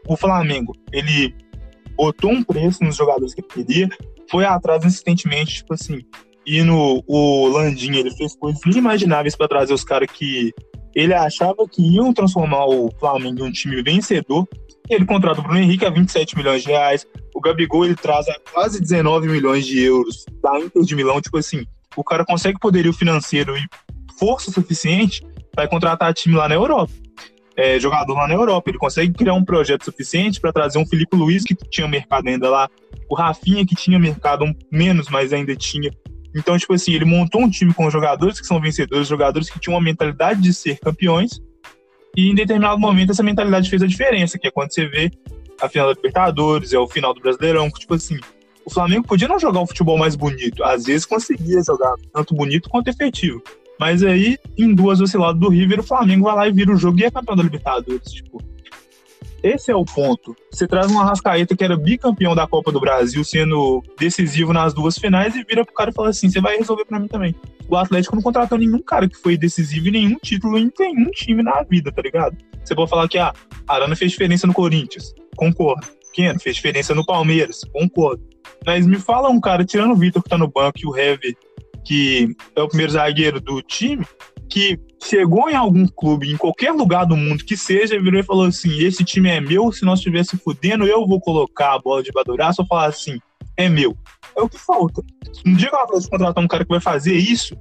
o 0.07 0.17
Flamengo, 0.17 0.73
ele 0.91 1.34
botou 1.95 2.32
um 2.32 2.43
preço 2.43 2.84
nos 2.84 2.95
jogadores 2.95 3.34
que 3.34 3.41
ele 3.41 3.47
queria, 3.47 3.89
foi 4.30 4.45
atrás 4.45 4.84
insistentemente, 4.84 5.55
tipo 5.55 5.73
assim, 5.73 5.99
E 6.45 6.61
no 6.61 7.03
o 7.07 7.47
Landim, 7.47 7.95
ele 7.95 8.11
fez 8.11 8.36
coisas 8.36 8.61
inimagináveis 8.65 9.36
para 9.36 9.47
trazer 9.47 9.73
os 9.73 9.84
caras 9.84 10.09
que 10.11 10.53
ele 10.93 11.13
achava 11.13 11.67
que 11.69 11.82
iam 11.82 12.13
transformar 12.13 12.65
o 12.65 12.89
Flamengo 12.99 13.39
em 13.39 13.49
um 13.49 13.51
time 13.51 13.82
vencedor. 13.82 14.47
Ele 14.89 15.05
contrata 15.05 15.39
o 15.39 15.43
Bruno 15.43 15.59
Henrique 15.59 15.86
a 15.86 15.89
27 15.89 16.38
milhões 16.38 16.63
de 16.63 16.69
reais. 16.69 17.05
O 17.36 17.41
Gabigol 17.41 17.83
ele 17.83 17.95
traz 17.95 18.27
quase 18.53 18.79
19 18.79 19.27
milhões 19.27 19.65
de 19.65 19.81
euros 19.81 20.23
da 20.41 20.57
Inter 20.57 20.83
de 20.83 20.95
Milão. 20.95 21.19
Tipo 21.19 21.38
assim, 21.38 21.65
o 21.93 22.01
cara 22.01 22.23
consegue 22.23 22.57
poderio 22.57 22.93
financeiro 22.93 23.57
e 23.57 23.67
força 24.17 24.49
suficiente 24.49 25.21
para 25.51 25.67
contratar 25.67 26.13
time 26.13 26.33
lá 26.33 26.47
na 26.47 26.55
Europa. 26.55 26.93
É, 27.57 27.77
jogador 27.77 28.13
lá 28.13 28.25
na 28.25 28.33
Europa. 28.33 28.69
Ele 28.69 28.77
consegue 28.77 29.11
criar 29.11 29.33
um 29.33 29.43
projeto 29.43 29.83
suficiente 29.83 30.39
para 30.39 30.53
trazer 30.53 30.79
um 30.79 30.86
Felipe 30.86 31.17
Luiz, 31.17 31.43
que 31.43 31.53
tinha 31.53 31.88
mercado 31.89 32.25
ainda 32.25 32.49
lá, 32.49 32.69
o 33.09 33.15
Rafinha, 33.15 33.65
que 33.65 33.75
tinha 33.75 33.99
mercado 33.99 34.45
um, 34.45 34.55
menos, 34.71 35.09
mas 35.09 35.33
ainda 35.33 35.53
tinha. 35.57 35.91
Então, 36.33 36.57
tipo 36.57 36.73
assim, 36.73 36.93
ele 36.93 37.05
montou 37.05 37.41
um 37.41 37.49
time 37.49 37.73
com 37.73 37.89
jogadores 37.89 38.39
que 38.39 38.47
são 38.47 38.61
vencedores, 38.61 39.09
jogadores 39.09 39.49
que 39.49 39.59
tinham 39.59 39.75
uma 39.75 39.83
mentalidade 39.83 40.41
de 40.41 40.53
ser 40.53 40.79
campeões, 40.79 41.41
e 42.15 42.29
em 42.29 42.36
determinado 42.36 42.79
momento 42.79 43.11
essa 43.11 43.23
mentalidade 43.23 43.69
fez 43.69 43.81
a 43.81 43.88
diferença, 43.88 44.39
que 44.39 44.47
é 44.47 44.51
quando 44.51 44.73
você 44.73 44.88
vê 44.88 45.11
a 45.62 45.70
final 45.70 45.88
da 45.88 45.93
Libertadores, 45.93 46.74
é 46.74 46.80
o 46.80 46.88
final 46.88 47.14
do 47.14 47.22
Brasileirão, 47.22 47.70
tipo 47.70 47.93
assim, 47.93 48.20
o 48.66 48.72
Flamengo 48.72 49.08
podia 49.08 49.28
não 49.28 49.39
jogar 49.39 49.60
um 49.60 49.68
futebol 49.68 49.97
mais 49.97 50.16
bonito, 50.16 50.64
às 50.64 50.86
vezes 50.86 51.06
conseguia 51.06 51.62
jogar 51.64 51.93
tanto 52.14 52.34
bonito 52.34 52.70
quanto 52.70 52.88
efetivo. 52.88 53.41
Mas 53.80 54.03
aí, 54.03 54.38
em 54.58 54.74
duas 54.74 55.01
osciladas 55.01 55.39
do 55.39 55.49
River, 55.49 55.82
o 55.82 55.84
Flamengo 55.84 56.26
vai 56.26 56.36
lá 56.36 56.47
e 56.47 56.51
vira 56.51 56.74
o 56.74 56.78
jogo 56.78 56.99
e 56.99 57.03
é 57.03 57.12
campeão 57.12 57.36
da 57.36 57.43
Libertadores. 57.43 58.10
Tipo, 58.10 58.41
esse 59.43 59.70
é 59.70 59.76
o 59.76 59.86
ponto. 59.86 60.36
Você 60.49 60.66
traz 60.66 60.89
um 60.89 60.99
Arrascaeta 60.99 61.56
que 61.56 61.64
era 61.64 61.78
bicampeão 61.78 62.34
da 62.34 62.47
Copa 62.47 62.72
do 62.72 62.80
Brasil, 62.80 63.24
sendo 63.24 63.84
decisivo 63.99 64.51
nas 64.51 64.74
duas 64.74 64.97
finais, 64.97 65.36
e 65.36 65.43
vira 65.43 65.64
pro 65.64 65.76
cara 65.76 65.91
e 65.91 65.93
fala 65.93 66.10
assim: 66.10 66.30
você 66.30 66.41
vai 66.41 66.58
resolver 66.58 66.86
para 66.86 66.99
mim 66.99 67.08
também. 67.08 67.36
O 67.68 67.76
Atlético 67.76 68.16
não 68.16 68.24
contratou 68.24 68.58
nenhum 68.58 68.82
cara 68.82 69.08
que 69.08 69.16
foi 69.16 69.38
decisivo 69.38 69.89
em 69.89 69.91
nenhum 69.91 70.18
título 70.18 70.58
em 70.58 70.72
nenhum 70.80 71.12
time 71.12 71.43
na 71.43 71.62
vida, 71.64 71.91
tá 71.91 72.01
ligado? 72.01 72.36
Você 72.64 72.74
pode 72.74 72.89
falar 72.89 73.08
que 73.08 73.20
ah, 73.20 73.34
a 73.68 73.76
Arana 73.76 73.95
fez 73.95 74.12
diferença 74.12 74.47
no 74.47 74.53
Corinthians. 74.53 75.14
Concordo. 75.36 75.88
Keno 76.13 76.39
fez 76.39 76.55
diferença 76.55 76.95
no 76.95 77.05
Palmeiras. 77.05 77.61
Concordo. 77.73 78.23
Mas 78.65 78.86
me 78.86 78.97
fala 78.97 79.29
um 79.29 79.39
cara, 79.39 79.65
tirando 79.65 79.91
o 79.91 79.95
Vitor 79.95 80.23
que 80.23 80.29
tá 80.29 80.38
no 80.38 80.47
banco 80.47 80.79
e 80.81 80.88
o 80.88 80.95
Heavy, 80.95 81.36
que 81.83 82.36
é 82.55 82.61
o 82.61 82.67
primeiro 82.67 82.91
zagueiro 82.93 83.39
do 83.39 83.61
time, 83.61 84.05
que 84.49 84.79
chegou 85.03 85.49
em 85.49 85.55
algum 85.55 85.86
clube, 85.88 86.31
em 86.31 86.38
qualquer 86.38 86.71
lugar 86.71 87.05
do 87.05 87.15
mundo 87.15 87.43
que 87.43 87.55
seja, 87.55 87.99
virou 88.01 88.19
e 88.19 88.23
falou 88.23 88.45
assim: 88.45 88.83
esse 88.83 89.03
time 89.03 89.29
é 89.29 89.39
meu, 89.39 89.71
se 89.71 89.86
nós 89.86 89.99
estivesse 89.99 90.38
fudendo, 90.38 90.86
eu 90.86 91.05
vou 91.05 91.19
colocar 91.19 91.73
a 91.73 91.79
bola 91.79 92.01
de 92.01 92.11
Baduraço 92.11 92.61
ou 92.61 92.67
falar 92.67 92.88
assim: 92.88 93.19
é 93.57 93.69
meu. 93.69 93.95
É 94.36 94.41
o 94.41 94.49
que 94.49 94.57
falta. 94.57 95.01
Um 95.45 95.53
dia 95.53 95.69
que 95.69 95.75
ela 95.75 95.88
contratar 95.88 96.43
um 96.43 96.47
cara 96.47 96.63
que 96.63 96.69
vai 96.69 96.81
fazer 96.81 97.15
isso, 97.15 97.55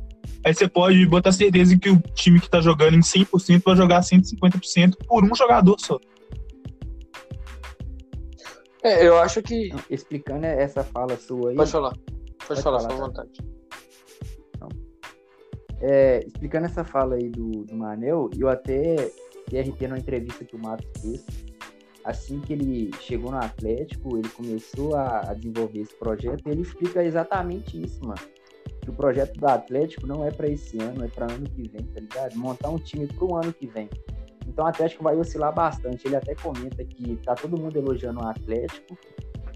aí 0.44 0.54
você 0.54 0.66
pode 0.66 1.04
botar 1.06 1.32
certeza 1.32 1.76
que 1.78 1.90
o 1.90 2.00
time 2.14 2.40
que 2.40 2.48
tá 2.48 2.60
jogando 2.60 2.94
em 2.94 3.00
100% 3.00 3.62
vai 3.64 3.76
jogar 3.76 4.00
150% 4.00 4.94
por 5.06 5.24
um 5.24 5.34
jogador 5.34 5.76
só. 5.78 5.98
É, 8.84 9.06
eu 9.06 9.18
acho 9.18 9.42
que. 9.42 9.70
Explicando 9.88 10.44
essa 10.44 10.84
fala 10.84 11.16
sua 11.16 11.50
aí. 11.50 11.56
Pode 11.56 11.72
falar. 11.72 11.90
Pode, 11.90 12.46
pode 12.46 12.62
falar, 12.62 12.80
falar, 12.80 12.94
à 12.94 12.96
vontade. 12.96 13.54
É, 15.80 16.24
explicando 16.26 16.66
essa 16.66 16.84
fala 16.84 17.16
aí 17.16 17.28
do, 17.28 17.64
do 17.64 17.74
Manel, 17.74 18.30
eu 18.38 18.48
até 18.48 19.10
TRT 19.50 19.88
numa 19.88 19.98
entrevista 19.98 20.44
que 20.44 20.56
o 20.56 20.58
Matos 20.58 20.86
fez, 21.00 21.24
assim 22.04 22.40
que 22.40 22.52
ele 22.54 22.90
chegou 23.00 23.30
no 23.30 23.38
Atlético, 23.38 24.16
ele 24.16 24.28
começou 24.30 24.94
a, 24.94 25.30
a 25.30 25.34
desenvolver 25.34 25.80
esse 25.80 25.94
projeto 25.96 26.46
e 26.46 26.50
ele 26.52 26.62
explica 26.62 27.04
exatamente 27.04 27.82
isso, 27.82 28.00
mano. 28.02 28.20
Que 28.80 28.90
o 28.90 28.94
projeto 28.94 29.38
do 29.38 29.46
Atlético 29.46 30.06
não 30.06 30.24
é 30.24 30.30
para 30.30 30.48
esse 30.48 30.80
ano, 30.80 31.04
é 31.04 31.08
para 31.08 31.30
ano 31.30 31.48
que 31.50 31.68
vem, 31.68 31.84
tá 31.86 32.00
ligado? 32.00 32.34
Montar 32.36 32.70
um 32.70 32.78
time 32.78 33.06
pro 33.06 33.34
ano 33.34 33.52
que 33.52 33.66
vem. 33.66 33.88
Então 34.54 34.64
o 34.64 34.68
Atlético 34.68 35.02
vai 35.02 35.16
oscilar 35.16 35.52
bastante. 35.52 36.06
Ele 36.06 36.14
até 36.14 36.32
comenta 36.36 36.84
que 36.84 37.16
tá 37.16 37.34
todo 37.34 37.60
mundo 37.60 37.76
elogiando 37.76 38.20
o 38.20 38.24
Atlético, 38.24 38.96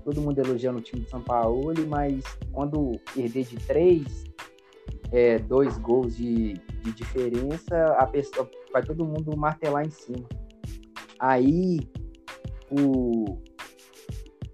todo 0.03 0.21
mundo 0.21 0.41
elogiando 0.41 0.79
o 0.79 0.83
time 0.83 1.03
de 1.03 1.09
São 1.09 1.23
Paulo, 1.23 1.73
mas 1.87 2.25
quando 2.53 3.01
perder 3.15 3.45
de 3.45 3.57
três, 3.59 4.25
é, 5.13 5.39
dois 5.39 5.79
gols 5.79 6.17
de, 6.17 6.55
de 6.55 6.93
diferença, 6.93 7.95
a 7.97 8.07
pessoa 8.09 8.51
vai 8.73 8.83
todo 8.83 9.05
mundo 9.05 9.37
martelar 9.37 9.87
em 9.87 9.91
cima. 9.91 10.27
Aí 11.21 11.79
o. 12.69 13.39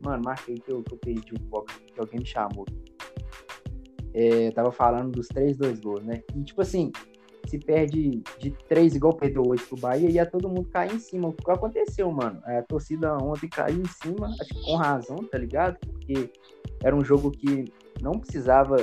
Mano, 0.02 0.24
marquei 0.26 0.56
que 0.56 0.70
eu, 0.70 0.82
que 0.82 0.92
eu 0.92 0.98
perdi 0.98 1.32
um 1.40 1.48
pouco, 1.48 1.68
que 1.70 1.98
alguém 1.98 2.20
me 2.20 2.26
chamou. 2.26 2.66
É, 4.12 4.50
tava 4.50 4.70
falando 4.70 5.12
dos 5.12 5.26
três, 5.26 5.56
dois 5.56 5.80
gols, 5.80 6.04
né? 6.04 6.22
E 6.36 6.44
tipo 6.44 6.60
assim, 6.60 6.92
se 7.46 7.58
perde 7.58 8.22
de 8.38 8.50
três 8.68 8.94
igual 8.94 9.14
perdeu 9.14 9.42
hoje 9.46 9.64
pro 9.64 9.76
Bahia, 9.76 10.10
ia 10.10 10.26
todo 10.26 10.48
mundo 10.48 10.68
cair 10.68 10.94
em 10.94 10.98
cima. 10.98 11.28
O 11.28 11.32
que 11.32 11.50
aconteceu, 11.50 12.10
mano? 12.10 12.40
A 12.44 12.62
torcida 12.62 13.16
ontem 13.16 13.48
caiu 13.48 13.80
em 13.80 13.88
cima, 14.02 14.28
acho 14.40 14.54
que 14.54 14.62
com 14.62 14.76
razão, 14.76 15.16
tá 15.30 15.38
ligado? 15.38 15.78
Porque 15.80 16.30
era 16.82 16.94
um 16.94 17.04
jogo 17.04 17.30
que 17.30 17.64
não 18.00 18.12
precisava 18.12 18.76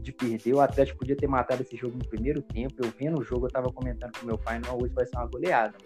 de 0.00 0.12
perder. 0.12 0.54
O 0.54 0.60
Atlético 0.60 0.98
podia 0.98 1.16
ter 1.16 1.26
matado 1.26 1.62
esse 1.62 1.76
jogo 1.76 1.96
no 1.96 2.06
primeiro 2.06 2.42
tempo. 2.42 2.74
Eu 2.78 2.92
vendo 2.98 3.18
o 3.18 3.24
jogo, 3.24 3.46
eu 3.46 3.50
tava 3.50 3.72
comentando 3.72 4.12
com 4.18 4.26
meu 4.26 4.38
pai, 4.38 4.60
não, 4.64 4.78
hoje 4.78 4.92
vai 4.94 5.06
ser 5.06 5.16
uma 5.16 5.26
goleada. 5.26 5.76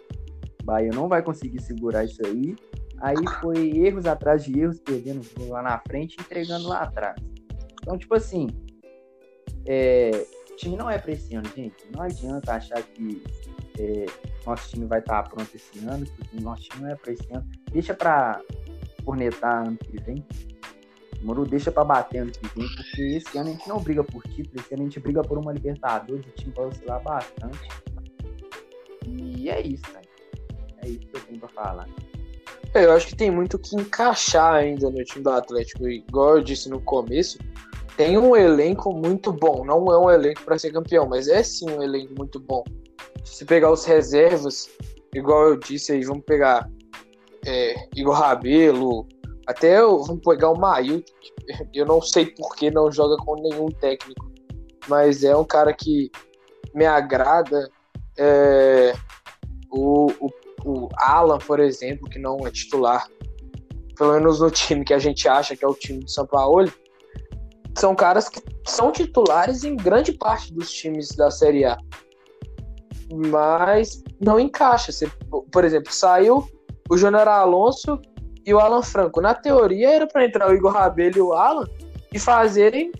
O 0.61 0.65
Bahia 0.65 0.91
não 0.93 1.07
vai 1.07 1.23
conseguir 1.23 1.61
segurar 1.61 2.03
isso 2.03 2.23
aí. 2.25 2.55
Aí 3.01 3.15
foi 3.41 3.77
erros 3.77 4.05
atrás 4.05 4.43
de 4.43 4.59
erros, 4.59 4.79
perdendo 4.79 5.21
lá 5.47 5.61
na 5.61 5.79
frente 5.79 6.17
entregando 6.19 6.67
lá 6.67 6.81
atrás. 6.81 7.15
Então, 7.81 7.97
tipo 7.97 8.13
assim, 8.13 8.47
é, 9.65 10.11
time 10.59 10.75
não 10.75 10.89
é 10.89 10.97
pra 10.97 11.13
esse 11.13 11.33
ano, 11.35 11.49
gente. 11.55 11.75
Não 11.95 12.03
adianta 12.03 12.53
achar 12.53 12.81
que 12.83 13.23
é, 13.79 14.05
nosso 14.45 14.69
time 14.69 14.85
vai 14.85 14.99
estar 14.99 15.23
pronto 15.23 15.49
esse 15.55 15.79
ano, 15.85 16.05
porque 16.05 16.39
nosso 16.41 16.63
time 16.63 16.83
não 16.83 16.89
é 16.91 16.95
pra 16.95 17.13
esse 17.13 17.33
ano. 17.33 17.47
Deixa 17.71 17.93
pra 17.93 18.41
cornetar 19.03 19.67
ano 19.67 19.77
que 19.77 20.01
vem. 20.03 20.25
Moro 21.21 21.45
deixa 21.45 21.71
pra 21.71 21.83
bater 21.83 22.19
ano 22.19 22.31
que 22.31 22.47
vem, 22.59 22.67
porque 22.75 23.01
esse 23.01 23.37
ano 23.37 23.49
a 23.49 23.51
gente 23.51 23.67
não 23.67 23.79
briga 23.79 24.03
por 24.03 24.23
título, 24.23 24.61
esse 24.61 24.73
ano 24.73 24.83
a 24.83 24.85
gente 24.85 24.99
briga 24.99 25.21
por 25.21 25.37
uma 25.37 25.51
Libertadores, 25.51 26.25
o 26.25 26.31
time 26.31 26.53
vai 26.55 26.65
oscilar 26.65 27.03
bastante. 27.03 27.69
E 29.05 29.49
é 29.49 29.61
isso, 29.61 29.83
né? 29.93 30.01
É 30.83 30.87
isso 30.87 30.99
que 30.99 31.17
eu 31.17 31.21
tenho 31.21 31.39
pra 31.39 31.49
falar. 31.49 31.89
É, 32.73 32.85
eu 32.85 32.93
acho 32.93 33.07
que 33.07 33.15
tem 33.15 33.31
muito 33.31 33.57
que 33.57 33.75
encaixar 33.75 34.53
ainda 34.53 34.89
no 34.89 35.03
time 35.03 35.23
do 35.23 35.31
Atlético. 35.31 35.87
Igual 35.87 36.37
eu 36.37 36.43
disse 36.43 36.69
no 36.69 36.79
começo, 36.79 37.37
tem 37.99 38.17
um 38.17 38.33
elenco 38.33 38.93
muito 38.93 39.33
bom. 39.33 39.65
Não 39.65 39.85
é 39.91 39.99
um 39.99 40.09
elenco 40.09 40.41
para 40.45 40.57
ser 40.57 40.71
campeão, 40.71 41.05
mas 41.05 41.27
é 41.27 41.43
sim 41.43 41.69
um 41.69 41.83
elenco 41.83 42.13
muito 42.17 42.39
bom. 42.39 42.63
Se 43.25 43.43
pegar 43.43 43.69
os 43.69 43.83
reservas, 43.83 44.69
igual 45.13 45.49
eu 45.49 45.57
disse 45.57 45.91
aí, 45.91 46.05
vamos 46.05 46.23
pegar 46.23 46.71
é, 47.45 47.75
Igor 47.93 48.13
Rabelo, 48.13 49.05
até 49.45 49.81
vamos 49.81 50.21
pegar 50.23 50.49
o 50.49 50.57
Maio, 50.57 51.03
eu 51.73 51.85
não 51.85 52.01
sei 52.01 52.27
por 52.27 52.55
que 52.55 52.71
não 52.71 52.89
joga 52.89 53.17
com 53.17 53.35
nenhum 53.35 53.67
técnico, 53.67 54.31
mas 54.87 55.25
é 55.25 55.35
um 55.35 55.43
cara 55.43 55.73
que 55.73 56.09
me 56.73 56.85
agrada. 56.85 57.69
É, 58.17 58.93
o, 59.69 60.09
o, 60.21 60.29
o 60.63 60.87
Alan, 60.95 61.39
por 61.39 61.59
exemplo, 61.59 62.09
que 62.09 62.17
não 62.17 62.37
é 62.47 62.49
titular, 62.49 63.09
pelo 63.97 64.13
menos 64.13 64.39
no 64.39 64.49
time 64.49 64.85
que 64.85 64.93
a 64.93 64.99
gente 64.99 65.27
acha 65.27 65.53
que 65.53 65.65
é 65.65 65.67
o 65.67 65.73
time 65.73 65.99
do 65.99 66.09
São 66.09 66.25
Paulo, 66.25 66.71
são 67.79 67.95
caras 67.95 68.27
que 68.27 68.41
são 68.65 68.91
titulares 68.91 69.63
em 69.63 69.75
grande 69.75 70.11
parte 70.11 70.53
dos 70.53 70.71
times 70.71 71.09
da 71.15 71.31
Série 71.31 71.63
A. 71.63 71.77
Mas 73.11 74.03
não 74.19 74.39
encaixa. 74.39 74.91
Você, 74.91 75.09
por 75.51 75.63
exemplo, 75.63 75.91
saiu 75.91 76.45
o 76.89 76.97
Júnior 76.97 77.27
Alonso 77.27 77.99
e 78.45 78.53
o 78.53 78.59
Alan 78.59 78.83
Franco. 78.83 79.21
Na 79.21 79.33
teoria 79.33 79.91
era 79.91 80.07
para 80.07 80.25
entrar 80.25 80.49
o 80.49 80.53
Igor 80.53 80.73
Rabelo 80.73 81.17
e 81.17 81.21
o 81.21 81.33
Alan 81.33 81.65
e 82.13 82.19
fazerem 82.19 82.91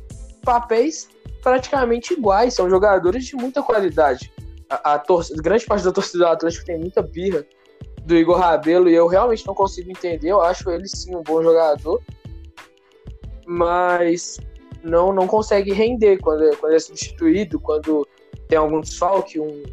papéis 0.45 1.09
praticamente 1.43 2.13
iguais. 2.13 2.53
São 2.53 2.69
jogadores 2.69 3.25
de 3.25 3.35
muita 3.35 3.61
qualidade. 3.61 4.31
A, 4.69 4.93
a 4.93 4.99
torcida, 4.99 5.41
grande 5.41 5.65
parte 5.65 5.83
da 5.83 5.91
torcida 5.91 6.19
do 6.19 6.27
Atlético 6.27 6.65
tem 6.65 6.79
muita 6.79 7.01
birra 7.01 7.45
do 8.05 8.15
Igor 8.15 8.37
Rabelo 8.37 8.89
e 8.89 8.95
eu 8.95 9.07
realmente 9.07 9.45
não 9.45 9.53
consigo 9.53 9.91
entender. 9.91 10.29
Eu 10.29 10.41
acho 10.41 10.69
ele 10.71 10.87
sim 10.87 11.15
um 11.15 11.21
bom 11.21 11.43
jogador, 11.43 12.01
mas 13.45 14.39
não 14.83 15.13
não 15.13 15.27
consegue 15.27 15.71
render 15.71 16.17
quando 16.19 16.43
é, 16.45 16.55
quando 16.55 16.73
é 16.73 16.79
substituído, 16.79 17.59
quando 17.59 18.07
tem 18.47 18.57
algum 18.57 18.81
desfalque, 18.81 19.39
um, 19.39 19.63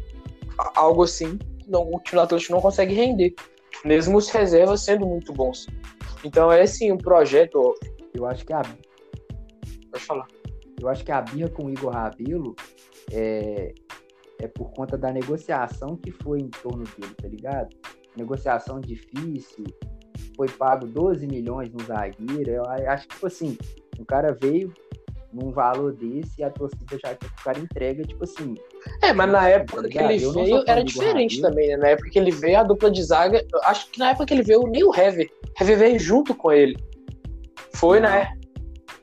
algo 0.75 1.03
assim. 1.03 1.37
Não, 1.67 1.81
o 1.81 1.99
time 1.99 2.15
do 2.15 2.21
Atlético 2.21 2.53
não 2.53 2.61
consegue 2.61 2.93
render 2.93 3.35
mesmo 3.85 4.17
os 4.17 4.29
reservas 4.29 4.81
sendo 4.81 5.05
muito 5.05 5.33
bons. 5.33 5.67
Então 6.23 6.51
é 6.51 6.65
sim 6.65 6.91
um 6.91 6.97
projeto. 6.97 7.75
Eu 8.13 8.25
acho 8.25 8.45
que 8.45 8.53
a. 8.53 8.61
Pode 9.91 10.03
falar. 10.03 10.27
Eu 10.79 10.89
acho 10.89 11.03
que 11.03 11.11
a 11.11 11.21
birra 11.21 11.49
com 11.49 11.65
o 11.65 11.69
Igor 11.69 11.91
Rabelo 11.91 12.55
é, 13.11 13.73
é 14.39 14.47
por 14.47 14.71
conta 14.71 14.97
da 14.97 15.11
negociação 15.11 15.95
que 15.95 16.11
foi 16.11 16.39
em 16.39 16.49
torno 16.49 16.83
dele, 16.83 17.13
tá 17.15 17.27
ligado? 17.27 17.75
Negociação 18.15 18.79
difícil, 18.79 19.65
foi 20.35 20.47
pago 20.47 20.85
12 20.85 21.25
milhões 21.27 21.71
no 21.71 21.83
zagueiro. 21.83 22.51
Eu 22.51 22.65
acho 22.65 23.07
que, 23.07 23.15
tipo 23.15 23.27
assim, 23.27 23.57
o 23.97 24.05
cara 24.05 24.37
veio 24.39 24.71
num 25.37 25.51
valor 25.51 25.93
desse 25.93 26.39
e 26.39 26.43
a 26.43 26.49
torcida 26.49 26.97
já 27.03 27.13
que 27.13 27.25
o 27.25 27.43
cara 27.43 27.59
entrega, 27.59 28.03
tipo 28.03 28.23
assim. 28.23 28.55
É, 29.03 29.13
mas 29.13 29.31
na 29.31 29.47
época 29.47 29.83
tá 29.83 29.89
que 29.89 29.97
ele 29.97 30.17
veio 30.17 30.63
era 30.65 30.83
diferente 30.83 31.39
também, 31.39 31.69
né? 31.69 31.77
Na 31.77 31.87
época 31.89 32.09
que 32.09 32.17
ele 32.17 32.31
veio, 32.31 32.59
a 32.59 32.63
dupla 32.63 32.89
de 32.89 33.03
zaga. 33.03 33.45
Acho 33.63 33.89
que 33.91 33.99
na 33.99 34.09
época 34.09 34.25
que 34.25 34.33
ele 34.33 34.43
veio, 34.43 34.63
nem 34.63 34.83
o 34.83 34.93
Heavy. 34.93 35.29
Heavy 35.59 35.75
veio 35.75 35.99
junto 35.99 36.33
com 36.33 36.51
ele. 36.51 36.75
Foi, 37.73 37.99
Não. 37.99 38.09
né? 38.09 38.33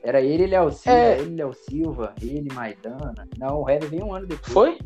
Era 0.03 0.21
ele, 0.21 0.45
Léo 0.45 0.71
Silva, 0.71 0.97
é. 0.99 1.19
ele, 1.19 1.35
Léo 1.35 1.53
Silva, 1.53 2.13
ele, 2.21 2.53
Maidana. 2.53 3.27
Não, 3.39 3.61
o 3.61 3.69
Heavy 3.69 3.87
veio 3.87 4.05
um 4.05 4.13
ano 4.13 4.27
depois. 4.27 4.53
Foi? 4.53 4.77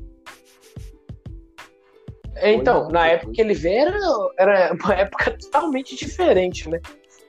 Então, 2.41 2.87
na 2.89 3.07
época 3.07 3.33
que 3.33 3.41
ele 3.41 3.53
veio, 3.53 3.81
era, 3.81 3.97
era 4.37 4.73
uma 4.73 4.93
época 4.95 5.31
totalmente 5.31 5.95
diferente, 5.95 6.69
né? 6.69 6.79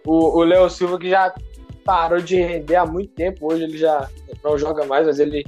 O 0.07 0.43
Léo 0.45 0.71
Silva 0.71 0.99
que 0.99 1.11
já 1.11 1.35
parou 1.85 2.21
de 2.21 2.37
render 2.37 2.77
há 2.77 2.87
muito 2.87 3.13
tempo, 3.15 3.53
hoje 3.53 3.65
ele 3.65 3.79
já 3.79 4.09
não 4.43 4.57
joga 4.59 4.85
mais, 4.87 5.07
mas 5.07 5.19
ele 5.19 5.45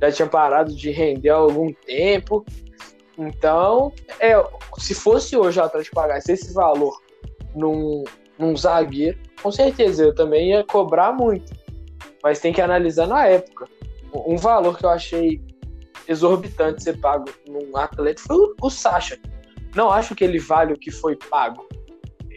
já 0.00 0.12
tinha 0.12 0.28
parado 0.28 0.74
de 0.74 0.90
render 0.90 1.30
há 1.30 1.36
algum 1.36 1.72
tempo. 1.72 2.44
Então, 3.18 3.92
é, 4.20 4.34
se 4.78 4.94
fosse 4.94 5.36
hoje 5.36 5.58
o 5.58 5.64
Atlético 5.64 5.96
pagasse 5.96 6.32
esse 6.32 6.52
valor 6.52 7.00
num, 7.54 8.04
num 8.38 8.56
zagueiro, 8.56 9.18
com 9.42 9.50
certeza 9.50 10.04
eu 10.04 10.14
também 10.14 10.50
ia 10.50 10.64
cobrar 10.64 11.12
muito. 11.12 11.52
Mas 12.22 12.40
tem 12.40 12.52
que 12.52 12.60
analisar 12.60 13.06
na 13.06 13.26
época. 13.26 13.68
Um 14.12 14.36
valor 14.36 14.76
que 14.76 14.84
eu 14.84 14.90
achei 14.90 15.40
exorbitante 16.08 16.82
ser 16.82 16.98
pago 17.00 17.26
num 17.46 17.76
atleta 17.76 18.22
foi 18.22 18.36
o, 18.36 18.54
o 18.62 18.70
Sacha. 18.70 19.18
Não 19.74 19.90
acho 19.90 20.14
que 20.14 20.24
ele 20.24 20.38
vale 20.38 20.72
o 20.72 20.78
que 20.78 20.90
foi 20.90 21.16
pago. 21.16 21.66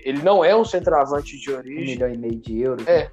Ele 0.04 0.22
não 0.22 0.44
é 0.44 0.56
um 0.56 0.66
centroavante 0.66 1.38
de 1.38 1.52
origem. 1.52 1.78
Um 1.78 1.86
milhão 1.86 2.14
e 2.14 2.18
meio 2.18 2.36
de 2.36 2.62
euros. 2.62 2.88
É. 2.88 3.04
Né? 3.04 3.10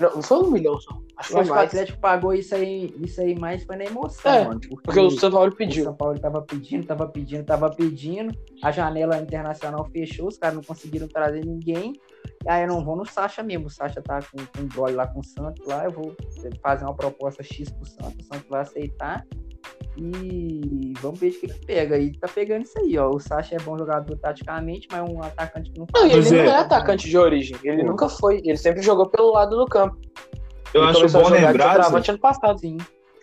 Não, 0.00 0.14
não 0.14 0.22
foi 0.22 0.38
um 0.38 0.50
milhão 0.50 0.80
só. 0.80 0.90
Acho 1.16 1.32
que, 1.32 1.38
acho 1.38 1.50
que 1.50 1.56
o 1.56 1.60
Atlético 1.60 2.00
pagou 2.00 2.32
isso 2.32 2.54
aí, 2.54 2.94
isso 3.00 3.20
aí 3.20 3.38
mais 3.38 3.62
foi 3.64 3.76
na 3.76 3.84
emoção, 3.84 4.32
é, 4.32 4.44
mano. 4.44 4.60
Porque, 4.60 4.82
porque, 4.84 5.00
o 5.00 5.10
São 5.10 5.30
Paulo 5.30 5.54
pediu. 5.54 5.82
O 5.82 5.84
São 5.84 5.94
Paulo 5.94 6.18
tava 6.18 6.42
pedindo, 6.42 6.86
tava 6.86 7.06
pedindo, 7.06 7.44
tava 7.44 7.70
pedindo. 7.70 8.34
A 8.62 8.70
janela 8.70 9.18
internacional 9.18 9.86
fechou, 9.92 10.28
os 10.28 10.38
caras 10.38 10.56
não 10.56 10.62
conseguiram 10.62 11.06
trazer 11.06 11.44
ninguém. 11.44 11.92
E 12.44 12.48
aí 12.48 12.62
eu 12.62 12.68
não 12.68 12.82
vou 12.82 12.96
no 12.96 13.04
Sacha 13.04 13.42
mesmo. 13.42 13.66
O 13.66 13.70
Sacha 13.70 14.00
tá 14.00 14.20
com, 14.20 14.38
com 14.38 14.62
um 14.62 14.66
brole 14.66 14.94
lá 14.94 15.06
com 15.06 15.20
o 15.20 15.24
Santos 15.24 15.66
lá. 15.66 15.84
Eu 15.84 15.90
vou 15.90 16.16
fazer 16.62 16.84
uma 16.84 16.94
proposta 16.94 17.42
X 17.42 17.70
pro 17.70 17.86
Santos, 17.86 18.24
o 18.24 18.34
Santos 18.34 18.48
vai 18.48 18.62
aceitar. 18.62 19.26
E 19.96 20.92
vamos 21.00 21.18
ver 21.18 21.28
o 21.28 21.40
que, 21.40 21.48
que 21.48 21.66
pega. 21.66 21.98
E 21.98 22.12
tá 22.12 22.28
pegando 22.28 22.62
isso 22.62 22.78
aí, 22.78 22.96
ó. 22.96 23.10
O 23.10 23.20
Sacha 23.20 23.56
é 23.56 23.58
bom 23.58 23.76
jogador 23.76 24.16
taticamente, 24.18 24.86
mas 24.90 25.00
é 25.00 25.02
um 25.02 25.22
atacante 25.22 25.70
que 25.70 25.78
não 25.78 25.86
Não, 25.92 26.06
ele 26.06 26.30
não 26.30 26.38
é 26.38 26.56
atacante 26.56 27.08
de 27.08 27.18
origem. 27.18 27.56
Ele 27.62 27.82
Pô. 27.82 27.88
nunca 27.88 28.08
foi. 28.08 28.40
Ele 28.44 28.56
sempre 28.56 28.82
jogou 28.82 29.08
pelo 29.08 29.32
lado 29.32 29.56
do 29.56 29.66
campo. 29.66 29.98
Eu 30.72 30.82
ele 30.82 30.90
acho 30.90 31.08
bom 31.12 31.28
lembrar 31.28 31.84
ano 31.84 32.18
passado. 32.18 32.58
Sim. 32.60 32.78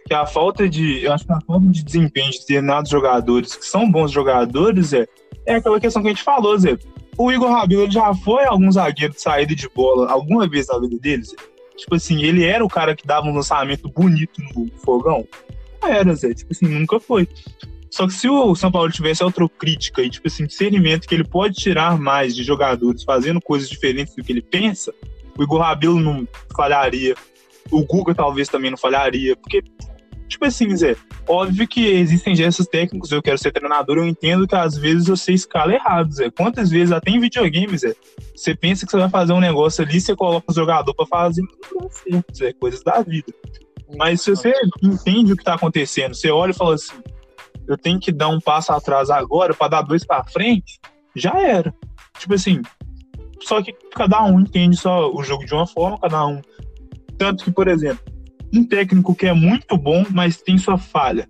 que 0.06 0.14
a 0.14 0.26
falta 0.26 0.68
de. 0.68 1.04
Eu 1.04 1.14
acho 1.14 1.26
que 1.26 1.32
a 1.32 1.42
falta 1.42 1.66
de 1.68 1.84
desempenho 1.84 2.32
de 2.32 2.40
determinados 2.40 2.92
jogadores 2.92 3.56
que 3.56 3.66
são 3.66 3.90
bons 3.90 4.12
jogadores 4.12 4.94
é, 4.94 5.08
é 5.46 5.56
aquela 5.56 5.80
questão 5.80 6.02
que 6.02 6.10
a 6.10 6.12
gente 6.12 6.24
falou, 6.24 6.58
Zé. 6.58 6.78
O 7.18 7.32
Igor 7.32 7.50
Rabelo 7.50 7.90
já 7.90 8.14
foi 8.14 8.46
algum 8.46 8.72
zagueiro 8.72 9.14
de 9.14 9.22
saída 9.22 9.56
de 9.56 9.68
bola 9.70 10.12
alguma 10.12 10.48
vez 10.48 10.68
na 10.68 10.80
vida 10.80 11.00
deles? 11.00 11.34
Tipo 11.76 11.96
assim, 11.96 12.22
ele 12.24 12.44
era 12.44 12.64
o 12.64 12.68
cara 12.70 12.96
que 12.96 13.08
dava 13.08 13.28
um 13.28 13.34
lançamento 13.34 13.90
bonito 13.90 14.42
no 14.56 14.70
fogão? 14.80 15.28
Era, 15.84 16.14
Zé. 16.16 16.34
Tipo 16.34 16.54
assim, 16.54 16.68
nunca 16.68 17.00
foi. 17.00 17.28
Só 17.90 18.06
que 18.06 18.14
se 18.14 18.30
o 18.30 18.54
São 18.56 18.72
Paulo 18.72 18.92
tivesse 18.92 19.24
autocrítica 19.24 20.02
e, 20.02 20.10
tipo 20.10 20.28
assim, 20.28 20.46
discernimento 20.46 21.08
que 21.08 21.16
ele 21.16 21.24
pode 21.24 21.56
tirar 21.56 21.98
mais 21.98 22.36
de 22.36 22.44
jogadores 22.44 23.04
fazendo 23.04 23.42
coisas 23.42 23.70
diferentes 23.70 24.16
do 24.16 24.24
que 24.24 24.32
ele 24.32 24.42
pensa, 24.42 24.94
o 25.38 25.44
Igor 25.44 25.62
Rabelo 25.62 26.00
não 26.00 26.28
falharia. 26.56 27.16
O 27.72 27.84
Guga 27.84 28.14
talvez 28.14 28.50
também 28.50 28.72
não 28.72 28.78
falharia. 28.78 29.36
Porque, 29.36 29.64
tipo 30.28 30.46
assim, 30.46 30.76
Zé, 30.76 30.96
óbvio 31.28 31.68
que 31.68 31.88
existem 31.88 32.36
gestos 32.36 32.68
técnicos, 32.68 33.12
eu 33.12 33.22
quero 33.22 33.38
ser 33.38 33.52
treinador, 33.52 33.98
eu 33.98 34.08
entendo 34.08 34.48
que 34.48 34.56
às 34.56 34.78
vezes 34.78 35.08
você 35.08 35.34
escala 35.34 35.74
errado, 35.74 36.12
Zé. 36.12 36.30
Quantas 36.30 36.70
vezes, 36.70 36.92
até 36.92 37.12
em 37.12 37.20
videogame, 37.20 37.78
Zé, 37.78 37.96
você 38.36 38.54
pensa 38.54 38.86
que 38.86 38.92
você 38.92 38.98
vai 38.98 39.10
fazer 39.10 39.34
um 39.34 39.40
negócio 39.40 39.84
ali, 39.84 40.00
você 40.00 40.16
coloca 40.16 40.52
o 40.52 40.56
jogador 40.56 40.94
pra 40.94 41.06
fazer, 41.06 41.42
não 41.42 41.82
dá 41.82 41.90
certo, 41.90 42.36
Zé, 42.36 42.54
coisas 42.54 42.84
da 42.84 43.02
vida. 43.02 43.34
Mas 43.96 44.22
se 44.22 44.32
você 44.32 44.54
entende 44.84 45.32
o 45.32 45.36
que 45.36 45.42
está 45.42 45.54
acontecendo, 45.54 46.14
você 46.14 46.30
olha 46.30 46.52
e 46.52 46.56
fala 46.56 46.76
assim: 46.76 46.96
eu 47.68 47.78
tenho 47.78 48.00
que 48.00 48.12
dar 48.12 48.30
um 48.30 48.40
passo 48.40 48.72
atrás 48.72 49.10
agora 49.10 49.54
para 49.54 49.68
dar 49.68 49.82
dois 49.82 50.06
para 50.06 50.24
frente, 50.26 50.80
já 51.16 51.40
era. 51.40 51.74
Tipo 52.20 52.34
assim, 52.34 52.62
só 53.42 53.62
que 53.62 53.74
cada 53.94 54.24
um 54.24 54.40
entende 54.40 54.76
só 54.76 55.12
o 55.14 55.24
jogo 55.24 55.46
de 55.46 55.54
uma 55.54 55.68
forma, 55.68 56.00
cada 56.00 56.26
um. 56.26 56.42
Tanto 57.18 57.44
que, 57.44 57.52
por 57.52 57.68
exemplo, 57.68 58.04
um 58.54 58.64
técnico 58.64 59.16
que 59.16 59.28
é 59.28 59.34
muito 59.34 59.78
bom, 59.78 60.06
mas 60.12 60.42
tem 60.42 60.58
sua 60.58 60.78
falha. 60.78 61.28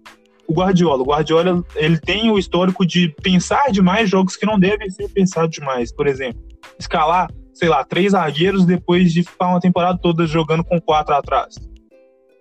O 0.47 0.53
Guardiola. 0.53 1.01
O 1.01 1.07
Guardiola 1.07 1.63
ele 1.75 1.99
tem 1.99 2.31
o 2.31 2.39
histórico 2.39 2.85
de 2.85 3.09
pensar 3.21 3.71
demais 3.71 4.09
jogos 4.09 4.35
que 4.35 4.45
não 4.45 4.57
devem 4.57 4.89
ser 4.89 5.09
pensados 5.09 5.51
demais. 5.51 5.93
Por 5.93 6.07
exemplo, 6.07 6.41
escalar, 6.79 7.29
sei 7.53 7.67
lá, 7.67 7.83
três 7.83 8.13
zagueiros 8.13 8.65
depois 8.65 9.11
de 9.11 9.23
ficar 9.23 9.49
uma 9.49 9.59
temporada 9.59 9.99
toda 10.01 10.25
jogando 10.25 10.63
com 10.63 10.79
quatro 10.79 11.13
atrás 11.13 11.55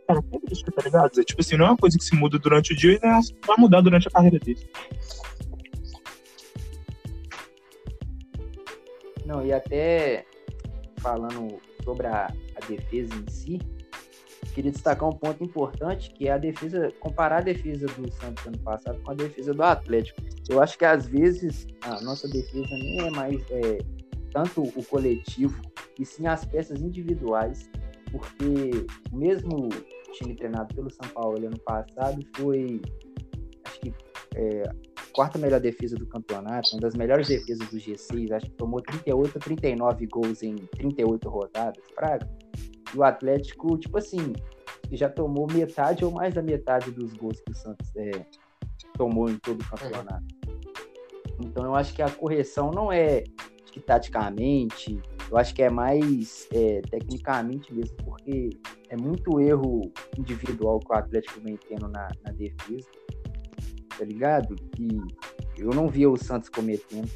característica, 0.06 0.72
tá 0.72 0.82
ligado? 0.82 1.20
É, 1.20 1.24
tipo 1.24 1.40
assim, 1.40 1.56
não 1.56 1.66
é 1.66 1.68
uma 1.70 1.76
coisa 1.76 1.98
que 1.98 2.04
se 2.04 2.14
muda 2.14 2.38
durante 2.38 2.72
o 2.72 2.76
dia 2.76 2.92
e 2.92 3.06
né, 3.06 3.20
vai 3.46 3.56
mudar 3.58 3.80
durante 3.80 4.08
a 4.08 4.10
carreira 4.10 4.38
dele. 4.38 4.68
Não, 9.24 9.44
e 9.44 9.52
até 9.52 10.24
falando 10.98 11.58
sobre 11.84 12.06
a, 12.06 12.26
a 12.26 12.66
defesa 12.66 13.14
em 13.14 13.30
si, 13.30 13.60
queria 14.54 14.70
destacar 14.70 15.08
um 15.08 15.12
ponto 15.12 15.44
importante, 15.44 16.10
que 16.10 16.28
é 16.28 16.32
a 16.32 16.38
defesa, 16.38 16.90
comparar 17.00 17.38
a 17.38 17.40
defesa 17.42 17.86
do 17.86 18.10
Santos 18.12 18.46
ano 18.46 18.58
passado 18.58 18.98
com 19.02 19.10
a 19.10 19.14
defesa 19.14 19.52
do 19.52 19.62
Atlético. 19.62 20.22
Eu 20.48 20.62
acho 20.62 20.78
que 20.78 20.84
às 20.84 21.06
vezes 21.06 21.66
a 21.82 22.00
nossa 22.00 22.26
defesa 22.28 22.68
nem 22.70 23.06
é 23.06 23.10
mais 23.10 23.42
é, 23.50 23.78
tanto 24.32 24.62
o 24.62 24.84
coletivo, 24.84 25.60
e 25.98 26.04
sim 26.04 26.26
as 26.26 26.44
peças 26.44 26.80
individuais, 26.80 27.68
porque 28.10 28.86
mesmo 29.12 29.68
time 30.16 30.34
treinado 30.34 30.74
pelo 30.74 30.90
São 30.90 31.08
Paulo 31.10 31.36
ano 31.46 31.58
passado 31.60 32.20
foi, 32.36 32.80
acho 33.64 33.80
que, 33.80 33.94
é, 34.34 34.62
quarta 35.12 35.38
melhor 35.38 35.60
defesa 35.60 35.96
do 35.96 36.06
campeonato, 36.06 36.70
uma 36.72 36.80
das 36.80 36.94
melhores 36.94 37.28
defesas 37.28 37.68
do 37.68 37.76
G6, 37.76 38.32
acho 38.32 38.46
que 38.46 38.56
tomou 38.56 38.80
38 38.82 39.34
ou 39.34 39.40
39 39.40 40.06
gols 40.06 40.42
em 40.42 40.56
38 40.56 41.28
rodadas, 41.28 41.82
Praga. 41.94 42.28
E 42.94 42.98
o 42.98 43.02
Atlético, 43.02 43.78
tipo 43.78 43.98
assim, 43.98 44.32
já 44.92 45.08
tomou 45.08 45.46
metade 45.50 46.04
ou 46.04 46.10
mais 46.10 46.34
da 46.34 46.42
metade 46.42 46.90
dos 46.90 47.12
gols 47.14 47.40
que 47.40 47.52
o 47.52 47.54
Santos 47.54 47.90
é, 47.96 48.10
tomou 48.96 49.28
em 49.28 49.38
todo 49.38 49.60
o 49.60 49.70
campeonato. 49.70 50.24
Então 51.40 51.64
eu 51.64 51.74
acho 51.74 51.94
que 51.94 52.02
a 52.02 52.10
correção 52.10 52.70
não 52.70 52.92
é 52.92 53.24
que 53.72 53.80
taticamente, 53.80 55.00
eu 55.30 55.36
acho 55.36 55.54
que 55.54 55.62
é 55.62 55.68
mais 55.68 56.48
é, 56.52 56.80
tecnicamente 56.82 57.74
mesmo, 57.74 57.96
porque 58.04 58.50
é 58.88 58.96
muito 58.96 59.40
erro 59.40 59.90
individual 60.18 60.80
que 60.80 60.92
o 60.92 60.94
Atlético 60.94 61.40
vem 61.40 61.58
tendo 61.68 61.88
na, 61.88 62.08
na 62.24 62.32
defesa, 62.32 62.88
tá 63.98 64.04
ligado? 64.04 64.54
Que 64.74 64.88
eu 65.58 65.70
não 65.70 65.88
via 65.88 66.10
o 66.10 66.16
Santos 66.16 66.48
cometendo. 66.48 67.08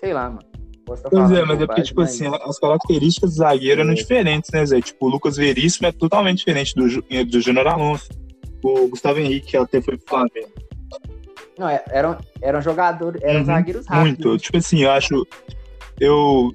Sei 0.00 0.12
lá, 0.12 0.30
mano. 0.30 0.46
Pois 0.86 1.32
é, 1.32 1.44
mas 1.44 1.60
é 1.60 1.66
porque, 1.66 1.82
tipo 1.82 2.00
mas... 2.00 2.10
assim, 2.10 2.26
as 2.26 2.58
características 2.60 3.30
do 3.30 3.36
zagueiro 3.36 3.80
é. 3.80 3.84
eram 3.84 3.92
diferentes, 3.92 4.50
né, 4.52 4.64
Zé? 4.64 4.80
Tipo, 4.80 5.06
o 5.06 5.08
Lucas 5.08 5.36
Veríssimo 5.36 5.88
é 5.88 5.92
totalmente 5.92 6.38
diferente 6.38 6.74
do, 6.76 6.86
do 7.24 7.40
Júnior 7.40 7.66
Alonso. 7.66 8.08
O 8.62 8.86
Gustavo 8.88 9.18
Henrique, 9.18 9.48
que 9.48 9.56
até 9.56 9.80
foi 9.82 9.96
pro 9.96 10.06
Flamengo. 10.08 10.52
Não, 11.58 11.68
é, 11.68 11.82
eram, 11.88 12.16
eram 12.40 12.60
jogadores, 12.60 13.20
eram 13.22 13.40
uhum, 13.40 13.46
zagueiros 13.46 13.86
rápidos. 13.86 14.24
Muito. 14.24 14.38
Tipo 14.38 14.58
assim, 14.58 14.84
eu 14.84 14.90
acho. 14.90 15.26
Eu 15.98 16.52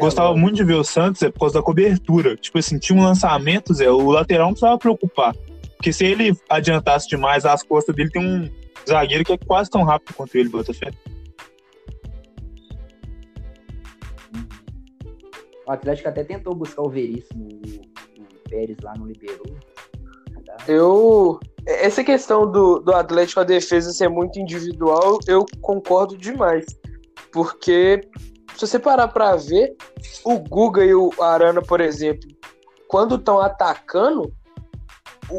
gostava 0.00 0.34
muito 0.34 0.56
de 0.56 0.64
ver 0.64 0.74
o 0.74 0.84
Santos 0.84 1.22
é 1.22 1.30
por 1.30 1.40
causa 1.40 1.56
da 1.56 1.62
cobertura. 1.62 2.36
Tipo 2.36 2.58
assim, 2.58 2.78
tinha 2.78 2.98
um 2.98 3.04
lançamento, 3.04 3.74
Zé, 3.74 3.90
o 3.90 4.10
lateral 4.10 4.46
não 4.46 4.52
precisava 4.52 4.78
preocupar. 4.78 5.34
Porque 5.76 5.92
se 5.92 6.04
ele 6.04 6.36
adiantasse 6.48 7.06
demais 7.06 7.44
as 7.44 7.62
costas 7.62 7.94
dele, 7.94 8.10
tem 8.10 8.22
um 8.22 8.50
zagueiro 8.88 9.24
que 9.24 9.32
é 9.32 9.38
quase 9.38 9.68
tão 9.70 9.84
rápido 9.84 10.14
quanto 10.14 10.36
ele, 10.36 10.48
Botafé. 10.48 10.90
O 15.66 15.70
Atlético 15.70 16.08
até 16.08 16.24
tentou 16.24 16.54
buscar 16.54 16.82
o 16.82 16.88
Veríssimo, 16.88 17.46
o, 17.46 18.22
o 18.22 18.48
Pérez 18.48 18.78
lá 18.82 18.94
não 18.96 19.06
liberou. 19.06 19.54
Eu. 20.66 21.38
Essa 21.66 22.02
questão 22.02 22.50
do, 22.50 22.78
do 22.78 22.94
Atlético 22.94 23.40
a 23.40 23.44
defesa 23.44 23.92
ser 23.92 24.08
muito 24.08 24.40
individual, 24.40 25.18
eu 25.26 25.44
concordo 25.60 26.16
demais. 26.16 26.64
Porque 27.30 28.00
se 28.58 28.66
você 28.66 28.78
parar 28.78 29.06
para 29.06 29.36
ver, 29.36 29.76
o 30.24 30.36
Guga 30.36 30.84
e 30.84 30.92
o 30.92 31.12
Arana, 31.20 31.62
por 31.62 31.80
exemplo, 31.80 32.28
quando 32.88 33.14
estão 33.14 33.38
atacando, 33.38 34.34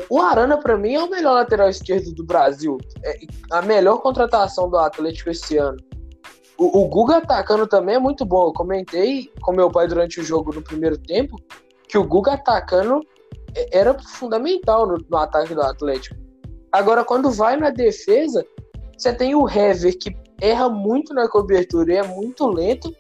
o 0.10 0.22
Arana, 0.22 0.58
para 0.58 0.78
mim, 0.78 0.94
é 0.94 1.04
o 1.04 1.10
melhor 1.10 1.34
lateral 1.34 1.68
esquerdo 1.68 2.14
do 2.14 2.24
Brasil. 2.24 2.78
É 3.04 3.20
a 3.52 3.62
melhor 3.62 3.98
contratação 3.98 4.70
do 4.70 4.78
Atlético 4.78 5.32
esse 5.32 5.58
ano. 5.58 5.78
O, 6.58 6.84
o 6.84 6.88
Guga 6.88 7.18
atacando 7.18 7.68
também 7.68 7.96
é 7.96 8.00
muito 8.00 8.24
bom. 8.24 8.48
Eu 8.48 8.54
comentei 8.54 9.30
com 9.42 9.52
meu 9.52 9.70
pai 9.70 9.86
durante 9.86 10.22
o 10.22 10.24
jogo 10.24 10.54
no 10.54 10.62
primeiro 10.62 10.98
tempo 10.98 11.36
que 11.90 11.98
o 11.98 12.06
Guga 12.06 12.36
atacando 12.36 13.02
era 13.74 13.98
fundamental 14.00 14.88
no, 14.88 14.98
no 15.10 15.18
ataque 15.18 15.54
do 15.54 15.62
Atlético. 15.62 16.16
Agora, 16.72 17.04
quando 17.04 17.32
vai 17.32 17.58
na 17.58 17.70
defesa, 17.70 18.46
você 18.98 19.12
tem 19.14 19.36
o 19.36 19.50
Hever, 19.50 19.98
que 19.98 20.16
erra 20.40 20.70
muito 20.70 21.14
na 21.14 21.28
cobertura 21.28 21.94
e 21.94 21.98
é 21.98 22.04
muito 22.04 22.48
lento. 22.48 22.94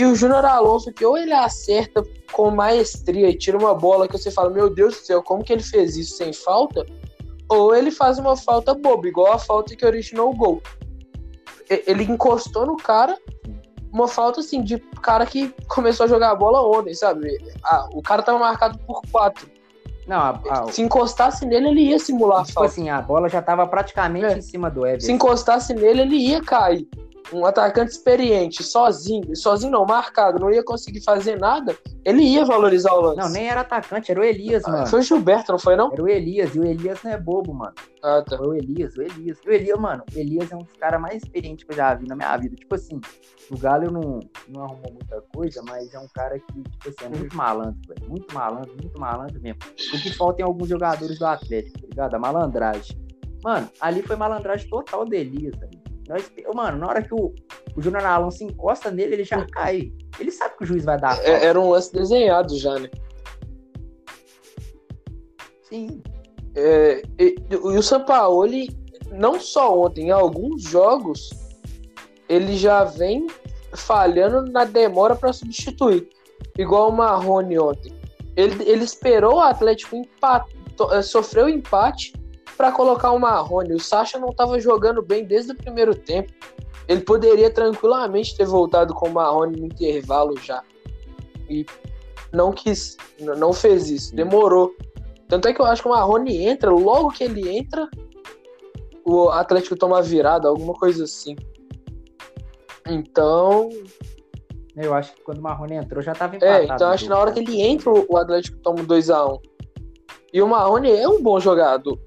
E 0.00 0.04
o 0.06 0.14
Júnior 0.14 0.46
Alonso, 0.46 0.90
que 0.90 1.04
ou 1.04 1.18
ele 1.18 1.34
acerta 1.34 2.02
com 2.32 2.50
maestria 2.50 3.28
e 3.28 3.36
tira 3.36 3.58
uma 3.58 3.74
bola 3.74 4.08
que 4.08 4.16
você 4.16 4.30
fala, 4.30 4.48
meu 4.48 4.70
Deus 4.70 4.94
do 4.94 5.04
céu, 5.04 5.22
como 5.22 5.44
que 5.44 5.52
ele 5.52 5.62
fez 5.62 5.94
isso 5.94 6.16
sem 6.16 6.32
falta? 6.32 6.86
Ou 7.50 7.74
ele 7.74 7.90
faz 7.90 8.18
uma 8.18 8.34
falta 8.34 8.72
boba, 8.72 9.06
igual 9.08 9.30
a 9.30 9.38
falta 9.38 9.76
que 9.76 9.84
originou 9.84 10.30
o 10.30 10.34
gol. 10.34 10.62
Ele 11.68 12.04
encostou 12.04 12.64
no 12.64 12.78
cara, 12.78 13.14
uma 13.92 14.08
falta 14.08 14.40
assim, 14.40 14.62
de 14.62 14.78
cara 15.02 15.26
que 15.26 15.54
começou 15.68 16.04
a 16.04 16.08
jogar 16.08 16.30
a 16.30 16.34
bola 16.34 16.62
ontem, 16.62 16.94
sabe? 16.94 17.36
Ah, 17.62 17.86
o 17.92 18.00
cara 18.00 18.22
tava 18.22 18.38
marcado 18.38 18.78
por 18.78 19.02
quatro. 19.12 19.50
Não, 20.06 20.16
a, 20.16 20.40
a, 20.48 20.72
se 20.72 20.80
encostasse 20.80 21.44
nele, 21.44 21.68
ele 21.68 21.80
ia 21.90 21.98
simular 21.98 22.46
tipo 22.46 22.52
a 22.52 22.62
falta. 22.62 22.70
assim, 22.70 22.88
a 22.88 23.02
bola 23.02 23.28
já 23.28 23.42
tava 23.42 23.66
praticamente 23.66 24.24
é. 24.24 24.38
em 24.38 24.40
cima 24.40 24.70
do 24.70 24.86
Everton. 24.86 25.04
Se 25.04 25.12
encostasse 25.12 25.74
nele, 25.74 26.00
ele 26.00 26.16
ia 26.16 26.40
cair 26.40 26.88
um 27.32 27.44
atacante 27.44 27.92
experiente, 27.92 28.62
sozinho, 28.62 29.34
sozinho 29.36 29.72
não, 29.72 29.84
marcado, 29.84 30.38
não 30.38 30.50
ia 30.50 30.62
conseguir 30.62 31.02
fazer 31.02 31.38
nada, 31.38 31.76
ele 32.04 32.22
ia 32.22 32.44
valorizar 32.44 32.92
o 32.92 33.00
lance. 33.00 33.18
Não, 33.18 33.28
nem 33.28 33.48
era 33.48 33.60
atacante, 33.60 34.10
era 34.10 34.20
o 34.20 34.24
Elias, 34.24 34.64
ah, 34.64 34.70
mano. 34.70 34.86
Foi 34.86 35.00
o 35.00 35.02
Gilberto, 35.02 35.52
não 35.52 35.58
foi 35.58 35.76
não? 35.76 35.92
Era 35.92 36.02
o 36.02 36.08
Elias, 36.08 36.54
e 36.54 36.58
o 36.58 36.64
Elias 36.64 37.02
não 37.02 37.12
é 37.12 37.18
bobo, 37.18 37.54
mano. 37.54 37.74
Ah, 38.02 38.22
tá. 38.22 38.36
Foi 38.36 38.48
o 38.48 38.54
Elias, 38.54 38.96
o 38.96 39.02
Elias. 39.02 39.38
O 39.46 39.50
Elias, 39.50 39.78
mano, 39.78 40.02
o 40.14 40.18
Elias 40.18 40.50
é 40.50 40.56
um 40.56 40.62
dos 40.62 40.72
caras 40.74 41.00
mais 41.00 41.22
experientes 41.22 41.64
que 41.64 41.72
eu 41.72 41.76
já 41.76 41.94
vi 41.94 42.06
na 42.08 42.16
minha 42.16 42.36
vida. 42.36 42.56
Tipo 42.56 42.74
assim, 42.74 43.00
o 43.50 43.58
Galo 43.58 43.90
não, 43.90 44.20
não 44.48 44.64
arrumou 44.64 44.92
muita 44.92 45.22
coisa, 45.34 45.62
mas 45.68 45.92
é 45.92 45.98
um 45.98 46.08
cara 46.14 46.38
que, 46.38 46.62
tipo 46.62 46.88
assim, 46.88 47.04
é 47.04 47.18
muito 47.18 47.36
malandro, 47.36 47.80
velho. 47.88 48.08
Muito 48.08 48.34
malandro, 48.34 48.72
muito 48.80 49.00
malandro 49.00 49.40
mesmo. 49.40 49.60
O 49.94 49.98
que 50.00 50.12
falta 50.14 50.40
em 50.40 50.44
alguns 50.44 50.68
jogadores 50.68 51.18
do 51.18 51.26
Atlético, 51.26 51.80
tá 51.80 51.86
ligado? 51.88 52.14
A 52.14 52.18
malandragem. 52.18 52.98
Mano, 53.42 53.70
ali 53.80 54.02
foi 54.02 54.16
malandragem 54.16 54.68
total 54.68 55.04
do 55.04 55.14
Elias, 55.14 55.54
velho. 55.58 55.79
Nós, 56.10 56.28
mano, 56.52 56.78
na 56.78 56.88
hora 56.88 57.02
que 57.04 57.14
o, 57.14 57.32
o 57.76 57.80
Júnior 57.80 58.04
Alonso 58.04 58.38
se 58.38 58.44
encosta 58.44 58.90
nele, 58.90 59.14
ele 59.14 59.24
já 59.24 59.46
cai. 59.46 59.92
Ele 60.18 60.32
sabe 60.32 60.56
que 60.56 60.64
o 60.64 60.66
juiz 60.66 60.84
vai 60.84 60.98
dar. 60.98 61.16
É, 61.24 61.46
era 61.46 61.58
um 61.58 61.70
lance 61.70 61.92
desenhado 61.92 62.58
já, 62.58 62.76
né? 62.80 62.90
Sim. 65.62 66.02
É, 66.56 67.00
e, 67.16 67.36
e 67.48 67.54
o 67.54 67.80
Sampaoli, 67.80 68.76
não 69.12 69.38
só 69.38 69.82
ontem, 69.82 70.08
em 70.08 70.10
alguns 70.10 70.64
jogos, 70.64 71.30
ele 72.28 72.56
já 72.56 72.82
vem 72.82 73.28
falhando 73.76 74.50
na 74.50 74.64
demora 74.64 75.14
para 75.14 75.32
substituir. 75.32 76.08
Igual 76.58 76.90
o 76.90 76.92
Marrone 76.92 77.56
ontem. 77.56 77.92
Ele, 78.36 78.68
ele 78.68 78.82
esperou 78.82 79.36
o 79.36 79.40
Atlético 79.40 79.94
empate, 79.94 80.56
é, 80.90 81.02
sofreu 81.02 81.48
empate 81.48 82.12
para 82.60 82.72
colocar 82.72 83.10
o 83.12 83.18
Marrone. 83.18 83.72
O 83.72 83.80
Sacha 83.80 84.18
não 84.18 84.28
estava 84.28 84.60
jogando 84.60 85.00
bem 85.00 85.24
desde 85.24 85.52
o 85.52 85.56
primeiro 85.56 85.94
tempo. 85.94 86.30
Ele 86.86 87.00
poderia 87.00 87.50
tranquilamente 87.50 88.36
ter 88.36 88.44
voltado 88.44 88.92
com 88.92 89.08
o 89.08 89.14
Marrone 89.14 89.58
no 89.58 89.64
intervalo 89.64 90.36
já. 90.36 90.62
E 91.48 91.64
não 92.30 92.52
quis, 92.52 92.98
não 93.18 93.54
fez 93.54 93.88
isso, 93.88 94.14
demorou. 94.14 94.74
Tanto 95.26 95.48
é 95.48 95.54
que 95.54 95.60
eu 95.62 95.64
acho 95.64 95.80
que 95.80 95.88
o 95.88 95.92
Marrone 95.92 96.36
entra, 96.36 96.70
logo 96.70 97.08
que 97.08 97.24
ele 97.24 97.48
entra, 97.48 97.88
o 99.06 99.30
Atlético 99.30 99.74
toma 99.74 100.02
virada, 100.02 100.46
alguma 100.46 100.74
coisa 100.74 101.04
assim. 101.04 101.36
Então. 102.86 103.70
Eu 104.76 104.92
acho 104.92 105.14
que 105.14 105.22
quando 105.22 105.38
o 105.38 105.42
Marrone 105.42 105.76
entrou 105.76 106.02
já 106.02 106.12
estava 106.12 106.36
empatado. 106.36 106.62
É, 106.62 106.74
então 106.74 106.90
acho 106.90 107.04
que 107.04 107.10
na 107.10 107.18
hora 107.18 107.32
que 107.32 107.40
ele 107.40 107.58
entra, 107.58 107.90
o 107.90 108.16
Atlético 108.18 108.58
toma 108.58 108.80
2x1. 108.80 109.32
Um. 109.32 109.38
E 110.30 110.42
o 110.42 110.46
Marrone 110.46 110.90
é 110.90 111.08
um 111.08 111.22
bom 111.22 111.40
jogador 111.40 111.98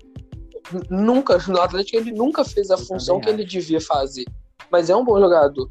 nunca, 0.89 1.37
no 1.47 1.59
Atlético 1.59 1.97
ele 1.97 2.11
nunca 2.11 2.43
fez 2.43 2.71
a 2.71 2.77
função 2.77 3.19
que 3.19 3.29
ele 3.29 3.45
devia 3.45 3.81
fazer. 3.81 4.25
Mas 4.71 4.89
é 4.89 4.95
um 4.95 5.03
bom 5.03 5.19
jogador. 5.19 5.69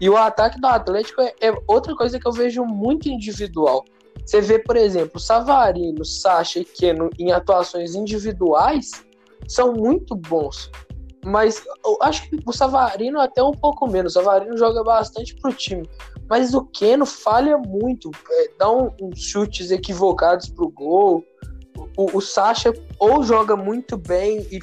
E 0.00 0.08
o 0.08 0.16
ataque 0.16 0.60
do 0.60 0.66
Atlético 0.66 1.20
é, 1.20 1.34
é 1.40 1.52
outra 1.66 1.94
coisa 1.94 2.18
que 2.18 2.26
eu 2.26 2.32
vejo 2.32 2.64
muito 2.64 3.08
individual. 3.08 3.84
Você 4.24 4.40
vê, 4.40 4.58
por 4.58 4.76
exemplo, 4.76 5.20
Savarino, 5.20 6.04
Sacha 6.04 6.60
e 6.60 6.64
Keno 6.64 7.10
em 7.18 7.32
atuações 7.32 7.94
individuais 7.94 8.90
são 9.46 9.72
muito 9.72 10.14
bons. 10.14 10.70
Mas 11.24 11.62
eu 11.84 11.98
acho 12.02 12.28
que 12.28 12.38
o 12.44 12.52
Savarino 12.52 13.18
até 13.18 13.42
um 13.42 13.52
pouco 13.52 13.86
menos. 13.86 14.14
O 14.14 14.20
Savarino 14.20 14.56
joga 14.56 14.82
bastante 14.84 15.34
pro 15.36 15.52
time. 15.52 15.88
Mas 16.28 16.54
o 16.54 16.64
Keno 16.66 17.06
falha 17.06 17.56
muito. 17.58 18.10
É, 18.30 18.50
dá 18.58 18.70
um, 18.70 18.90
uns 19.00 19.20
chutes 19.20 19.70
equivocados 19.70 20.48
pro 20.48 20.70
gol 20.70 21.24
o, 21.96 22.18
o 22.18 22.20
Sacha 22.20 22.72
ou 22.98 23.22
joga 23.22 23.56
muito 23.56 23.96
bem 23.96 24.46
e 24.50 24.58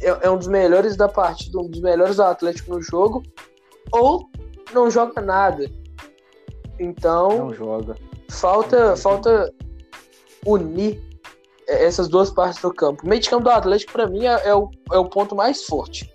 é, 0.00 0.26
é, 0.26 0.30
um 0.30 0.36
dos 0.36 0.48
melhores 0.48 0.96
da 0.96 1.08
partida, 1.08 1.58
um 1.58 1.68
dos 1.68 1.80
melhores 1.80 2.16
do 2.16 2.22
Atlético 2.22 2.74
no 2.74 2.82
jogo, 2.82 3.22
ou 3.92 4.28
não 4.72 4.90
joga 4.90 5.20
nada. 5.20 5.70
Então. 6.78 7.46
Não 7.46 7.54
joga. 7.54 7.96
Falta, 8.28 8.90
não 8.90 8.96
falta 8.96 9.52
unir 10.44 11.00
essas 11.66 12.08
duas 12.08 12.30
partes 12.30 12.60
do 12.60 12.72
campo. 12.72 13.04
O 13.04 13.08
meio 13.08 13.20
de 13.20 13.30
campo 13.30 13.44
do 13.44 13.50
Atlético, 13.50 13.92
para 13.92 14.06
mim, 14.06 14.26
é, 14.26 14.48
é, 14.48 14.54
o, 14.54 14.70
é 14.92 14.98
o 14.98 15.08
ponto 15.08 15.34
mais 15.34 15.64
forte. 15.64 16.12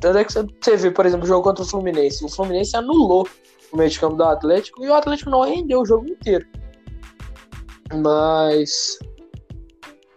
Tanto 0.00 0.18
é 0.18 0.24
que 0.24 0.32
você 0.32 0.76
vê, 0.76 0.90
por 0.90 1.06
exemplo, 1.06 1.24
o 1.24 1.28
jogo 1.28 1.42
contra 1.42 1.64
o 1.64 1.66
Fluminense. 1.66 2.24
O 2.24 2.28
Fluminense 2.28 2.76
anulou 2.76 3.26
o 3.72 3.76
meio 3.76 3.90
de 3.90 3.98
campo 3.98 4.16
do 4.16 4.24
Atlético 4.24 4.84
e 4.84 4.88
o 4.88 4.94
Atlético 4.94 5.30
não 5.30 5.42
rendeu 5.42 5.80
o 5.80 5.86
jogo 5.86 6.06
inteiro. 6.06 6.46
Mas 7.94 8.98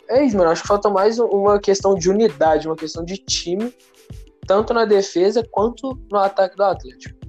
é 0.10 0.26
isso, 0.26 0.36
mano. 0.36 0.50
Acho 0.50 0.64
que 0.64 0.68
falta 0.68 0.90
mais 0.90 1.20
uma 1.20 1.60
questão 1.60 1.94
de 1.94 2.10
unidade, 2.10 2.68
uma 2.68 2.76
questão 2.76 3.06
de 3.06 3.18
time, 3.18 3.74
tanto 4.48 4.74
na 4.74 4.84
defesa 4.84 5.48
quanto 5.52 5.98
no 6.12 6.18
ataque 6.18 6.56
do 6.56 6.64
Atlético. 6.64 7.20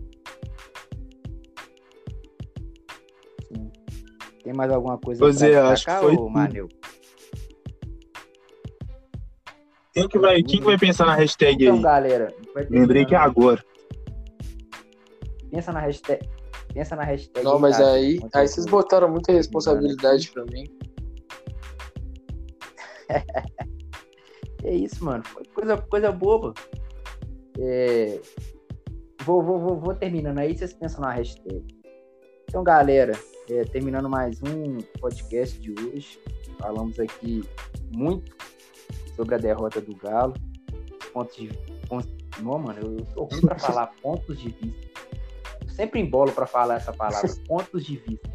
Sim. 3.48 3.70
Tem 4.42 4.54
mais 4.54 4.72
alguma 4.72 4.98
coisa 4.98 5.20
pois 5.20 5.42
é, 5.42 5.56
acho 5.58 5.84
que 5.84 5.92
foi 5.92 6.16
ou, 6.16 6.30
Manel? 6.30 6.68
Quem 9.92 10.08
que, 10.08 10.18
vai, 10.18 10.42
quem 10.42 10.60
que 10.60 10.64
vai 10.64 10.78
pensar 10.78 11.04
na 11.04 11.14
hashtag 11.14 11.64
então, 11.64 11.76
aí? 11.76 11.82
galera. 11.82 12.34
Lembrei 12.70 13.04
que 13.04 13.14
é 13.14 13.18
agora. 13.18 13.62
Pensa 15.50 15.72
na 15.72 15.80
hashtag. 15.80 16.26
Pensa 16.72 16.96
na 16.96 17.02
hashtag. 17.02 17.44
Não, 17.44 17.58
mas 17.58 17.78
aí, 17.80 18.20
aí 18.32 18.48
vocês 18.48 18.64
botaram 18.66 19.10
muita 19.10 19.32
responsabilidade 19.32 20.30
pra 20.30 20.44
mim. 20.44 20.64
é 24.64 24.74
isso, 24.74 25.04
mano. 25.04 25.22
Coisa, 25.54 25.76
coisa 25.76 26.12
boba. 26.12 26.54
É... 27.58 28.20
Vou, 29.24 29.42
vou, 29.42 29.58
vou, 29.58 29.78
vou 29.78 29.94
terminando 29.94 30.38
aí, 30.38 30.56
vocês 30.56 30.72
pensam 30.72 31.00
na 31.00 31.12
hashtag. 31.12 31.64
Então, 32.48 32.64
galera, 32.64 33.12
é, 33.50 33.64
terminando 33.64 34.08
mais 34.08 34.40
um 34.42 34.78
podcast 34.98 35.58
de 35.60 35.72
hoje. 35.72 36.18
Falamos 36.58 36.98
aqui 36.98 37.42
muito 37.94 38.36
sobre 39.14 39.34
a 39.34 39.38
derrota 39.38 39.80
do 39.80 39.94
Galo. 39.94 40.34
Pontos 41.12 41.36
de. 41.36 41.48
Pontos... 41.88 42.10
Não, 42.40 42.58
mano, 42.58 42.80
eu 42.80 43.06
sou 43.06 43.24
ruim 43.24 43.40
pra 43.42 43.58
falar 43.58 43.88
pontos 44.02 44.40
de 44.40 44.50
vista. 44.50 44.90
sempre 45.68 46.00
embolo 46.00 46.32
para 46.32 46.46
falar 46.46 46.76
essa 46.76 46.92
palavra, 46.92 47.28
pontos 47.46 47.84
de 47.84 47.96
vista. 47.96 48.30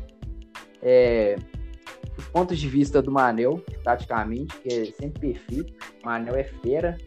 É, 0.81 1.35
os 2.17 2.25
pontos 2.27 2.57
de 2.57 2.67
vista 2.67 3.01
do 3.01 3.11
Manel, 3.11 3.61
taticamente, 3.83 4.57
que 4.59 4.69
é 4.69 4.85
sempre 4.85 5.33
perfeito. 5.33 5.73
O 6.01 6.05
Manel 6.05 6.35
é 6.35 6.43
fera 6.43 6.97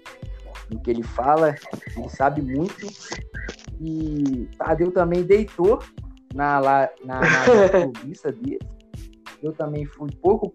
no 0.70 0.80
que 0.80 0.90
ele 0.90 1.02
fala, 1.02 1.54
ele 1.96 2.08
sabe 2.08 2.42
muito. 2.42 2.86
E 3.80 4.48
Tadeu 4.58 4.90
também 4.90 5.22
deitou 5.22 5.78
na, 6.34 6.60
na, 6.60 6.90
na, 7.04 7.20
na 7.20 7.68
clubista 7.92 8.32
dele. 8.32 8.58
Eu 9.42 9.52
também 9.52 9.84
fui 9.86 10.10
pouco, 10.20 10.52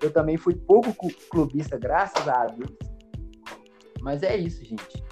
eu 0.00 0.10
também 0.10 0.36
fui 0.36 0.54
pouco 0.54 0.94
clubista, 1.30 1.78
graças 1.78 2.26
a 2.26 2.46
Deus. 2.46 2.72
Mas 4.00 4.22
é 4.22 4.36
isso, 4.36 4.64
gente. 4.64 5.04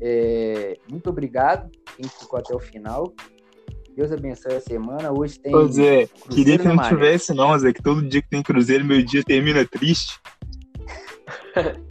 É, 0.00 0.78
muito 0.88 1.10
obrigado 1.10 1.70
quem 1.96 2.08
ficou 2.08 2.38
até 2.38 2.54
o 2.54 2.60
final. 2.60 3.12
Deus 3.98 4.12
abençoe 4.12 4.54
a 4.54 4.60
semana. 4.60 5.10
Hoje 5.10 5.40
tem. 5.40 5.50
Pois 5.50 5.76
é, 5.76 6.06
queria 6.30 6.56
que 6.56 6.68
não 6.68 6.78
tivesse, 6.78 7.34
não, 7.34 7.58
Zé, 7.58 7.72
que 7.72 7.82
todo 7.82 8.00
dia 8.00 8.22
que 8.22 8.28
tem 8.28 8.44
Cruzeiro, 8.44 8.84
meu 8.84 9.02
dia 9.02 9.24
termina 9.24 9.66
triste. 9.66 10.20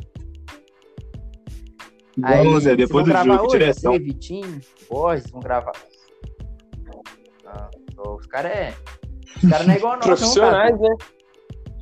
Aí, 2.23 2.45
Vamos, 2.45 2.63
Zé, 2.63 2.77
depois 2.77 3.05
do 3.05 3.11
jogo, 3.11 3.43
hoje, 3.43 3.59
direção. 3.59 3.91
Você, 3.91 3.99
Vitinho, 3.99 4.61
Borges, 4.89 5.29
vão 5.29 5.41
gravar. 5.41 5.73
Ah, 7.45 7.69
os 7.97 8.25
caras 8.27 8.53
é. 8.53 8.73
Os 9.43 9.49
caras 9.49 9.67
não 9.67 9.73
é 9.73 9.77
igual 9.77 9.95
nós, 9.97 10.05
Profissionais, 10.05 10.79
não, 10.79 10.81
né? 10.81 10.95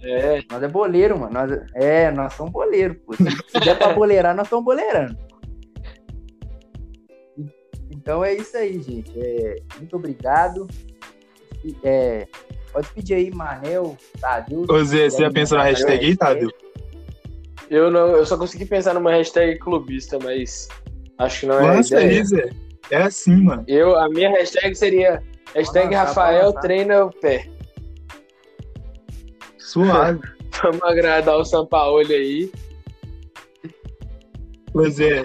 É. 0.06 0.42
Nós 0.50 0.64
é 0.64 0.68
boleiro, 0.68 1.20
mano. 1.20 1.34
Nós, 1.34 1.52
é, 1.76 2.10
nós 2.10 2.34
somos 2.34 2.52
boleiro, 2.52 2.96
pô. 2.96 3.14
Se 3.14 3.60
der 3.64 3.78
pra 3.78 3.94
boleirar, 3.94 4.36
nós 4.36 4.48
somos 4.48 4.66
boleirando. 4.66 5.16
Então 7.90 8.24
é 8.24 8.34
isso 8.34 8.56
aí, 8.58 8.82
gente. 8.82 9.12
É, 9.18 9.56
muito 9.80 9.96
obrigado. 9.96 10.68
É, 11.84 12.28
Pode 12.76 12.90
pedir 12.90 13.14
aí, 13.14 13.32
Manel, 13.32 13.96
Tadeu. 14.20 14.66
Ô 14.68 14.84
Zé, 14.84 15.10
você 15.10 15.22
já 15.22 15.32
pensou 15.32 15.58
na 15.58 15.64
hashtag 15.64 16.06
aí, 16.06 16.18
Tadeu? 16.18 16.52
Eu 17.70 17.90
não, 17.90 18.10
eu 18.10 18.26
só 18.26 18.38
consegui 18.38 18.66
pensar 18.66 18.94
numa 18.94 19.12
hashtag 19.12 19.58
clubista, 19.60 20.20
mas 20.22 20.68
acho 21.18 21.40
que 21.40 21.46
não 21.46 21.58
é 21.58 21.78
Lança 21.78 21.98
aí, 21.98 22.22
Zé. 22.22 22.50
É 22.92 22.98
assim, 22.98 23.38
mano. 23.44 23.64
Eu, 23.66 23.98
a 23.98 24.10
minha 24.10 24.30
hashtag 24.30 24.76
seria 24.76 25.24
hashtag 25.54 25.86
lançar, 25.86 26.08
Rafael 26.08 26.52
treina 26.52 27.06
o 27.06 27.12
pé. 27.12 27.48
Suave. 29.58 30.20
Vamos 30.62 30.84
agradar 30.84 31.38
o 31.38 31.46
Sampaoli 31.46 32.14
aí. 32.14 32.52
Pois 34.74 35.00
é. 35.00 35.24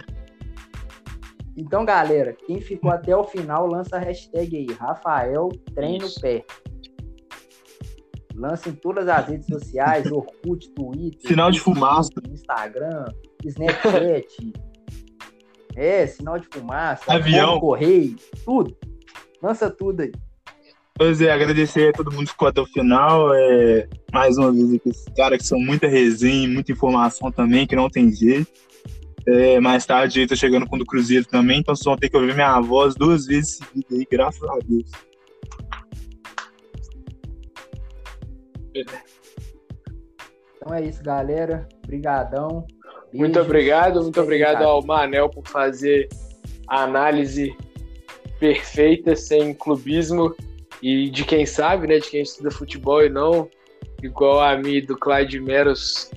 Então, 1.61 1.85
galera, 1.85 2.35
quem 2.47 2.59
ficou 2.59 2.91
até 2.91 3.15
o 3.15 3.23
final, 3.23 3.67
lança 3.67 3.97
a 3.97 3.99
hashtag 3.99 4.57
aí, 4.57 4.67
Rafael 4.79 5.51
treina 5.75 6.07
o 6.07 6.21
pé. 6.21 6.43
Lança 8.35 8.71
em 8.71 8.73
todas 8.73 9.07
as 9.07 9.29
redes 9.29 9.47
sociais, 9.47 10.07
Orkut, 10.11 10.71
Twitter, 10.71 11.29
sinal 11.29 11.51
de 11.51 11.61
fumaça, 11.61 12.11
Instagram, 12.31 13.05
Snapchat. 13.45 14.53
é, 15.77 16.07
sinal 16.07 16.39
de 16.39 16.47
fumaça, 16.51 17.13
avião, 17.13 17.61
correio, 17.61 18.17
tudo. 18.43 18.75
Lança 19.43 19.69
tudo 19.71 20.01
aí. 20.01 20.13
Pois 20.95 21.21
é, 21.21 21.31
agradecer 21.31 21.91
a 21.91 21.93
todo 21.93 22.11
mundo 22.11 22.25
que 22.25 22.33
ficou 22.33 22.49
até 22.49 22.63
o 22.63 22.67
final. 22.67 23.35
É, 23.35 23.87
mais 24.11 24.39
uma 24.39 24.51
vez 24.51 24.73
aqui, 24.73 24.89
esses 24.89 25.05
caras 25.15 25.39
que 25.39 25.47
são 25.47 25.61
muita 25.61 25.87
resenha, 25.87 26.49
muita 26.49 26.73
informação 26.73 27.31
também, 27.31 27.67
que 27.67 27.77
não 27.77 27.91
tem 27.91 28.11
jeito. 28.11 28.51
É, 29.27 29.61
mais 29.61 29.85
tarde 29.85 30.23
eu 30.23 30.29
tô 30.29 30.35
chegando 30.35 30.67
com 30.67 30.77
o 30.77 30.79
do 30.79 30.87
Cruzeiro 30.87 31.25
também, 31.27 31.61
então 31.61 31.75
vocês 31.75 31.85
vão 31.85 31.97
ter 31.97 32.09
que 32.09 32.17
ouvir 32.17 32.35
minha 32.35 32.61
voz 32.61 32.95
duas 32.95 33.27
vezes 33.27 33.59
seguidas 33.59 33.99
aí, 33.99 34.07
graças 34.11 34.43
a 34.43 34.59
Deus. 34.65 34.91
Então 40.57 40.75
é 40.75 40.85
isso, 40.85 41.03
galera. 41.03 41.69
Obrigadão. 41.85 42.67
Muito 43.13 43.41
obrigado, 43.41 44.03
muito 44.03 44.21
obrigado 44.21 44.63
ao 44.63 44.85
Manel 44.85 45.29
por 45.29 45.47
fazer 45.47 46.09
a 46.69 46.85
análise 46.85 47.55
perfeita, 48.39 49.17
sem 49.17 49.53
clubismo 49.53 50.35
e 50.81 51.11
de 51.11 51.25
quem 51.25 51.45
sabe, 51.45 51.87
né, 51.87 51.99
de 51.99 52.09
quem 52.09 52.23
estuda 52.23 52.51
futebol 52.51 53.05
e 53.05 53.09
não 53.09 53.49
igual 54.03 54.41
a 54.41 54.57
mim 54.57 54.81
do 54.85 54.97
Clyde 54.97 55.41
Meros 55.41 56.11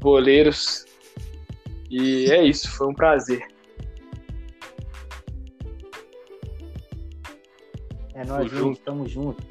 Boleiros. 0.00 0.84
E 1.90 2.30
é 2.30 2.44
isso, 2.44 2.70
foi 2.70 2.86
um 2.86 2.94
prazer. 2.94 3.46
É 8.14 8.24
nóis, 8.24 8.50
gente, 8.50 8.80
tamo 8.80 9.08
junto. 9.08 9.42